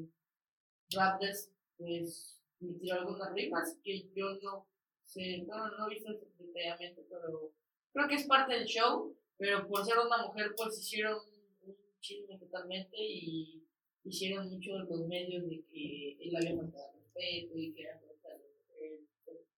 Raptors, 0.94 1.50
pues, 1.76 2.40
me 2.60 2.72
tiró 2.78 3.00
algunas 3.00 3.32
rimas 3.34 3.76
que 3.82 4.08
yo 4.14 4.36
no 4.42 4.66
sé, 5.04 5.44
no, 5.46 5.68
no 5.76 5.86
he 5.86 5.94
visto 5.94 6.10
detalladamente, 6.38 7.04
pero 7.10 7.52
creo 7.92 8.08
que 8.08 8.14
es 8.14 8.26
parte 8.26 8.54
del 8.54 8.64
show. 8.66 9.14
Pero 9.36 9.66
por 9.68 9.84
ser 9.84 9.98
una 9.98 10.26
mujer, 10.26 10.54
pues 10.56 10.78
hicieron 10.78 11.18
un 11.62 11.76
chisme 12.00 12.38
totalmente 12.38 12.96
y 12.98 13.64
hicieron 14.04 14.48
mucho 14.50 14.78
los 14.78 15.06
medios 15.06 15.48
de 15.48 15.64
que 15.70 16.16
él 16.20 16.36
había 16.36 16.56
faltado 16.56 16.90
al 16.90 17.00
respeto 17.00 17.58
y 17.58 17.72
que 17.74 17.82
era 17.82 17.98
falta. 17.98 18.14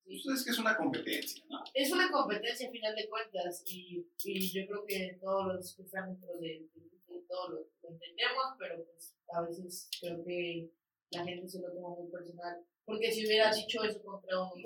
Pues 0.07 0.39
es 0.39 0.45
que 0.45 0.51
es 0.53 0.59
una 0.59 0.77
competencia, 0.77 1.45
¿no? 1.49 1.65
Es 1.75 1.91
una 1.91 2.11
competencia 2.13 2.69
a 2.69 2.71
final 2.71 2.95
de 2.95 3.09
cuentas 3.09 3.65
y, 3.67 4.07
y 4.25 4.53
yo 4.53 4.67
creo 4.69 4.85
que 4.87 5.19
todos 5.21 5.55
los 5.55 5.75
que 5.75 5.83
están 5.83 6.11
dentro 6.11 6.33
de, 6.39 6.69
de, 6.73 6.91
de 7.09 7.23
todo 7.29 7.49
lo, 7.49 7.57
lo 7.83 7.89
entendemos, 7.91 8.45
pero 8.57 8.85
pues 8.85 9.17
a 9.35 9.43
veces 9.43 9.91
creo 10.01 10.25
que 10.25 10.71
la 11.11 11.25
gente 11.25 11.49
se 11.49 11.61
lo 11.61 11.73
toma 11.73 11.97
muy 11.97 12.11
personal. 12.11 12.65
Porque 12.85 13.11
si 13.11 13.27
hubiera 13.27 13.53
dicho 13.53 13.83
eso 13.83 14.01
contra 14.03 14.43
un. 14.43 14.65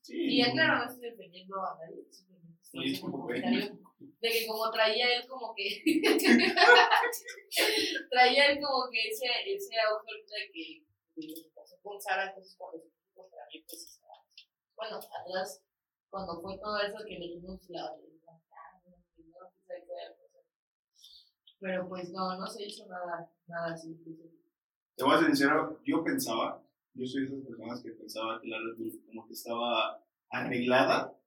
Sí. 0.00 0.16
Y 0.16 0.38
ya 0.38 0.52
claro, 0.52 0.78
no 0.78 0.90
estoy 0.90 1.10
defendiendo 1.10 1.56
a 1.60 1.76
nadie, 1.78 2.06
de 2.72 4.30
que 4.30 4.46
como 4.46 4.70
traía 4.70 5.16
él 5.16 5.26
como 5.28 5.54
que 5.54 5.82
traía 8.10 8.46
él 8.52 8.60
como 8.62 8.90
que 8.90 9.08
ese, 9.08 9.26
ese 9.46 9.74
auge 9.80 10.12
de 10.26 10.50
que, 10.52 10.84
pasó 11.54 11.76
con 11.82 12.00
Sara, 12.00 12.28
entonces 12.28 12.54
cuando 12.56 12.78
se 12.78 12.90
contra 13.14 13.40
mí, 13.52 13.62
pues 13.66 13.82
estaba- 13.82 14.24
bueno, 14.76 14.96
atrás, 14.98 15.62
cuando 16.10 16.40
fue 16.40 16.56
todo 16.58 16.78
eso 16.80 16.98
que 17.06 17.18
le 17.18 17.26
dimos 17.34 17.68
la, 17.70 17.94
pero 21.60 21.88
pues 21.88 22.10
no, 22.10 22.38
no 22.38 22.46
se 22.46 22.64
hizo 22.66 22.86
nada, 22.86 23.28
nada 23.48 23.74
así. 23.74 23.92
pues, 24.04 24.16
Te 24.96 25.02
voy 25.04 25.14
a 25.14 25.18
ser 25.18 25.26
sincero, 25.26 25.80
yo 25.84 26.04
pensaba, 26.04 26.62
yo 26.94 27.04
soy 27.06 27.22
de 27.22 27.28
esas 27.34 27.46
personas 27.46 27.82
que 27.82 27.90
pensaba 27.92 28.40
que 28.40 28.48
la 28.48 28.58
Red 28.58 28.76
Bull 28.78 29.02
como 29.06 29.26
que 29.26 29.32
estaba 29.32 30.04
arreglada, 30.30 31.17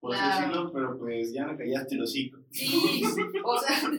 por 0.00 0.14
así 0.14 0.22
Claro. 0.22 0.48
decirlo, 0.48 0.72
pero 0.72 0.98
pues 0.98 1.32
ya 1.32 1.46
me 1.46 1.56
callaste 1.56 1.94
el 1.94 2.02
hocico. 2.02 2.38
Sí, 2.50 3.02
o 3.44 3.58
sea, 3.58 3.90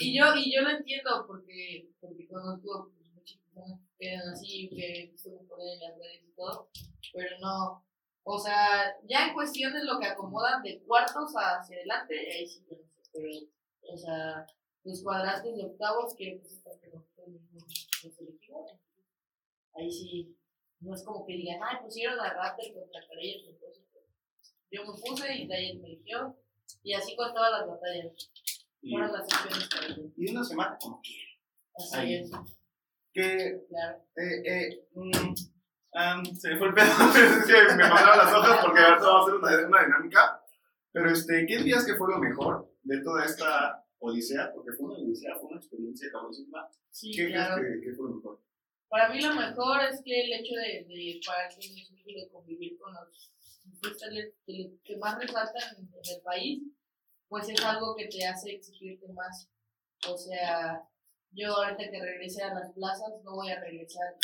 y 0.00 0.18
yo, 0.18 0.34
y 0.36 0.54
yo 0.54 0.62
lo 0.62 0.70
entiendo 0.70 1.24
porque, 1.26 1.90
porque 2.00 2.26
conozco 2.26 2.90
pues, 2.94 3.10
muchas 3.14 3.38
personas 3.40 3.80
que 3.98 4.12
eran 4.12 4.28
así, 4.28 4.68
que 4.68 5.12
se 5.16 5.30
me 5.30 5.38
ponen 5.44 5.74
en 5.74 5.80
las 5.80 5.96
redes 5.98 6.24
y 6.26 6.32
todo, 6.34 6.68
pero 7.12 7.38
no, 7.40 7.84
o 8.24 8.38
sea, 8.38 8.96
ya 9.08 9.28
en 9.28 9.34
cuestión 9.34 9.72
de 9.72 9.84
lo 9.84 9.98
que 9.98 10.06
acomodan 10.06 10.62
de 10.62 10.82
cuartos 10.82 11.32
hacia 11.34 11.76
adelante, 11.76 12.14
ahí 12.32 12.46
sí 12.46 12.64
no 12.68 12.76
sé, 12.76 12.84
pero, 13.12 13.28
o 13.92 13.96
sea, 13.96 14.46
los 14.82 15.02
cuadrantes 15.02 15.56
de 15.56 15.64
octavos 15.64 16.14
que 16.16 16.34
mismos 16.34 17.64
nos 18.04 18.18
elegimos, 18.18 18.70
entonces, 18.72 19.04
ahí 19.74 19.90
sí, 19.90 20.36
no 20.80 20.94
es 20.94 21.02
como 21.04 21.24
que 21.24 21.34
digan, 21.34 21.60
ay, 21.62 21.76
pusieron 21.82 22.18
a 22.20 22.32
Raptor 22.34 22.72
contra 22.74 23.06
Carellas, 23.06 23.44
entonces, 23.48 23.60
pues, 23.78 23.83
yo 24.74 24.84
me 24.84 24.98
puse 25.00 25.34
y 25.34 25.48
Taller 25.48 25.76
me 25.80 25.86
eligió, 25.88 26.36
y 26.82 26.94
así 26.94 27.14
con 27.16 27.32
todas 27.32 27.52
las 27.52 27.68
batallas. 27.68 28.30
Y, 28.82 28.90
Fueron 28.92 29.12
las 29.12 29.26
ellos. 29.88 30.12
y 30.16 30.30
una 30.30 30.44
semana 30.44 30.76
como 30.80 31.00
que, 31.02 31.10
Así 31.76 31.96
Ahí. 31.96 32.14
es, 32.16 32.30
que 33.12 33.64
claro. 33.68 33.98
eh, 34.16 34.42
eh, 34.44 34.88
mm, 34.94 35.34
am, 35.92 36.24
se 36.24 36.50
me 36.50 36.58
fue 36.58 36.68
el 36.68 36.74
pedo, 36.74 36.84
es 37.16 37.46
que 37.46 37.74
me 37.76 37.88
pasaron 37.88 38.18
las 38.18 38.34
hojas 38.34 38.64
porque 38.64 38.80
ahorita 38.80 39.06
vamos 39.06 39.20
a 39.20 39.46
hacer 39.48 39.64
una, 39.64 39.68
una 39.68 39.84
dinámica, 39.86 40.44
pero 40.92 41.10
este, 41.10 41.46
¿qué 41.46 41.58
dirías 41.58 41.86
que 41.86 41.94
fue 41.94 42.10
lo 42.12 42.18
mejor 42.18 42.70
de 42.82 43.00
toda 43.02 43.24
esta 43.24 43.84
odisea? 43.98 44.52
Porque 44.52 44.72
fue 44.72 44.86
una 44.86 44.98
odisea, 44.98 45.34
fue 45.36 45.48
una 45.50 45.58
experiencia 45.58 46.08
cabrosísima. 46.12 46.68
Sí, 46.90 47.12
¿Qué 47.12 47.28
claro. 47.28 47.56
crees 47.62 47.80
que, 47.80 47.86
que 47.90 47.96
fue 47.96 48.10
lo 48.10 48.16
mejor? 48.16 48.40
Para 48.88 49.08
mí 49.08 49.20
lo 49.20 49.34
mejor 49.34 49.80
es 49.90 50.02
que 50.04 50.20
el 50.20 50.32
hecho 50.34 50.54
de, 50.54 50.84
de 50.86 51.20
para 51.26 51.48
un 51.48 52.14
de 52.14 52.28
convivir 52.30 52.78
con 52.78 52.92
los 52.94 53.33
que, 54.46 54.78
que 54.82 54.96
más 54.96 55.18
resaltan 55.18 55.76
en, 55.78 55.84
en 55.84 56.16
el 56.16 56.22
país, 56.22 56.62
pues 57.28 57.48
es 57.48 57.62
algo 57.64 57.96
que 57.96 58.06
te 58.06 58.24
hace 58.26 58.52
exigirte 58.52 59.08
más. 59.08 59.48
O 60.08 60.16
sea, 60.16 60.88
yo 61.30 61.56
ahorita 61.56 61.90
que 61.90 62.00
regrese 62.00 62.42
a 62.42 62.54
las 62.54 62.72
plazas 62.72 63.12
no 63.24 63.36
voy 63.36 63.50
a 63.50 63.60
regresar 63.60 64.14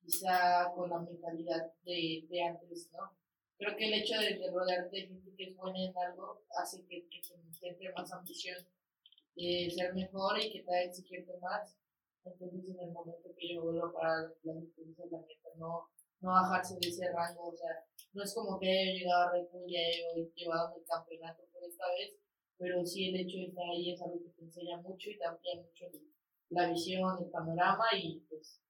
quizá 0.00 0.70
con 0.74 0.90
la 0.90 0.98
mentalidad 0.98 1.72
de, 1.84 2.26
de 2.28 2.42
antes, 2.42 2.90
¿no? 2.92 3.16
Creo 3.56 3.76
que 3.76 3.86
el 3.86 3.94
hecho 3.94 4.18
de, 4.18 4.38
de 4.38 4.50
rodearte 4.50 4.96
de 5.08 5.36
que 5.36 5.44
es 5.44 5.56
buena 5.56 5.82
en 5.82 5.96
algo 5.96 6.42
hace 6.60 6.84
que, 6.86 7.08
que 7.08 7.20
te 7.20 7.68
entre 7.68 7.92
más 7.92 8.12
ambición 8.12 8.58
de 9.36 9.70
ser 9.74 9.94
mejor 9.94 10.38
y 10.38 10.52
que 10.52 10.62
te 10.62 10.70
haga 10.70 10.84
exigirte 10.84 11.38
más. 11.38 11.76
Entonces, 12.24 12.68
en 12.68 12.80
el 12.80 12.90
momento 12.92 13.34
que 13.36 13.54
yo 13.54 13.62
vuelvo 13.62 13.92
para 13.92 14.32
las 14.42 14.62
experiencias, 14.62 15.10
la 15.10 15.18
neta, 15.20 15.48
no, 15.56 15.90
no 16.20 16.30
bajarse 16.30 16.76
de 16.80 16.88
ese 16.88 17.10
rango, 17.12 17.48
o 17.48 17.56
sea, 17.56 17.84
no 18.12 18.22
es 18.22 18.34
como 18.34 18.58
que 18.58 18.68
haya 18.68 18.92
llegado 18.92 19.22
a 19.22 19.32
Red 19.32 19.48
Bull 19.50 19.68
y 19.68 19.76
haya 19.76 20.30
llevado 20.34 20.76
el 20.76 20.84
campeonato 20.84 21.44
por 21.52 21.64
esta 21.64 21.84
vez, 21.88 22.16
pero 22.56 22.84
sí 22.84 23.08
el 23.08 23.20
hecho 23.20 23.36
de 23.38 23.44
estar 23.46 23.64
ahí 23.64 23.92
es 23.92 24.02
algo 24.02 24.22
que 24.22 24.30
te 24.30 24.42
enseña 24.42 24.80
mucho 24.80 25.10
y 25.10 25.18
te 25.18 25.24
amplía 25.24 25.56
mucho 25.56 25.86
la 26.50 26.70
visión, 26.70 27.18
el 27.20 27.30
panorama 27.30 27.84
y 27.96 28.20
pues 28.28 28.62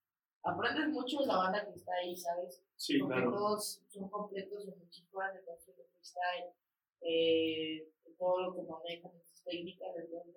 aprendes 0.42 0.88
mucho 0.88 1.20
de 1.20 1.26
la 1.26 1.36
banda 1.36 1.64
que 1.64 1.78
está 1.78 1.92
ahí, 2.02 2.16
¿sabes? 2.16 2.62
Sí, 2.76 2.98
porque 2.98 3.22
todos 3.22 3.82
son 3.88 4.08
completos 4.08 4.66
en 4.68 4.78
muchísimas 4.78 5.34
de 5.34 5.44
canción 5.44 5.76
de 5.76 5.84
freestyle, 5.84 6.52
eh, 7.00 7.88
todo 8.18 8.40
lo 8.40 8.54
que 8.54 8.62
manejan 8.62 9.12
sus 9.24 9.42
técnicas, 9.42 9.88
entonces 9.96 10.34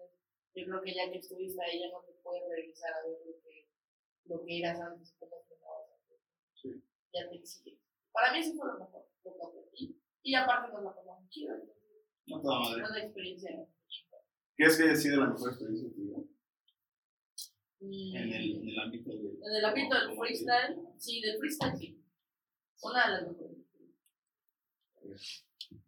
yo 0.56 0.66
creo 0.66 0.82
que 0.82 0.94
ya 0.94 1.12
que 1.12 1.20
estuviste 1.20 1.62
ahí 1.62 1.80
ya 1.80 1.92
no 1.92 2.02
te 2.02 2.14
puedes 2.24 2.44
regresar 2.50 2.94
a 2.94 3.08
ver 3.08 3.20
lo 3.26 3.40
que, 3.44 3.68
lo 4.26 4.44
que 4.44 4.60
eras 4.60 4.80
antes. 4.80 5.14
Te 7.30 7.36
exige. 7.36 7.78
Para 8.12 8.32
mí 8.34 8.40
eso 8.40 8.54
fue 8.56 8.68
lo 8.68 8.80
mejor, 8.80 9.06
lo 9.24 9.32
que 9.36 9.44
aprendí. 9.46 10.02
Y 10.24 10.36
aparte 10.36 10.72
nos 10.74 10.84
la 10.84 10.96
pasamos 10.96 11.30
chido, 11.30 11.56
No 12.28 12.42
madre. 12.42 12.82
fue 12.82 12.90
una 12.92 13.04
experiencia 13.04 13.50
chida. 13.88 14.18
¿Qué 14.56 14.64
es 14.66 14.78
que 14.78 14.90
ha 14.90 14.96
sido 14.96 15.22
la 15.22 15.30
mejor 15.30 15.50
experiencia? 15.52 15.90
Y 17.80 18.18
En 18.18 18.34
el, 18.34 18.56
en 18.58 18.70
el 18.70 18.80
ámbito 18.80 19.12
de... 19.12 19.18
en 19.30 19.56
el 19.56 19.66
ámbito 19.66 19.96
del 19.96 20.18
freestyle, 20.18 20.80
sí, 20.98 21.22
del 21.22 21.38
freestyle 21.38 21.78
sí. 21.78 22.04
Una 22.82 23.06
de 23.06 23.12
las 23.14 23.28
mejores. 23.32 23.58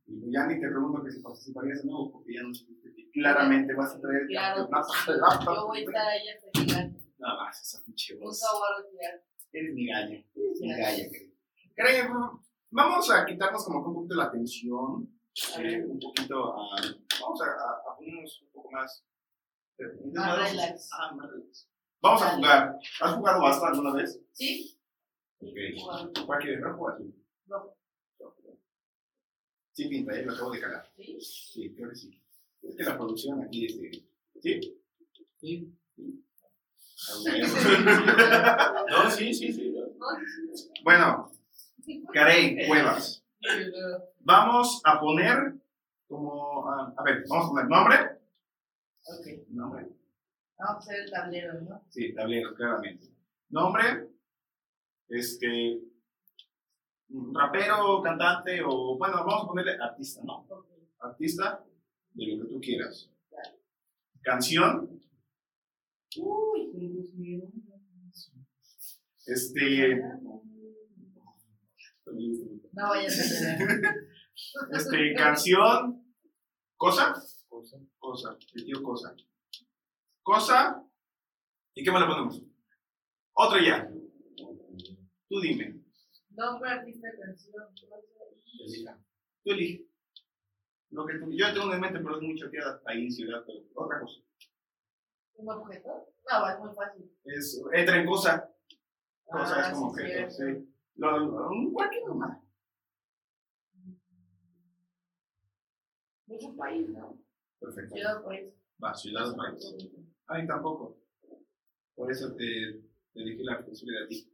Y 0.07 0.19
pues 0.19 0.31
ya 0.33 0.45
ni 0.47 0.59
te 0.59 0.67
pregunto 0.67 1.03
que 1.03 1.11
si 1.11 1.21
participarías 1.21 1.81
de 1.83 1.89
nuevo, 1.89 2.11
porque 2.11 2.33
ya 2.33 2.43
no 2.43 2.53
supiste 2.53 2.89
claramente 3.11 3.73
vas 3.73 3.95
a 3.95 3.99
traer 4.01 4.27
Claro, 4.27 4.67
sí. 4.67 5.11
yo 5.45 5.67
voy 5.67 5.79
a 5.79 5.81
estar 5.81 6.07
ahí 6.07 6.29
hasta 6.29 6.51
que. 6.51 6.99
No, 7.17 7.27
más, 7.37 7.83
voy 8.19 8.33
a 8.69 8.81
retirar. 8.83 9.23
Eres 9.51 9.73
mi 9.73 9.87
gallo. 9.87 10.13
Eres 10.35 10.61
mi 10.61 10.67
Gracias. 10.69 10.97
galla, 10.97 11.11
querido. 11.11 11.28
Vamos 12.71 13.09
a 13.09 13.25
quitarnos 13.25 13.63
como 13.65 13.81
que 13.83 13.87
un 13.89 13.95
poquito 13.95 14.15
la 14.15 14.31
tensión. 14.31 15.09
eh, 15.59 15.83
un 15.85 15.99
poquito 15.99 16.53
a. 16.53 16.75
Vamos 17.21 17.41
a, 17.41 17.45
a, 17.45 17.91
a 17.91 17.95
ponernos 17.97 18.41
un 18.43 18.51
poco 18.51 18.71
más. 18.71 19.05
Más 20.13 20.37
relax. 20.37 20.89
Ah, 20.93 21.13
más 21.15 21.31
relax. 21.31 21.69
Vamos 22.01 22.21
a 22.21 22.29
jugar. 22.35 22.79
¿Has 23.01 23.13
jugado 23.15 23.41
basta 23.41 23.67
alguna 23.67 23.93
vez? 23.93 24.21
¿Sí? 24.33 24.77
Ok. 25.39 26.25
¿Cuál 26.25 26.39
quieres? 26.39 26.61
¿Rojo 26.61 26.83
o 26.83 26.89
azul? 26.89 27.15
rojo. 27.47 27.77
Sí, 29.71 29.87
pinta, 29.87 30.13
eh, 30.13 30.25
lo 30.25 30.33
acabo 30.33 30.51
de 30.51 30.59
cagar. 30.59 30.91
¿Sí? 30.97 31.17
Sí, 31.21 31.73
creo 31.75 31.89
que 31.89 31.95
sí. 31.95 32.21
Es 32.61 32.75
que 32.75 32.83
la 32.83 32.97
producción 32.97 33.41
aquí 33.41 33.65
es 33.65 33.79
de. 33.79 34.05
¿Sí? 34.41 34.81
Sí. 35.39 35.73
No, 38.89 39.09
sí, 39.11 39.33
sí, 39.33 39.53
sí. 39.53 39.71
¿No? 39.71 40.07
Bueno, 40.83 41.31
Carey, 42.13 42.67
Cuevas. 42.67 43.23
Vamos 44.19 44.81
a 44.83 44.99
poner 44.99 45.55
como. 46.07 46.69
a 46.69 47.03
ver, 47.03 47.23
vamos 47.27 47.45
a 47.45 47.49
poner 47.49 47.67
nombre. 47.67 47.95
Ok. 49.03 49.47
Nombre. 49.49 49.87
Vamos 50.57 50.75
a 50.75 50.77
hacer 50.77 50.99
el 51.01 51.11
tablero, 51.11 51.61
¿no? 51.61 51.83
Sí, 51.89 52.13
tablero, 52.13 52.53
claramente. 52.53 53.07
Nombre. 53.49 54.09
Este. 55.07 55.79
rapero, 57.33 58.01
cantante 58.01 58.61
o, 58.63 58.97
bueno, 58.97 59.25
vamos 59.25 59.43
a 59.43 59.47
ponerle 59.47 59.77
artista, 59.81 60.21
¿no? 60.23 60.45
Artista 60.99 61.63
de 62.13 62.27
lo 62.27 62.43
que 62.43 62.53
tú 62.53 62.59
quieras. 62.59 63.09
Canción, 64.21 64.99
Uy, 66.17 66.71
Este, 72.19 72.69
No 72.73 72.89
vayas 72.89 73.19
a 73.19 73.57
tener. 73.57 73.95
este, 74.71 75.13
canción, 75.15 76.13
cosa, 76.75 77.13
cosa, 77.97 78.37
el 78.55 78.65
tío 78.65 78.83
cosa. 78.83 79.15
Cosa, 80.21 80.83
¿y 81.73 81.83
qué 81.83 81.91
más 81.91 82.01
le 82.01 82.07
ponemos? 82.07 82.43
Otro 83.33 83.59
ya. 83.59 83.89
Tú 85.29 85.39
dime, 85.41 85.81
Nombre, 86.31 86.69
artista, 86.69 87.07
canción. 87.19 87.53
cosa 87.75 87.95
y- 88.45 88.85
tú 89.43 89.51
elige. 89.51 89.85
Lo 90.91 91.05
que 91.05 91.19
tú, 91.19 91.31
yo 91.31 91.53
tengo 91.53 91.65
una 91.67 91.75
en 91.75 91.81
mente, 91.81 91.99
pero 91.99 92.15
es 92.17 92.21
muy 92.23 92.35
choqueada 92.35 92.81
ahí 92.85 93.03
en 93.05 93.11
ciudad, 93.11 93.43
pero 93.45 93.59
otra 93.75 93.99
cosa. 93.99 94.21
¿Un 95.35 95.49
objeto? 95.49 95.89
No, 96.29 96.49
es 96.49 96.59
muy 96.59 96.75
fácil. 96.75 97.11
Es, 97.25 97.61
entra 97.73 97.97
en 98.01 98.07
cosa, 98.07 98.51
cosa 99.25 99.55
Ah, 99.55 99.67
es 99.69 99.73
como 99.77 99.93
sí, 99.95 100.01
que, 100.01 100.07
cierto. 100.07 100.33
sí. 100.35 100.73
Lo, 100.99 101.49
un 101.49 101.71
cualquier 101.71 102.05
nomás. 102.07 102.37
Es 106.27 106.43
un 106.43 106.57
país, 106.57 106.89
¿no? 106.89 107.17
Perfecto. 107.59 107.95
Ciudad, 107.95 108.21
país. 108.23 108.53
Va, 108.83 108.93
ciudad 108.93 109.29
o 109.31 109.35
país. 109.35 109.73
Ay, 110.27 110.45
tampoco. 110.45 110.97
Por 111.95 112.11
eso 112.11 112.35
te, 112.35 112.81
te 113.13 113.23
dije 113.23 113.43
la 113.43 113.65
posibilidad 113.65 114.03
a 114.03 114.07
ti. 114.07 114.29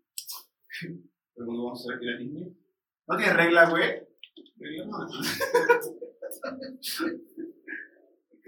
Pero 1.35 1.45
no 1.51 1.63
vamos 1.65 1.85
a 1.87 1.89
ver 1.91 1.99
que 1.99 2.05
la. 2.05 2.19
¿No 3.07 3.17
tiene 3.17 3.33
regla, 3.33 3.69
güey? 3.69 4.07
Regla 4.57 4.85
no. 4.85 4.97
ok. 8.33 8.47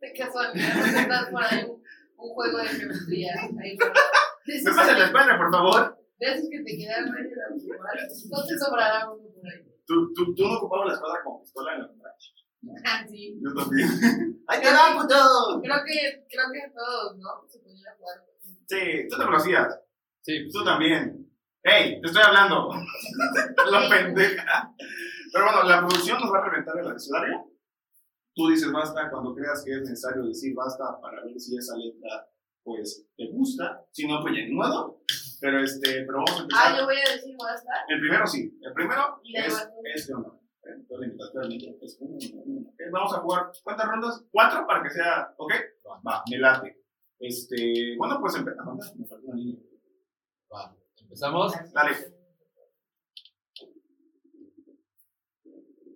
De 0.00 0.12
casualidad, 0.16 0.74
no 0.74 0.84
estás 1.00 1.30
por 1.30 1.42
ahí 1.44 1.64
un, 1.64 1.82
un 2.16 2.28
juego 2.34 2.58
de 2.58 2.64
geometría. 2.68 3.32
Ahí 3.60 3.76
por- 3.76 3.92
de 3.92 4.62
¿Me 4.64 4.70
pasa 4.74 4.98
la 4.98 5.04
espalda, 5.06 5.36
por 5.36 5.50
favor? 5.50 5.95
De 6.18 6.26
esos 6.26 6.48
que 6.50 6.62
te 6.64 6.76
quedan 6.76 7.12
medio 7.12 7.36
de 7.36 7.54
observar. 7.54 7.96
No 8.30 8.46
te 8.46 8.58
sobrará 8.58 9.10
uno 9.10 9.28
por 9.34 9.46
ahí. 9.46 9.66
¿Tú, 9.86 10.12
tú, 10.14 10.34
tú 10.34 10.42
no 10.48 10.58
ocupabas 10.58 10.88
la 10.88 10.94
espada 10.94 11.22
como 11.22 11.42
pistola 11.42 11.74
en 11.74 11.82
la 11.82 11.88
plancha. 11.88 12.30
Ah, 12.84 13.06
sí. 13.08 13.38
Yo 13.40 13.54
también. 13.54 13.88
¡Ahí 14.48 14.60
te 14.60 14.72
va, 14.72 15.00
puto! 15.00 15.60
Creo 15.62 15.76
que, 15.86 16.26
creo 16.28 16.46
que 16.52 16.72
todos, 16.74 17.16
¿no? 17.18 17.46
Se 17.48 17.60
podían 17.60 17.96
jugar. 17.98 18.24
Sí, 18.66 19.08
tú 19.08 19.16
te 19.16 19.24
lo 19.24 19.36
hacías. 19.36 19.80
Sí, 20.22 20.40
pues, 20.40 20.52
Tú 20.52 20.64
también. 20.64 21.30
¡Ey! 21.62 22.00
Te 22.00 22.06
estoy 22.06 22.22
hablando. 22.22 22.70
la 23.70 23.88
pendeja. 23.88 24.74
Pero 25.32 25.44
bueno, 25.44 25.64
la 25.64 25.80
producción 25.80 26.20
nos 26.20 26.32
va 26.32 26.38
a 26.38 26.48
reventar 26.48 26.78
el 26.78 26.88
accesorio. 26.88 27.44
Tú 28.34 28.48
dices 28.48 28.70
basta 28.72 29.10
cuando 29.10 29.34
creas 29.34 29.62
que 29.64 29.72
es 29.72 29.80
necesario 29.80 30.24
decir 30.24 30.54
basta 30.54 31.00
para 31.00 31.24
ver 31.24 31.38
si 31.40 31.56
esa 31.56 31.76
letra 31.76 32.28
pues 32.62 33.06
te 33.16 33.30
gusta. 33.30 33.84
Si 33.92 34.06
no, 34.06 34.20
pues 34.20 34.34
ya 34.34 34.44
ni 34.44 34.52
modo. 34.52 35.02
Pero 35.40 35.62
este, 35.62 36.04
pero 36.04 36.18
vamos 36.18 36.38
a 36.38 36.42
empezar. 36.42 36.62
Ah, 36.64 36.76
yo 36.78 36.84
voy 36.84 36.96
a 36.96 37.12
decir 37.12 37.36
basta. 37.38 37.72
El 37.88 38.00
primero 38.00 38.26
sí. 38.26 38.58
El 38.62 38.72
primero 38.72 39.20
es, 39.34 39.52
vas 39.52 39.68
tú. 39.68 39.74
es 39.94 40.06
de 40.06 40.14
honor. 40.14 40.40
¿eh? 40.64 41.76
Es 41.80 42.90
Vamos 42.92 43.14
a 43.14 43.18
jugar. 43.18 43.52
¿Cuántas 43.62 43.86
rondas? 43.86 44.24
¿Cuatro 44.30 44.66
para 44.66 44.82
que 44.82 44.90
sea? 44.90 45.34
¿Ok? 45.36 45.52
Va, 46.06 46.22
me 46.30 46.38
late. 46.38 46.82
Este, 47.18 47.96
bueno, 47.96 48.20
pues 48.20 48.36
empezamos. 48.36 48.96
Me 48.96 49.06
falta 49.06 49.26
una 49.26 49.54
va. 50.52 50.76
Empezamos. 51.00 51.52
Dale. 51.72 52.16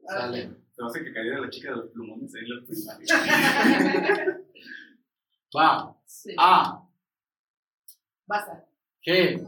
Sale. 0.07 0.57
Te 0.75 0.83
vas 0.83 0.97
a 0.97 1.05
que 1.05 1.13
cayera 1.13 1.41
la 1.41 1.51
chica 1.51 1.71
de 1.71 1.77
los 1.77 1.91
plumones 1.91 2.35
ahí 2.35 2.43
en 2.43 2.49
la 2.49 2.65
primaria. 2.67 4.41
Va. 5.57 5.97
Sí. 6.07 6.35
A. 6.39 6.89
Basta. 8.27 8.70
G. 9.03 9.41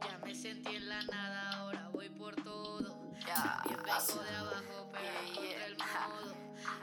Ya 0.00 0.18
me 0.24 0.32
sentí 0.32 0.76
en 0.76 0.88
la 0.88 1.02
nada, 1.02 1.50
ahora 1.58 1.88
voy 1.92 2.08
por 2.10 2.36
todo. 2.36 2.78
Bien 3.64 3.78
vengo 3.82 4.22
de 4.22 4.30
abajo, 4.36 4.92
pero 4.92 5.04
encontré 5.26 5.66
el 5.66 5.76
modo. 5.76 6.36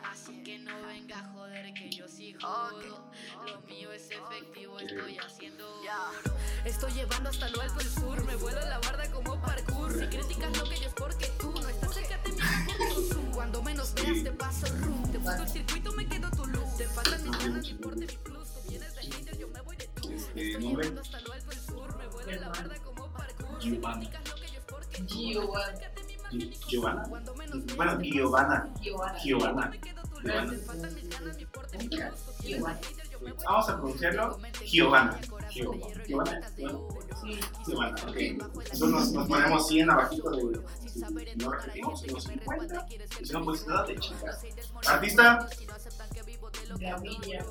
Así 0.03 0.43
que 0.43 0.59
no 0.59 0.81
venga 0.81 1.17
a 1.17 1.23
joder 1.31 1.73
que 1.73 1.89
yo 1.89 2.09
sí 2.09 2.33
jodo. 2.33 3.09
Lo 3.45 3.61
mío 3.61 3.93
es 3.93 4.11
efectivo, 4.11 4.79
estoy 4.79 5.17
haciendo 5.17 5.65
oro. 5.79 6.35
Estoy 6.65 6.91
llevando 6.91 7.29
hasta 7.29 7.47
lo 7.47 7.61
alto 7.61 7.79
el 7.79 7.89
sur, 7.89 8.21
me 8.25 8.35
vuelo 8.35 8.59
la 8.65 8.79
barda 8.79 9.09
como 9.11 9.41
parkour. 9.41 9.93
Si 9.93 10.07
criticas 10.07 10.57
lo 10.57 10.69
que 10.69 10.77
yo 10.77 10.87
es 10.87 10.93
porque 10.95 11.27
tú 11.39 11.51
no 11.51 11.69
estás 11.69 11.93
cerca 11.93 12.17
de 12.17 12.31
mi 12.33 13.09
tum. 13.09 13.31
Cuando 13.31 13.63
menos 13.63 13.93
veas 13.93 14.25
te 14.25 14.31
paso 14.33 14.67
rum. 14.79 15.09
Te 15.09 15.19
busco 15.19 15.41
el 15.41 15.47
circuito, 15.47 15.93
me 15.93 16.05
quedo 16.05 16.29
tu 16.31 16.45
luz. 16.47 16.75
Te 16.77 16.83
faltan 16.83 17.23
mis 17.23 17.37
ganas, 17.39 17.63
no 17.63 17.69
importa 17.69 17.99
mi 17.99 18.07
plus. 18.07 18.49
Tú 18.49 18.69
vienes 18.69 18.93
del 18.93 19.05
Inter, 19.05 19.37
yo 19.37 19.47
me 19.47 19.61
voy 19.61 19.77
de 19.77 19.87
tú. 19.87 20.11
Estoy 20.11 20.61
llevando 20.61 20.99
hasta 20.99 21.21
lo 21.21 21.31
alto 21.31 21.48
Giovanna. 23.59 24.09
Giovanna. 25.05 25.79
Gi- 26.31 26.57
Giovanna. 26.67 27.03
Bueno, 27.75 27.97
Giovanna. 28.01 28.69
Giovanna. 28.81 29.71
Giovanna. 32.43 32.79
Vamos 33.45 33.69
a 33.69 33.73
pronunciarlo. 33.77 34.39
Giovanna. 34.65 35.19
Giovanna. 35.49 35.87
Giovanna. 36.07 36.47
Sí. 36.55 37.39
Giovanna. 37.65 38.01
Ok. 38.07 38.15
Entonces 38.17 38.79
nos, 38.89 39.11
nos 39.11 39.27
ponemos 39.27 39.67
100 39.67 39.89
abajito 39.89 40.29
de. 40.31 40.61
No 41.37 41.51
repetimos, 41.51 42.03
unos 42.03 42.23
50. 42.23 42.85
Y 43.19 43.25
si 43.25 43.33
no, 43.33 43.43
pues 43.43 43.67
nada 43.67 43.85
de 43.85 43.95
chingas. 43.97 44.41
Artista. 44.87 45.47
Gaviria. 46.79 47.45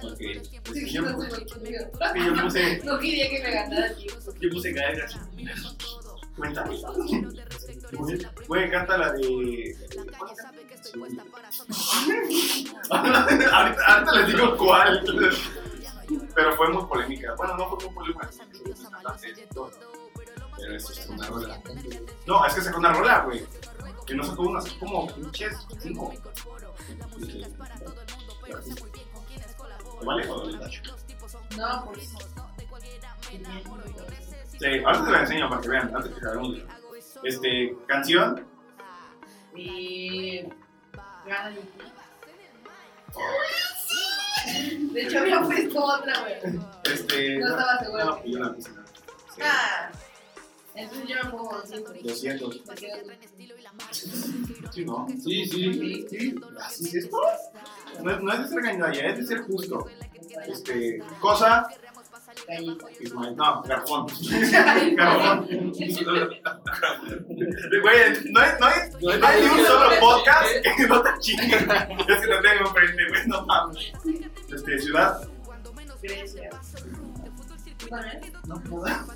Sí, 0.00 0.90
Yo, 0.90 1.02
puse. 2.42 2.80
No 2.84 2.98
quería 2.98 3.30
que 3.30 3.42
me 3.42 3.50
ganara. 3.50 3.94
Yo 4.40 4.50
puse 4.50 4.74
caer 4.74 5.02
así. 5.02 5.18
Cuéntame. 6.36 6.76
Güey, 8.46 8.70
canta 8.70 8.98
la 8.98 9.12
de. 9.12 9.76
ahorita, 12.90 13.86
ahorita 13.86 14.12
les 14.12 14.26
digo 14.26 14.56
cuál. 14.58 15.02
Pero 16.34 16.56
fue 16.56 16.68
muy 16.72 16.84
polémica. 16.84 17.34
Bueno, 17.36 17.56
no 17.56 17.68
fue 17.70 17.86
muy 17.86 17.94
polémica. 17.94 18.30
Pero 20.58 20.74
eso 20.76 20.92
es 20.92 21.06
una 21.08 21.26
rola. 21.26 21.62
No, 22.26 22.46
es 22.46 22.54
que 22.54 22.60
sacó 22.60 22.78
una 22.78 22.92
rola, 22.92 23.20
güey. 23.20 23.44
Que 24.06 24.14
no 24.14 24.22
sacó 24.24 24.42
una, 24.42 24.60
sacó 24.60 24.78
como 24.80 25.06
pinches 25.14 25.54
cinco. 25.80 26.12
¿Vale? 30.04 30.28
¿O 30.28 30.44
le 30.46 30.58
tacho? 30.58 30.82
No, 31.56 31.84
pues. 31.86 32.14
Sí, 34.58 34.66
ahorita 34.84 35.04
te 35.04 35.10
la 35.10 35.20
enseño 35.20 35.48
para 35.48 35.60
que 35.60 35.68
vean, 35.68 35.94
antes 35.96 36.12
que 36.12 36.18
acabemos. 36.18 36.58
Este, 37.24 37.76
canción. 37.86 38.46
Y. 39.54 40.42
Gana 41.26 41.50
de 41.50 41.62
De 44.92 45.02
hecho, 45.02 45.18
había 45.18 45.40
puesto 45.40 45.84
otra, 45.84 46.20
güey. 46.20 46.34
Este. 46.84 47.38
No 47.38 47.48
estaba 47.48 47.78
seguro. 47.80 48.04
No, 48.04 48.24
yo 48.24 48.38
no 48.38 48.54
puse. 48.54 48.70
Sí. 48.70 49.40
Ah. 49.42 49.90
Entonces 50.74 51.08
yo 51.08 51.16
me 51.24 51.30
pongo 51.30 51.56
200. 51.56 52.02
200. 52.02 52.66
Me 52.66 52.74
quedo 52.74 53.02
con- 53.02 53.16
Sí, 54.72 54.84
¿no? 54.84 55.06
Sí, 55.24 55.46
sí. 55.46 56.06
Sí, 56.10 56.34
así 56.60 56.84
es 56.88 56.94
esto. 56.94 57.18
No, 58.02 58.10
es- 58.10 58.20
no 58.22 58.32
es 58.32 58.38
de 58.40 58.48
ser 58.48 58.62
gandalla, 58.62 59.06
es 59.08 59.16
de 59.18 59.26
ser 59.26 59.40
justo. 59.42 59.86
Este, 60.46 60.98
cosa. 61.20 61.66
Ismael, 63.00 63.34
no, 63.36 63.62
garfón. 63.62 64.06
Garfón. 64.96 65.46
Güey, 67.82 68.30
no 68.30 68.40
hay, 68.40 68.50
no 68.60 68.66
hay, 68.66 68.90
no 69.00 69.26
hay 69.26 69.42
ni 69.42 69.48
un 69.48 69.66
solo 69.66 69.90
podcast 70.00 70.48
que 70.76 70.86
no 70.86 71.02
te 71.02 71.10
chingue. 71.20 71.56
Es 71.56 71.64
que 71.64 72.26
te 72.26 72.42
tengo 72.42 72.68
enfrente, 72.68 73.08
güey, 73.08 73.26
no 73.26 73.46
mames. 73.46 73.92
Este, 74.52 74.78
ciudad. 74.80 75.26
Grecia. 76.02 76.50
No 78.46 78.62
jodas. 78.68 79.06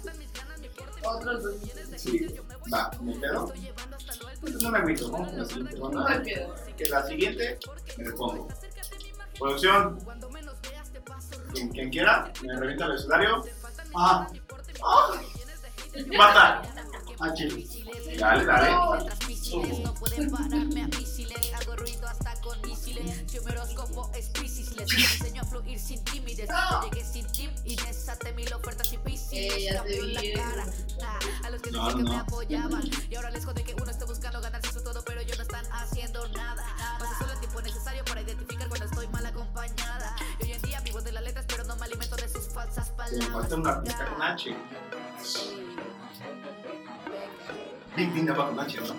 Otros 1.05 1.43
dos. 1.43 1.55
Sí, 1.97 2.26
va, 2.72 2.91
¿me 3.03 3.18
quedo? 3.18 3.53
Pues 4.41 4.62
no 4.62 4.70
me 4.70 4.78
agüito, 4.78 5.11
vamos 5.11 5.28
con 5.28 5.39
la 5.39 5.45
siguiente 5.45 5.76
No 5.78 5.91
ronda. 5.91 6.09
me 6.18 6.22
quedo. 6.22 6.55
Que 6.76 6.89
la 6.89 7.07
siguiente 7.07 7.59
me 7.99 8.05
respondo. 8.05 8.49
Producción. 9.41 9.99
Quien, 11.55 11.68
quien 11.70 11.91
quiera, 11.91 12.32
me 12.43 12.57
revienta 12.57 12.86
el 12.86 12.95
escenario. 12.95 13.43
Ah. 13.95 14.26
Ah. 14.84 15.20
Mata. 16.16 16.62
Ah. 17.20 17.34
Dale, 18.18 18.45
dale. 18.45 18.70
No 19.82 19.95
pueden 19.95 20.30
pararme 20.30 20.82
a 20.84 20.88
misiles, 20.88 21.53
hago 21.55 21.76
ruido 21.76 22.07
hasta 22.09 22.41
con 22.41 22.61
misiles. 22.62 23.24
Si 23.26 23.41
mi 23.41 23.51
horóscopo 23.51 24.11
es 24.14 24.28
Piscis, 24.30 24.76
les 24.76 24.93
enseño 24.93 25.43
a 25.43 25.45
fluir 25.45 25.78
sin 25.78 26.03
timidez. 26.05 26.49
Yo 26.49 26.82
llegué 26.91 27.05
sin 27.05 27.26
team 27.32 27.53
y 27.64 27.76
desaté 27.76 28.32
mil 28.32 28.53
ofertas 28.55 28.86
sin 28.88 29.01
piscis. 29.01 29.53
Ya 29.72 29.82
te 29.82 30.01
vi. 30.01 30.16
A 31.45 31.51
los 31.51 31.61
que 31.62 31.70
No, 31.72 31.84
decían 31.86 31.97
que 31.99 32.03
no. 32.05 32.11
me 32.11 32.16
apoyaban 32.18 32.82
Y 33.11 33.14
ahora 33.16 33.30
les 33.30 33.45
jode 33.45 33.64
que 33.64 33.74
uno 33.74 33.91
está 33.91 34.05
buscando 34.05 34.41
ganarse 34.41 34.72
su 34.72 34.82
todo 34.82 35.03
Pero 35.05 35.20
ellos 35.20 35.36
no 35.38 35.43
están 35.43 35.64
haciendo 35.72 36.26
nada 36.28 36.64
Paso 36.99 37.14
solo 37.18 37.32
el 37.32 37.41
tiempo 37.41 37.61
necesario 37.62 38.05
para 38.05 38.20
identificar 38.20 38.59
falta 43.32 43.56
un 43.56 43.66
artista 43.66 44.04
con 44.06 44.22
H. 44.22 44.56
Big 47.96 48.14
Thing 48.14 48.28
va 48.30 48.46
con 48.48 48.61
H, 48.61 48.80
¿no? 48.80 48.94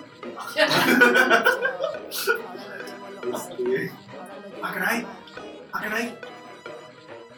Este. 3.38 3.92
Ah, 4.64 4.72
caray. 4.72 5.04
Ah, 5.72 5.80
caray. 5.82 6.18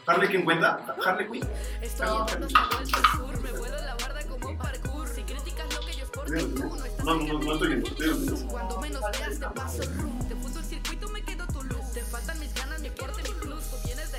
¿Harley 0.06 0.28
Quinn 0.28 0.44
cuenta? 0.44 0.84
¿Harley 1.02 1.26
Quinn? 1.30 1.48
Estoy 1.80 2.06
llevando 2.06 2.46
hasta 2.46 2.76
vuelta 2.76 2.98
al 2.98 3.04
sur 3.16 3.40
Me 3.40 3.52
vuelo 3.52 3.76
la 3.80 3.94
barda 3.94 4.22
como 4.28 4.58
parkour 4.58 5.08
Si 5.08 5.22
criticas 5.22 5.72
lo 5.74 5.80
que 5.80 5.94
yo 5.94 6.04
es 6.04 6.10
porque 6.10 6.42
tú 6.42 6.64
no 6.68 6.84
estás 6.84 7.04
No, 7.04 7.14
no, 7.14 7.38
no 7.38 7.52
estoy 7.54 7.76
viendo. 7.76 8.46
Cuando 8.48 8.80
menos 8.80 9.00
veas 9.00 9.40
te 9.40 9.46
paso 9.46 9.82
rum 9.96 10.28
Te 10.28 10.34
fundo 10.34 10.60
el 10.60 10.66
circuito, 10.66 11.08
me 11.08 11.22
quedo 11.22 11.46
tu 11.46 11.62
luz 11.62 11.92
Te 11.94 12.02
faltan 12.02 12.38
mis 12.40 12.52
ganas, 12.54 12.80
mi 12.80 12.90
porte, 12.90 13.22
mi 13.22 13.30
plus 13.40 13.64
Tú 13.70 13.76
vienes 13.86 14.12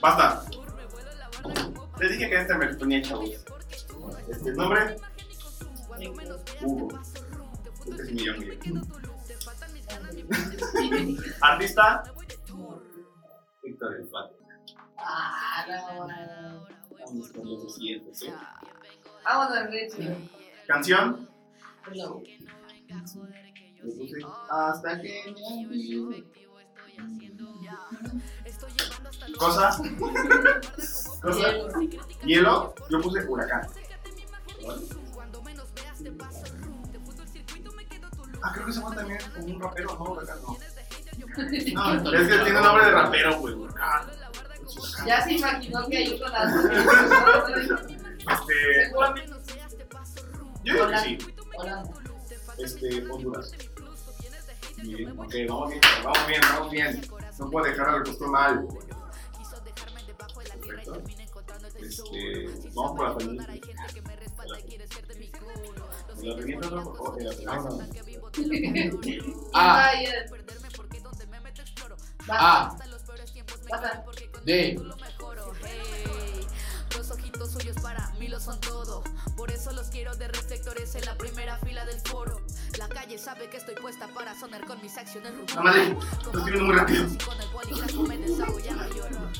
Basta. 0.00 0.42
el 1.44 2.00
Les 2.00 2.10
dije 2.12 2.28
que 2.28 2.40
este 2.40 2.54
me 2.58 2.72
lo 2.72 2.78
ponía 2.78 3.02
chavos. 3.02 3.30
Este 4.28 4.52
nombre, 4.52 4.96
Hugo. 6.62 7.00
Este 7.86 8.02
es 8.02 8.12
mi 8.12 8.28
amigo. 8.28 8.54
te 9.26 9.36
faltan 9.36 9.72
mis 9.72 9.86
ganas, 9.86 10.14
mi 10.14 10.22
porte, 10.24 10.56
mi 10.90 11.16
Artista, 11.40 12.12
Víctor 13.62 14.00
Infante. 14.00 14.36
Ah, 14.98 15.64
no. 15.68 16.66
Vamos 16.98 17.32
con 17.32 17.48
los 17.48 17.74
siguientes, 17.74 18.20
Richie. 19.70 20.16
Canción, 20.66 21.28
hasta 24.50 25.00
que 25.00 25.66
me. 25.68 26.24
Cosa, 29.38 29.78
cosa, 31.20 31.52
hielo, 32.24 32.74
yo 32.88 33.00
puse 33.00 33.24
huracán. 33.26 33.68
Ah, 38.42 38.52
creo 38.54 38.66
que 38.66 38.72
se 38.72 38.80
llama 38.80 38.94
también 38.94 39.18
como 39.34 39.46
un 39.46 39.60
rapero, 39.60 39.96
no, 39.98 40.04
huracán, 40.12 40.38
no. 40.42 40.56
No, 41.36 42.12
es 42.12 42.28
que 42.28 42.38
tiene 42.44 42.60
nombre 42.60 42.84
de 42.86 42.90
rapero, 42.92 43.40
güey, 43.40 43.54
huracán. 43.54 44.06
Ya 45.06 45.22
se 45.22 45.32
imaginó 45.34 45.86
que 45.88 45.96
hay 45.96 46.20
una 46.20 46.44
Este, 48.26 48.84
Seguramente. 48.86 49.32
yo 50.64 50.72
digo 50.74 50.88
que 50.88 50.98
sí. 50.98 51.18
Hola. 51.56 51.84
Este, 52.58 53.10
Honduras. 53.10 53.52
Bien, 54.82 55.10
ok, 55.18 55.34
vamos 55.48 55.70
bien, 55.70 55.80
vamos 56.02 56.26
bien, 56.26 56.40
vamos 56.50 56.70
bien. 56.70 57.00
No 57.38 57.50
puedo 57.50 57.66
dejar 57.66 57.88
al 57.88 58.30
mal. 58.30 58.66
Perfecto. 60.66 61.02
Este, 61.78 62.70
vamos 62.74 62.92
por 62.96 63.08
la 63.08 63.14
familia. 63.14 63.46
¿Me 66.16 66.26
la 66.28 66.36
revientas, 66.36 66.72
no, 66.72 66.84
por 66.84 66.96
favor? 66.96 67.20
Eh, 67.20 67.24
la 67.24 67.32
revientas. 67.32 67.74
A, 69.54 69.86
Ay, 69.88 70.06
eh, 70.06 70.10
A, 72.30 72.76
Pasa. 73.68 74.04
D, 74.44 74.80
Los 76.96 77.10
ojitos 77.10 77.50
suyos 77.52 77.76
para 77.82 78.08
mí 78.18 78.28
lo 78.28 78.40
son 78.40 78.60
todo. 78.60 79.02
Por 79.36 79.50
eso 79.50 79.70
los 79.72 79.88
quiero 79.88 80.16
de 80.16 80.28
reflectores 80.28 80.94
en 80.94 81.04
la 81.04 81.14
primera 81.16 81.58
fila 81.58 81.84
del 81.84 82.00
foro. 82.00 82.40
La 82.78 82.88
calle 82.88 83.18
sabe 83.18 83.48
que 83.50 83.58
estoy 83.58 83.74
puesta 83.74 84.08
para 84.08 84.34
sonar 84.38 84.64
con 84.64 84.80
mis 84.80 84.96
acciones 84.96 85.32
estoy 85.32 86.44
viendo 86.44 86.64
muy 86.64 86.74
rápido. 86.74 87.06
Con 87.24 87.40
el 87.40 87.48
bolígrafo 87.50 88.02
me 88.02 88.16
desahogo, 88.16 88.58
ya 88.60 88.72
no 88.72 88.88
lloro. 88.88 89.30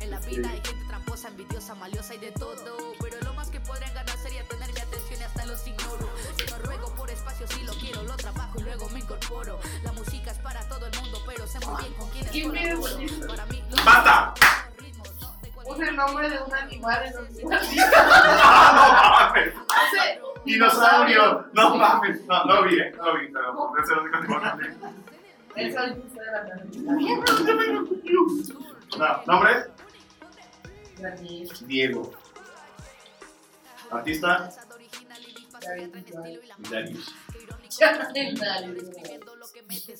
En 0.00 0.10
la 0.10 0.18
vida 0.20 0.50
hay 0.50 0.60
gente 0.64 0.84
tramposa, 0.88 1.28
envidiosa, 1.28 1.74
maliosa 1.76 2.14
y 2.14 2.18
de 2.18 2.32
todo. 2.32 2.94
Pero 3.00 3.20
lo 3.22 3.32
más 3.34 3.48
que 3.50 3.60
podrían 3.60 3.94
ganar 3.94 4.18
sería 4.18 4.42
tener 4.44 4.72
mi 4.72 4.80
atención 4.80 5.20
y 5.20 5.24
hasta 5.24 5.46
los 5.46 5.66
ignoro. 5.66 6.08
Yo 6.36 6.56
no 6.56 6.64
ruego 6.64 6.94
por 6.96 7.10
espacio, 7.10 7.46
si 7.46 7.62
lo 7.62 7.72
quiero, 7.74 8.02
lo 8.02 8.16
trabajo 8.16 8.58
y 8.58 8.62
luego 8.64 8.88
me 8.90 9.00
incorporo. 9.00 9.60
La 9.84 9.92
música 9.92 10.32
es 10.32 10.38
para 10.38 10.68
todo 10.68 10.86
el 10.86 11.00
mundo, 11.00 11.22
pero 11.26 11.46
sé 11.46 11.60
muy 11.64 11.80
bien 11.82 11.94
con 11.94 12.10
¿Quién 12.10 12.80
bonito? 12.80 13.26
Para 13.28 13.46
mí, 13.46 13.62
cualquier 13.70 14.58
Puse 15.68 15.86
el 15.86 15.96
nombre 15.96 16.30
de 16.30 16.38
un 16.40 16.54
animal 16.54 17.02
en 17.04 17.18
un 17.18 17.52
¡Ah, 17.52 18.72
no 19.04 19.07
mames! 19.28 19.54
¡Dinosaurio! 20.44 21.46
No 21.52 21.76
mames, 21.76 22.24
no, 22.26 22.44
no 22.44 22.62
vi, 22.64 22.78
eh, 22.78 22.92
no 22.96 23.18
vi, 23.18 23.28
pero 23.28 23.72
es 23.82 23.90
el 23.90 23.98
único 23.98 24.20
que 24.20 24.28
me 24.28 25.62
Él 25.62 25.72
sabe 25.72 25.94
que 25.94 26.00
usted 26.00 26.22
era 26.22 26.44
la 26.44 26.54
No, 28.98 29.22
nombre. 29.26 29.52
Diego. 31.66 32.12
Artista. 33.90 34.50
Darius. 36.70 37.14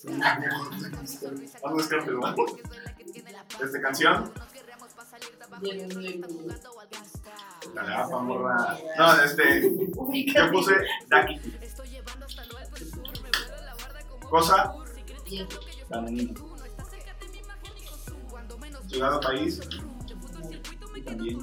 No. 0.05 0.25
Vamos 1.63 1.93
a 1.93 1.97
¿no? 1.97 2.35
Esta 3.65 3.81
canción. 3.81 4.33
La 7.75 7.83
gafa, 7.85 8.19
morra. 8.19 8.79
No, 8.97 9.23
este, 9.23 9.71
yo 10.35 10.51
puse 10.53 10.75
Daki. 11.09 11.41
Cosa, 14.31 14.75
Diego. 15.27 15.49
Danonino. 15.89 16.35
Ciudad 18.89 19.15
o 19.17 19.21
país, 19.21 19.61
y 20.95 21.03
también. 21.03 21.39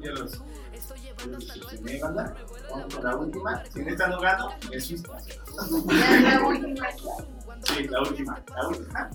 Yo 0.00 0.12
los- 0.12 0.32
Si 0.32 1.78
me 1.82 1.98
banda, 1.98 2.34
vamos 2.70 2.94
con 2.94 3.04
la 3.04 3.16
última. 3.16 3.64
Si 3.72 3.80
me 3.80 3.90
están 3.90 4.12
jugando, 4.14 4.52
me 4.70 4.76
asustas. 4.76 5.26
Ya 5.26 6.20
la 6.20 6.40
última. 6.46 6.86
Sí, 7.64 7.84
la 7.88 8.00
última, 8.02 8.42
la 8.54 8.68
última. 8.68 9.10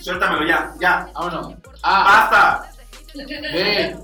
Suéltamelo 0.00 0.46
ya, 0.46 0.74
ya. 0.80 1.10
vámonos. 1.14 1.54
A, 1.82 2.04
¡Basta! 2.04 2.68
D, 3.14 3.96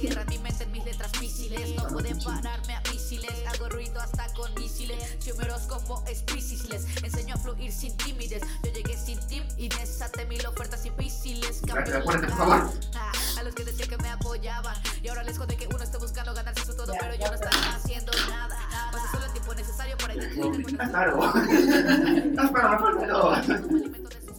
Cierran 0.00 0.26
mi 0.28 0.38
mente 0.38 0.62
en 0.62 0.70
mis 0.70 0.84
letras 0.84 1.10
misiles 1.20 1.74
No 1.74 1.88
pueden 1.88 2.22
pararme 2.22 2.74
a 2.76 2.82
misiles 2.92 3.32
Hago 3.48 3.68
ruido 3.68 4.00
hasta 4.00 4.32
con 4.34 4.54
misiles 4.54 5.16
Si 5.18 5.32
mi 5.32 5.42
horóscopo 5.44 6.04
es 6.06 6.22
Piscis 6.22 6.68
Les 6.68 6.84
enseño 7.02 7.34
a 7.34 7.38
fluir 7.38 7.72
sin 7.72 7.96
timidez 7.96 8.42
Yo 8.62 8.70
llegué 8.72 8.96
sin 8.96 9.18
team 9.26 9.44
y 9.56 9.68
desaté 9.68 10.24
mil 10.26 10.46
ofertas 10.46 10.84
difíciles 10.84 11.62
A 11.68 13.42
los 13.42 13.54
que 13.54 13.64
decían 13.64 13.88
que 13.88 13.96
me 13.96 14.10
apoyaban 14.10 14.76
Y 15.02 15.08
ahora 15.08 15.24
les 15.24 15.36
jode 15.36 15.56
que 15.56 15.66
uno 15.66 15.82
está 15.82 15.98
buscando 15.98 16.32
ganarse 16.32 16.64
su 16.64 16.76
todo 16.76 16.92
Pero 17.00 17.14
yo 17.16 17.26
no 17.26 17.34
están 17.34 17.74
haciendo 17.74 18.12
nada 18.28 18.56
Paso 18.92 19.06
solo 19.10 19.26
el 19.26 19.32
tiempo 19.32 19.54
necesario 19.54 19.96
para 19.98 20.14
identificar 20.14 20.90
Claro. 20.90 21.32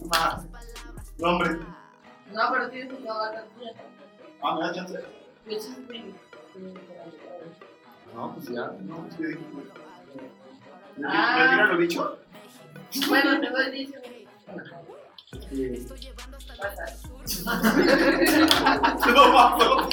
Más. 0.08 0.44
Nombre. 1.18 1.58
No, 1.58 1.81
pero 2.52 2.70
tienes 2.70 2.92
que. 2.92 3.08
Ah, 4.42 4.54
me 4.56 4.60
da 4.62 4.72
chance. 4.74 4.98
Yo 5.48 5.60
sí. 5.60 6.14
No, 8.14 8.34
pues 8.34 8.48
ya. 8.48 8.72
No, 8.82 8.96
pues 9.06 9.18
dije. 9.18 9.38
¿Ya 10.98 11.08
Ah. 11.08 11.66
lo 11.72 11.78
dicho? 11.78 12.18
Bueno, 13.08 13.40
te 13.40 13.48
doy 13.50 13.70
dicho. 13.70 13.98
Pasa. 16.58 16.86
No, 19.06 19.22
no. 19.58 19.88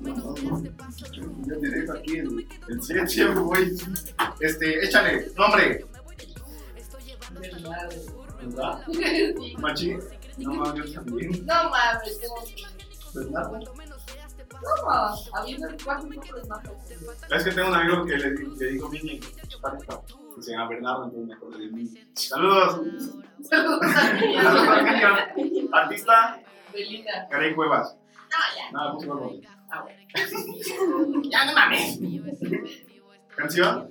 No, 0.00 0.12
no. 0.14 0.62
Yo 1.46 1.60
te 1.60 1.68
dejo 1.68 1.92
aquí 1.92 2.18
el, 2.18 2.46
el 2.68 2.80
güey. 3.40 3.72
Este, 4.40 4.84
échale, 4.84 5.28
nombre. 5.36 5.84
¿Verdad? 8.46 8.86
Machi. 9.58 9.96
No 10.38 10.54
mames, 10.54 10.90
yo 10.92 11.02
también. 11.02 11.46
No 11.46 11.70
mames. 11.70 12.20
¿Verdad? 13.14 13.50
¿Cómo? 13.50 14.90
A 14.90 15.44
mí 15.44 15.56
me 15.58 15.68
pasa 15.84 16.00
un 16.02 16.14
poco 16.14 16.36
de 16.36 16.48
más. 16.48 16.60
Es 17.30 17.44
que 17.44 17.50
tengo 17.52 17.68
un 17.68 17.74
amigo 17.74 18.04
que 18.06 18.16
le, 18.16 18.30
le 18.30 18.66
digo 18.72 18.88
Mini, 18.88 19.20
que 19.20 20.42
se 20.42 20.50
llama 20.52 20.68
Bernardo, 20.68 21.04
entonces 21.04 21.28
me 21.28 21.34
acuerdo 21.34 21.58
de 21.58 21.68
Mini. 21.68 22.08
Saludos. 22.14 22.80
Saludos. 23.48 23.80
Artista, 25.72 26.40
Belinda. 26.72 27.28
Karen 27.30 27.54
Cuevas. 27.54 27.96
No, 28.30 28.38
ya. 28.56 28.72
Nada, 28.72 28.92
puse 28.92 29.06
huevos. 29.08 29.36
Ah, 29.70 29.82
bueno. 29.82 30.00
Ya 31.30 31.44
no 31.46 31.52
mames. 31.54 31.98
Canción, 33.36 33.90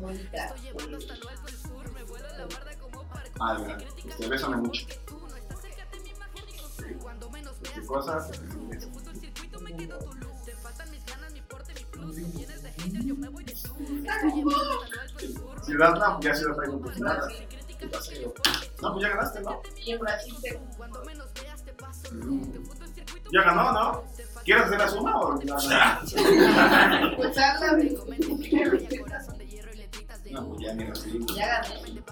Mónica. 0.00 0.54
Ah, 0.54 0.54
ya. 3.38 3.78
Este, 4.08 4.28
bésame 4.28 4.56
mucho. 4.56 4.86
Cosa. 7.86 8.28
no, 15.98 16.20
ya 16.20 16.34
Ciudad 16.34 16.56
traigo 16.56 16.80
pues 16.80 17.00
nada. 17.00 17.28
¿Qué 17.78 17.86
pasa? 17.86 18.12
No, 18.82 18.92
pues 18.92 19.02
ya 19.02 19.08
ganaste, 19.10 19.40
¿no? 19.40 19.62
Y 19.76 19.92
en 19.92 20.00
Brasil 20.00 20.36
te 20.42 20.60
Ya 23.32 23.42
ganó, 23.42 23.72
¿no? 23.72 24.04
¿Quieres 24.44 24.64
hacer 24.64 24.78
la 24.78 24.88
suma 24.88 25.20
o 25.20 25.34
no? 25.34 25.38
Pues 27.16 27.38
habla, 27.38 27.72
güey. 27.74 27.98
No, 30.30 30.46
pues 30.46 30.60
ya 30.60 30.74
mira, 30.74 30.94
sí. 30.94 31.18
Ya 31.34 31.62
gané. 31.62 32.02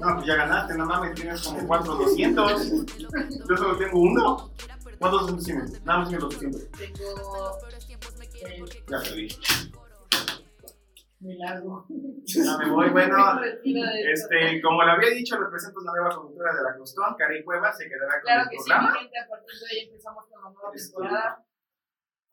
No, 0.00 0.14
pues 0.16 0.26
ya 0.26 0.34
ganaste, 0.36 0.74
no 0.76 0.86
mames, 0.86 1.14
tienes 1.14 1.42
como 1.42 1.66
4 1.66 1.94
200. 1.94 2.86
Yo 3.48 3.56
solo 3.56 3.76
tengo 3.78 4.00
uno. 4.00 4.50
¿Cuántos 4.98 5.20
200 5.22 5.44
tienes? 5.44 5.84
Nada 5.84 5.98
más 6.00 6.08
tienes 6.08 6.24
los 6.24 6.34
200. 6.34 6.70
Tengo. 6.72 7.58
eh, 8.42 8.64
Ya 8.88 9.00
te. 9.02 9.28
Me 11.20 11.34
largo. 11.36 11.86
Ya 12.26 12.58
me 12.58 12.70
voy, 12.70 12.90
bueno. 12.90 13.16
Me 13.40 13.80
de. 13.80 14.12
Este, 14.12 14.60
como 14.62 14.82
le 14.82 14.90
había 14.92 15.10
dicho, 15.10 15.38
represento 15.38 15.80
una 15.80 15.92
nueva 15.92 16.14
conductora 16.16 16.54
de 16.54 16.62
la 16.64 16.76
Costón, 16.76 17.14
Cari 17.16 17.42
Cuevas, 17.44 17.78
se 17.78 17.88
quedará 17.88 18.14
con 18.20 18.22
Claro 18.22 18.42
el 18.42 18.48
que 18.50 18.56
sí, 18.58 18.64
programa. 18.68 18.92
mi 18.92 18.98
gente. 18.98 19.18
A 19.18 19.28
partir 19.28 19.54
de 19.58 19.64
hoy 19.64 19.84
empezamos 19.86 20.24
con 20.26 20.42
la 20.42 20.50
nueva 20.50 20.70
temporada. 20.72 21.44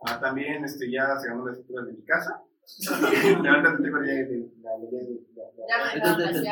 Ah, 0.08 0.20
también 0.20 0.66
este, 0.66 0.92
ya 0.92 1.18
se 1.20 1.28
ganó 1.30 1.46
la 1.46 1.52
escritura 1.54 1.84
de 1.86 1.94
mi 1.94 2.04
casa. 2.04 2.42
Ahorita 2.90 3.78
tengo 3.82 3.98
la 3.98 4.08
llave 4.08 4.26
de 4.26 4.52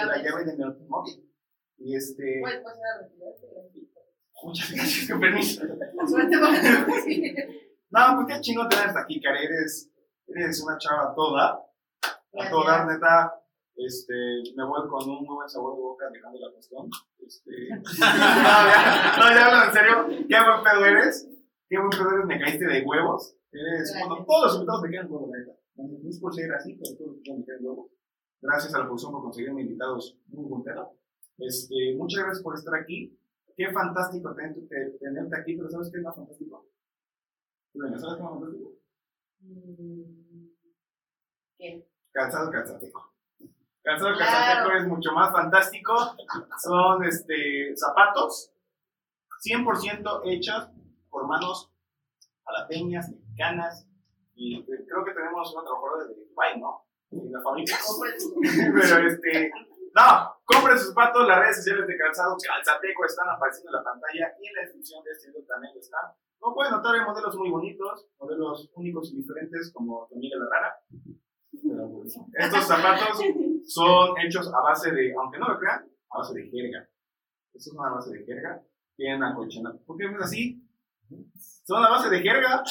la, 0.06 0.24
llave 0.24 0.58
mi 0.58 0.64
automóvil. 0.64 1.30
Y 1.78 1.96
este, 1.96 2.42
a 2.44 2.50
retirarte. 2.50 3.48
muchas 4.44 4.72
gracias, 4.72 5.10
con 5.10 5.20
permiso. 5.22 5.62
Suerte 6.08 6.38
para 6.38 6.62
No, 7.92 8.26
pues 8.26 8.36
qué 8.36 8.42
chingón 8.42 8.68
tenerte 8.68 9.00
aquí, 9.00 9.22
Cari. 9.22 9.46
Eres, 9.46 9.90
eres 10.28 10.62
una 10.62 10.78
chava 10.78 11.14
toda. 11.16 11.66
A 12.04 12.50
Gracias. 12.50 12.88
neta. 12.88 13.34
Este, 13.76 14.14
me 14.58 14.66
voy 14.66 14.90
con 14.90 15.10
un 15.10 15.24
muy 15.24 15.36
buen 15.36 15.48
sabor 15.48 15.74
de 15.76 15.82
boca 15.82 16.06
dejando 16.12 16.38
la 16.38 16.52
cuestión. 16.52 16.90
Este, 17.26 17.52
no, 17.72 17.80
ya, 17.80 19.16
no, 19.18 19.36
ya 19.36 19.46
hablo 19.46 19.64
en 19.64 19.72
serio. 19.74 20.28
Qué 20.28 20.36
buen 20.36 20.64
pedo 20.64 20.86
eres. 20.86 21.30
Qué 21.70 21.78
buen 21.78 21.90
pedo 21.90 22.12
eres. 22.12 22.26
Me 22.26 22.40
caíste 22.40 22.66
de 22.66 22.84
huevos. 22.84 23.38
Eres, 23.54 23.96
bueno, 24.00 24.26
todos 24.26 24.44
los 24.44 24.56
invitados 24.56 24.82
me 24.82 24.90
quedan 24.90 25.10
huevos, 25.10 25.30
la 25.32 25.38
neta. 25.40 25.59
No 25.88 26.10
es 26.10 26.20
por 26.20 26.34
ser 26.34 26.52
así, 26.54 26.76
pero 26.76 27.14
me 27.38 27.44
quedan 27.46 27.64
huevos. 27.66 27.92
Gracias 28.42 28.74
a 28.74 28.80
la 28.80 28.86
producción 28.86 29.12
por 29.12 29.24
conseguirme 29.24 29.62
invitados 29.62 30.18
muy 30.28 30.64
pedo. 30.64 30.94
Este, 31.38 31.96
muchas 31.96 32.24
gracias 32.24 32.44
por 32.44 32.56
estar 32.56 32.76
aquí. 32.76 33.18
Qué 33.56 33.72
fantástico 33.72 34.34
tenerte, 34.36 35.38
aquí, 35.40 35.56
pero 35.58 35.70
¿sabes 35.70 35.90
qué 35.92 35.98
es 36.00 36.04
más 36.04 36.16
fantástico? 36.16 36.66
¿Sabes 37.74 37.92
qué 37.92 37.98
es 37.98 38.04
más 38.04 38.18
fantástico? 38.20 38.74
Mm, 39.42 40.48
¿Qué? 41.58 41.90
Calzado 42.12 42.52
calzateco. 42.52 43.14
Calzado 43.84 44.16
Claro. 44.16 44.32
calzateco 44.32 44.78
es 44.78 44.88
mucho 44.88 45.12
más 45.14 45.32
fantástico. 45.32 45.94
Son 46.62 47.04
este, 47.04 47.76
zapatos 47.76 48.52
100% 49.46 50.22
hechos 50.26 50.70
por 51.10 51.28
manos 51.28 51.72
jalapeñas, 52.46 53.10
mexicanas. 53.10 53.86
Y 54.40 54.64
creo 54.64 55.04
que 55.04 55.12
tenemos 55.12 55.54
una 55.54 55.68
trabajadora 55.68 56.08
de 56.08 56.16
Dubai, 56.16 56.60
¿no? 56.62 56.88
En 57.12 57.30
la 57.30 57.42
fábrica. 57.42 57.76
Pero 58.74 59.08
este. 59.08 59.52
No, 59.92 60.32
compren 60.46 60.80
sus 60.80 60.96
zapatos. 60.96 61.28
Las 61.28 61.40
redes 61.40 61.58
sociales 61.58 61.88
de 61.88 61.98
Calzado 61.98 62.38
Calzateco 62.40 63.04
están 63.04 63.28
apareciendo 63.28 63.76
en 63.76 63.76
la 63.76 63.84
pantalla 63.84 64.32
y 64.40 64.48
en 64.48 64.56
la 64.56 64.62
descripción 64.62 65.04
de 65.04 65.12
este 65.12 65.28
video 65.28 65.44
también 65.44 65.76
están. 65.76 66.16
Como 66.40 66.56
pueden 66.56 66.72
notar, 66.72 66.96
hay 66.96 67.04
modelos 67.04 67.36
muy 67.36 67.50
bonitos, 67.50 68.08
modelos 68.18 68.72
únicos 68.76 69.12
y 69.12 69.18
diferentes, 69.18 69.74
como 69.74 70.08
tu 70.08 70.16
amiga 70.16 70.40
la 70.40 70.48
rara. 70.48 70.80
Estos 72.40 72.64
zapatos 72.64 73.20
son 73.66 74.18
hechos 74.24 74.48
a 74.54 74.62
base 74.62 74.92
de, 74.94 75.14
aunque 75.20 75.38
no 75.38 75.50
lo 75.50 75.60
crean, 75.60 75.84
a 76.12 76.18
base 76.20 76.34
de 76.34 76.48
jerga. 76.48 76.88
Estos 77.54 77.74
son 77.74 77.86
a 77.86 77.92
base 77.92 78.12
de 78.14 78.24
jerga. 78.24 78.64
Tienen 78.96 79.22
acolchonado. 79.22 79.84
¿Por 79.84 79.98
qué 79.98 80.06
es 80.06 80.22
así? 80.22 80.64
Son 81.66 81.84
a 81.86 81.90
base 81.90 82.10
de 82.10 82.20
jerga. 82.22 82.64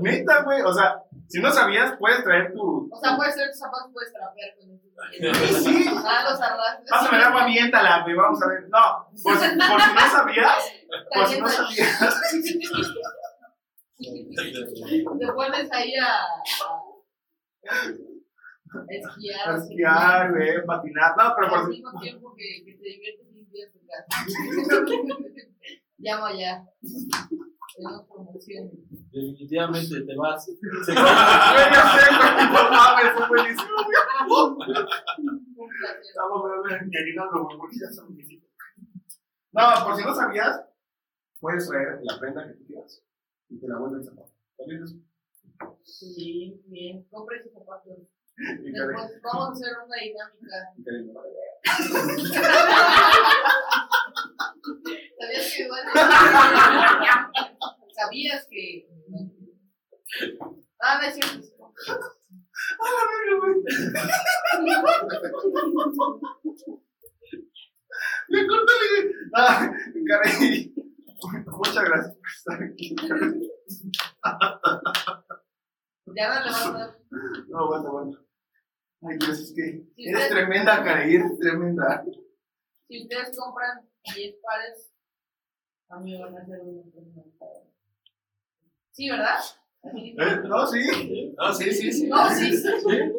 Neta, 0.00 0.42
güey. 0.42 0.62
O 0.62 0.72
sea, 0.72 0.96
si 1.28 1.40
no 1.40 1.50
sabías, 1.52 1.94
puedes 1.98 2.24
traer 2.24 2.52
tu. 2.52 2.88
O 2.92 3.00
sea, 3.00 3.16
puedes 3.16 3.34
ser 3.34 3.48
tus 3.50 3.58
zapatos, 3.60 3.90
puedes 3.92 4.12
trapear 4.12 4.50
con 4.58 4.70
eso. 4.72 4.84
Sí. 5.62 5.84
Ah, 6.04 6.26
los 6.28 6.40
arrastras. 6.40 6.90
Pásame 6.90 7.18
el 7.18 7.24
agua, 7.24 7.42
aviéntala, 7.44 8.02
güey. 8.02 8.14
Vamos 8.16 8.42
a 8.42 8.48
ver. 8.48 8.68
No, 8.68 9.08
por, 9.22 9.36
si- 9.36 9.56
por 9.56 9.80
si 9.80 9.92
no 9.94 10.00
sabías, 10.10 10.72
por 11.14 11.26
si 11.28 11.40
no 11.40 11.48
sabías. 11.48 12.20
Te 13.98 15.32
pones 15.32 15.72
ahí 15.72 15.92
a. 15.96 16.24
a 17.70 18.86
esquiar. 18.88 19.48
A 19.50 19.56
esquiar, 19.56 20.32
güey, 20.32 20.66
patinar. 20.66 21.14
No, 21.16 21.34
pero 21.36 21.48
por 21.48 21.58
Al 21.60 21.68
mismo 21.68 22.00
tiempo 22.00 22.34
que, 22.36 22.64
que 22.64 22.72
te 22.76 22.82
diviertes 22.82 23.26
y 23.30 23.34
limpias 23.34 23.70
tu 23.72 23.78
casa. 23.86 24.26
Llamo 25.98 26.28
ya. 26.36 26.64
Definitivamente 29.12 30.00
te 30.02 30.16
vas. 30.16 30.46
Güey, 30.46 30.96
ya 30.96 31.82
sé, 31.94 32.04
güey. 32.16 32.46
No 32.52 32.62
mames, 32.70 33.08
fue 33.16 33.24
buenísimo. 33.28 33.74
Estamos 37.72 38.10
mis 38.10 38.30
hijos. 38.30 38.48
No, 39.52 39.62
por 39.84 39.96
si 39.96 40.02
no 40.04 40.14
sabías, 40.14 40.60
puedes 41.40 41.68
traer 41.68 41.98
la 42.02 42.18
prenda 42.18 42.46
que 42.46 42.54
tú 42.54 42.64
quieras 42.66 43.02
y 43.48 43.58
te 43.60 43.68
la 43.68 43.78
vuelven 43.78 44.00
a 44.00 44.04
zapato. 44.04 44.32
¿Sabías 44.56 44.82
eso? 44.82 44.96
Sí, 45.84 46.60
bien. 46.66 47.04
Compre 47.10 47.42
sus 47.42 47.52
zapatos. 47.52 47.98
Y 48.36 48.72
Karen- 48.72 48.96
Después 48.96 49.22
vamos 49.22 49.48
a 49.48 49.52
hacer 49.52 49.72
una 49.86 49.96
dinámica. 49.96 50.56
¿Sabías 55.20 55.52
que 55.56 55.62
igual? 55.62 55.82
¿Sabías 57.94 58.46
que.? 58.50 58.88
Ah, 60.80 60.98
no 61.00 61.08
es 61.08 61.14
cierto. 61.14 61.72
Le 68.28 68.46
corté, 68.46 68.72
Ah, 69.36 69.70
Karen, 70.08 70.74
muchas 71.46 71.84
gracias 71.84 72.16
por 72.16 72.28
estar 72.30 72.62
aquí. 72.62 72.94
Ya 76.16 76.28
no 76.28 76.44
le 76.44 76.50
vas 76.50 76.66
a 76.66 76.72
dar. 76.72 76.98
No, 77.48 77.58
aguanta, 77.58 77.88
aguanta. 77.88 78.18
Ay, 79.02 79.16
Dios, 79.18 79.38
es 79.40 79.52
que 79.54 79.84
Sí, 79.96 80.08
eres 80.08 80.24
sí. 80.24 80.30
tremenda, 80.30 80.82
Karen, 80.84 81.10
eres 81.10 81.38
tremenda. 81.38 82.04
Si 82.88 83.02
ustedes 83.02 83.36
compran 83.36 83.88
10 84.14 84.36
pares, 84.42 84.94
a 85.88 86.00
mí 86.00 86.12
me 86.12 86.24
van 86.24 86.36
a 86.36 86.40
hacer 86.42 86.60
un. 86.60 86.92
Sí, 88.94 89.10
¿verdad? 89.10 89.38
¿Eh? 89.82 90.14
No, 90.48 90.66
sí. 90.66 91.34
No, 91.36 91.52
sí, 91.52 91.70
sí, 91.72 91.92
sí. 91.92 92.08
No, 92.08 92.28
sí, 92.30 92.56
sí. 92.56 92.68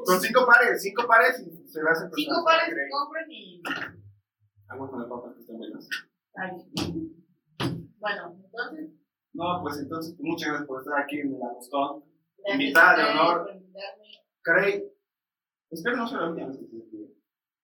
Con 0.05 0.19
cinco 0.21 0.45
pares, 0.47 0.81
cinco 0.81 1.05
pares 1.07 1.39
y 1.45 1.67
se 1.67 1.83
va 1.83 1.89
a 1.89 1.93
hacer 1.93 2.09
Cinco 2.15 2.43
pares 2.43 2.73
que 2.73 2.89
compren 2.89 3.25
y. 3.31 3.61
Vamos 4.67 4.89
con 4.89 4.99
las 5.01 5.09
papas 5.09 5.33
que 5.35 5.41
están 5.41 5.57
buenas. 5.57 5.87
Bueno, 7.99 8.35
entonces. 8.43 8.89
No, 9.33 9.59
pues 9.61 9.77
entonces, 9.79 10.15
muchas 10.19 10.47
gracias 10.49 10.67
por 10.67 10.81
estar 10.81 10.99
aquí 11.03 11.19
en 11.19 11.35
el 11.35 11.41
Agostón. 11.43 12.03
gracias 12.37 12.53
Invitada 12.61 12.95
de 12.97 13.11
honor. 13.11 13.43
por 13.45 13.55
invitarme. 13.55 14.03
Caray, 14.41 14.83
espero 15.71 15.97
no 15.97 16.07
sea 16.07 16.19
la 16.21 16.29
última 16.29 16.47
vez 16.47 16.57
que 16.57 16.65
te 16.65 16.75
despide. 16.77 17.09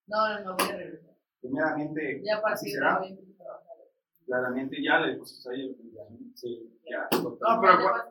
No, 0.08 0.30
no, 0.34 0.40
no 0.44 0.56
voy 0.58 0.70
a 0.70 0.76
regresar. 0.78 1.16
Primeramente, 1.40 2.22
Ya 2.24 2.36
a 2.36 2.38
así 2.38 2.44
partir 2.44 2.66
de 2.68 2.72
será. 2.74 3.00
hoy 3.00 3.08
empiezo 3.10 3.32
a 3.32 3.46
trabajar. 3.46 3.78
Claramente 4.32 4.82
ya 4.82 4.98
le 5.00 5.18
lo 5.18 5.26
que 5.76 5.84
ya. 5.92 6.04
Sí, 6.36 6.80
ya. 6.90 7.10
No, 7.22 7.38
pero 7.60 7.82
bueno. 7.82 8.04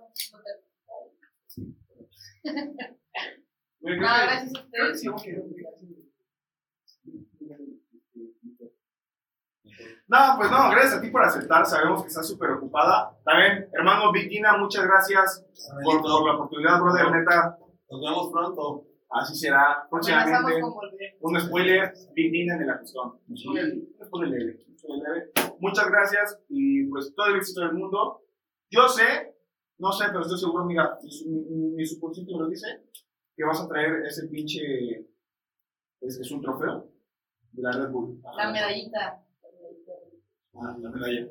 que- 3.80 3.96
gracias 3.96 4.54
a 4.54 4.60
ustedes. 4.60 5.02
No, 10.08 10.18
pues 10.36 10.50
no, 10.50 10.70
gracias 10.70 10.94
a 10.94 11.00
ti 11.00 11.08
por 11.08 11.22
aceptar. 11.24 11.64
Sabemos 11.64 12.02
que 12.02 12.08
estás 12.08 12.28
súper 12.28 12.50
ocupada. 12.50 13.16
También, 13.24 13.70
hermano 13.72 14.12
Big 14.12 14.28
Gina, 14.28 14.58
muchas 14.58 14.84
gracias 14.84 15.42
por, 15.82 16.02
por 16.02 16.26
la 16.26 16.34
oportunidad, 16.34 16.80
brother. 16.82 17.10
Neta, 17.12 17.56
Nos 17.90 18.00
vemos 18.02 18.30
pronto. 18.30 18.89
Así 19.10 19.34
será 19.36 19.86
próximamente. 19.90 20.62
Un 21.20 21.40
spoiler, 21.40 21.92
Big 22.14 22.50
en 22.50 22.62
el 22.62 22.86
spoiler 22.86 24.64
leve. 24.88 25.30
Muchas 25.60 25.90
gracias 25.90 26.40
y 26.48 26.84
pues 26.86 27.14
todo 27.14 27.26
el 27.26 27.36
éxito 27.36 27.60
del 27.60 27.74
mundo. 27.74 28.22
Yo 28.70 28.88
sé, 28.88 29.36
no 29.78 29.92
sé, 29.92 30.06
pero 30.08 30.20
estoy 30.20 30.38
seguro, 30.38 30.64
mira, 30.64 30.98
mi, 31.02 31.44
mi, 31.44 31.70
mi 31.72 31.86
subconsciente 31.86 32.32
me 32.32 32.40
lo 32.40 32.48
dice, 32.48 32.66
que 33.36 33.44
vas 33.44 33.60
a 33.60 33.68
traer 33.68 34.04
ese 34.06 34.28
pinche. 34.28 35.06
Es, 36.00 36.18
es 36.18 36.30
un 36.30 36.40
trofeo 36.40 36.90
de 37.52 37.62
la 37.62 37.72
Red 37.72 37.90
Bull. 37.90 38.22
La 38.36 38.50
medallita. 38.50 39.22
Ah, 40.54 40.76
la 40.80 40.90
medalla. 40.90 41.28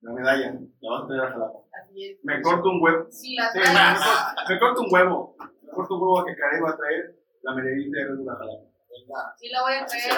La 0.00 0.12
medalla. 0.12 0.60
La 0.80 0.90
vas 0.90 1.04
a 1.04 1.06
traer 1.06 1.22
a 1.22 1.30
Jalapa. 1.30 1.58
Así 1.72 2.04
es. 2.04 2.18
Me 2.22 2.42
corto 2.42 2.68
un 2.68 2.82
huevo. 2.82 3.06
Si 3.10 3.34
la 3.34 3.50
Sí, 3.50 3.58
me, 3.58 3.64
traes, 3.64 4.00
me 4.48 4.58
corto 4.58 4.82
un 4.82 4.88
huevo. 4.92 5.36
Un 5.76 6.00
huevo 6.00 6.24
que 6.24 6.36
Karen 6.36 6.62
va 6.64 6.70
a 6.70 6.76
traer 6.76 7.18
la 7.42 7.54
medallita 7.54 7.98
de 7.98 8.04
Red 8.06 8.16
Bull 8.16 8.30
a 8.30 8.36
Jalapa. 8.36 8.64
Venga. 8.88 9.34
sí 9.36 9.48
la 9.48 9.62
voy 9.62 9.74
a 9.74 9.86
traer. 9.86 10.14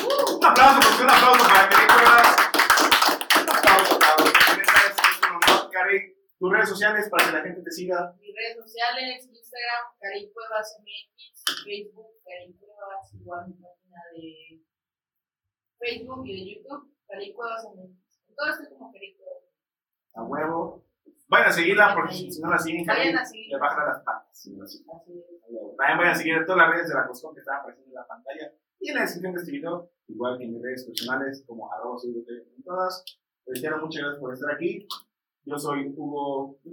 Un 0.00 0.44
aplauso, 0.44 0.80
porque 0.80 1.02
un 1.04 1.10
aplauso 1.10 1.44
para 1.44 1.68
Karen 1.68 1.88
Cuevas. 1.92 2.28
Un 3.36 3.48
aplauso, 3.52 3.98
honor, 5.28 5.70
Karen. 5.70 6.16
Tus 6.38 6.52
redes 6.52 6.68
sociales 6.68 7.08
para 7.10 7.26
que 7.26 7.32
la 7.32 7.42
gente 7.42 7.62
te 7.62 7.70
siga. 7.70 8.14
Mis 8.20 8.34
redes 8.34 8.56
sociales, 8.56 9.28
Instagram, 9.28 9.84
Karin 10.00 10.32
Cuevas 10.32 10.78
MX, 10.80 11.64
Facebook, 11.64 12.12
Karin 12.24 12.56
Cuevas, 12.58 13.14
igual 13.14 13.48
mi 13.48 13.54
página 13.54 14.00
de 14.12 14.62
Facebook 15.78 16.26
y 16.26 16.32
de 16.32 16.54
YouTube, 16.54 16.94
Karin 17.08 17.34
Cuevas 17.34 17.64
MX. 17.74 18.34
Todo 18.36 18.50
esto 18.50 18.74
como 18.74 18.92
Karin 18.92 19.16
Cuevas. 19.16 19.44
A 20.14 20.22
huevo. 20.22 20.85
Vayan 21.28 21.48
a 21.48 21.52
seguirla 21.52 21.94
porque 21.94 22.14
si 22.14 22.40
no 22.40 22.50
la 22.50 22.58
siguen, 22.58 22.86
Vayan 22.86 23.18
a 23.18 23.24
seguir. 23.24 23.48
le 23.50 23.58
bajan 23.58 23.86
las 23.86 24.02
patas. 24.04 24.40
si 24.40 24.50
no. 24.52 24.64
También 25.76 25.98
vayan 25.98 26.12
a 26.12 26.14
seguir 26.14 26.46
todas 26.46 26.58
las 26.58 26.70
redes 26.70 26.88
de 26.88 26.94
la 26.94 27.06
Coscón 27.06 27.34
que 27.34 27.40
están 27.40 27.60
apareciendo 27.60 27.90
en 27.90 27.94
la 27.94 28.06
pantalla 28.06 28.52
y 28.80 28.88
en 28.90 28.94
la 28.94 29.00
descripción 29.02 29.34
de 29.34 29.40
este 29.40 29.52
video, 29.52 29.90
igual 30.08 30.38
que 30.38 30.44
en 30.44 30.52
mis 30.52 30.62
redes 30.62 30.84
personales 30.84 31.42
como 31.46 31.72
arroba 31.72 31.98
soy 31.98 32.24
en 32.28 32.62
todas. 32.62 33.04
Les 33.46 33.60
quiero 33.60 33.78
muchas 33.78 34.02
gracias 34.02 34.20
por 34.20 34.32
estar 34.34 34.54
aquí. 34.54 34.86
Yo 35.44 35.58
soy 35.58 35.92
Hugo. 35.96 36.58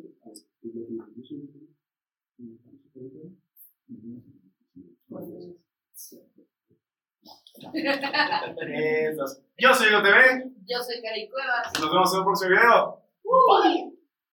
Yo 9.57 9.73
soy 9.73 9.87
Hugo 9.93 10.01
TV. 10.03 10.51
Yo 10.65 10.81
soy 10.83 11.01
Karin 11.01 11.29
Cuevas. 11.29 11.71
Nos 11.79 11.91
vemos 11.91 12.13
en 12.13 12.19
el 12.19 12.25
próximo 12.25 12.49
video. 12.51 13.01
Bye. 13.23 14.02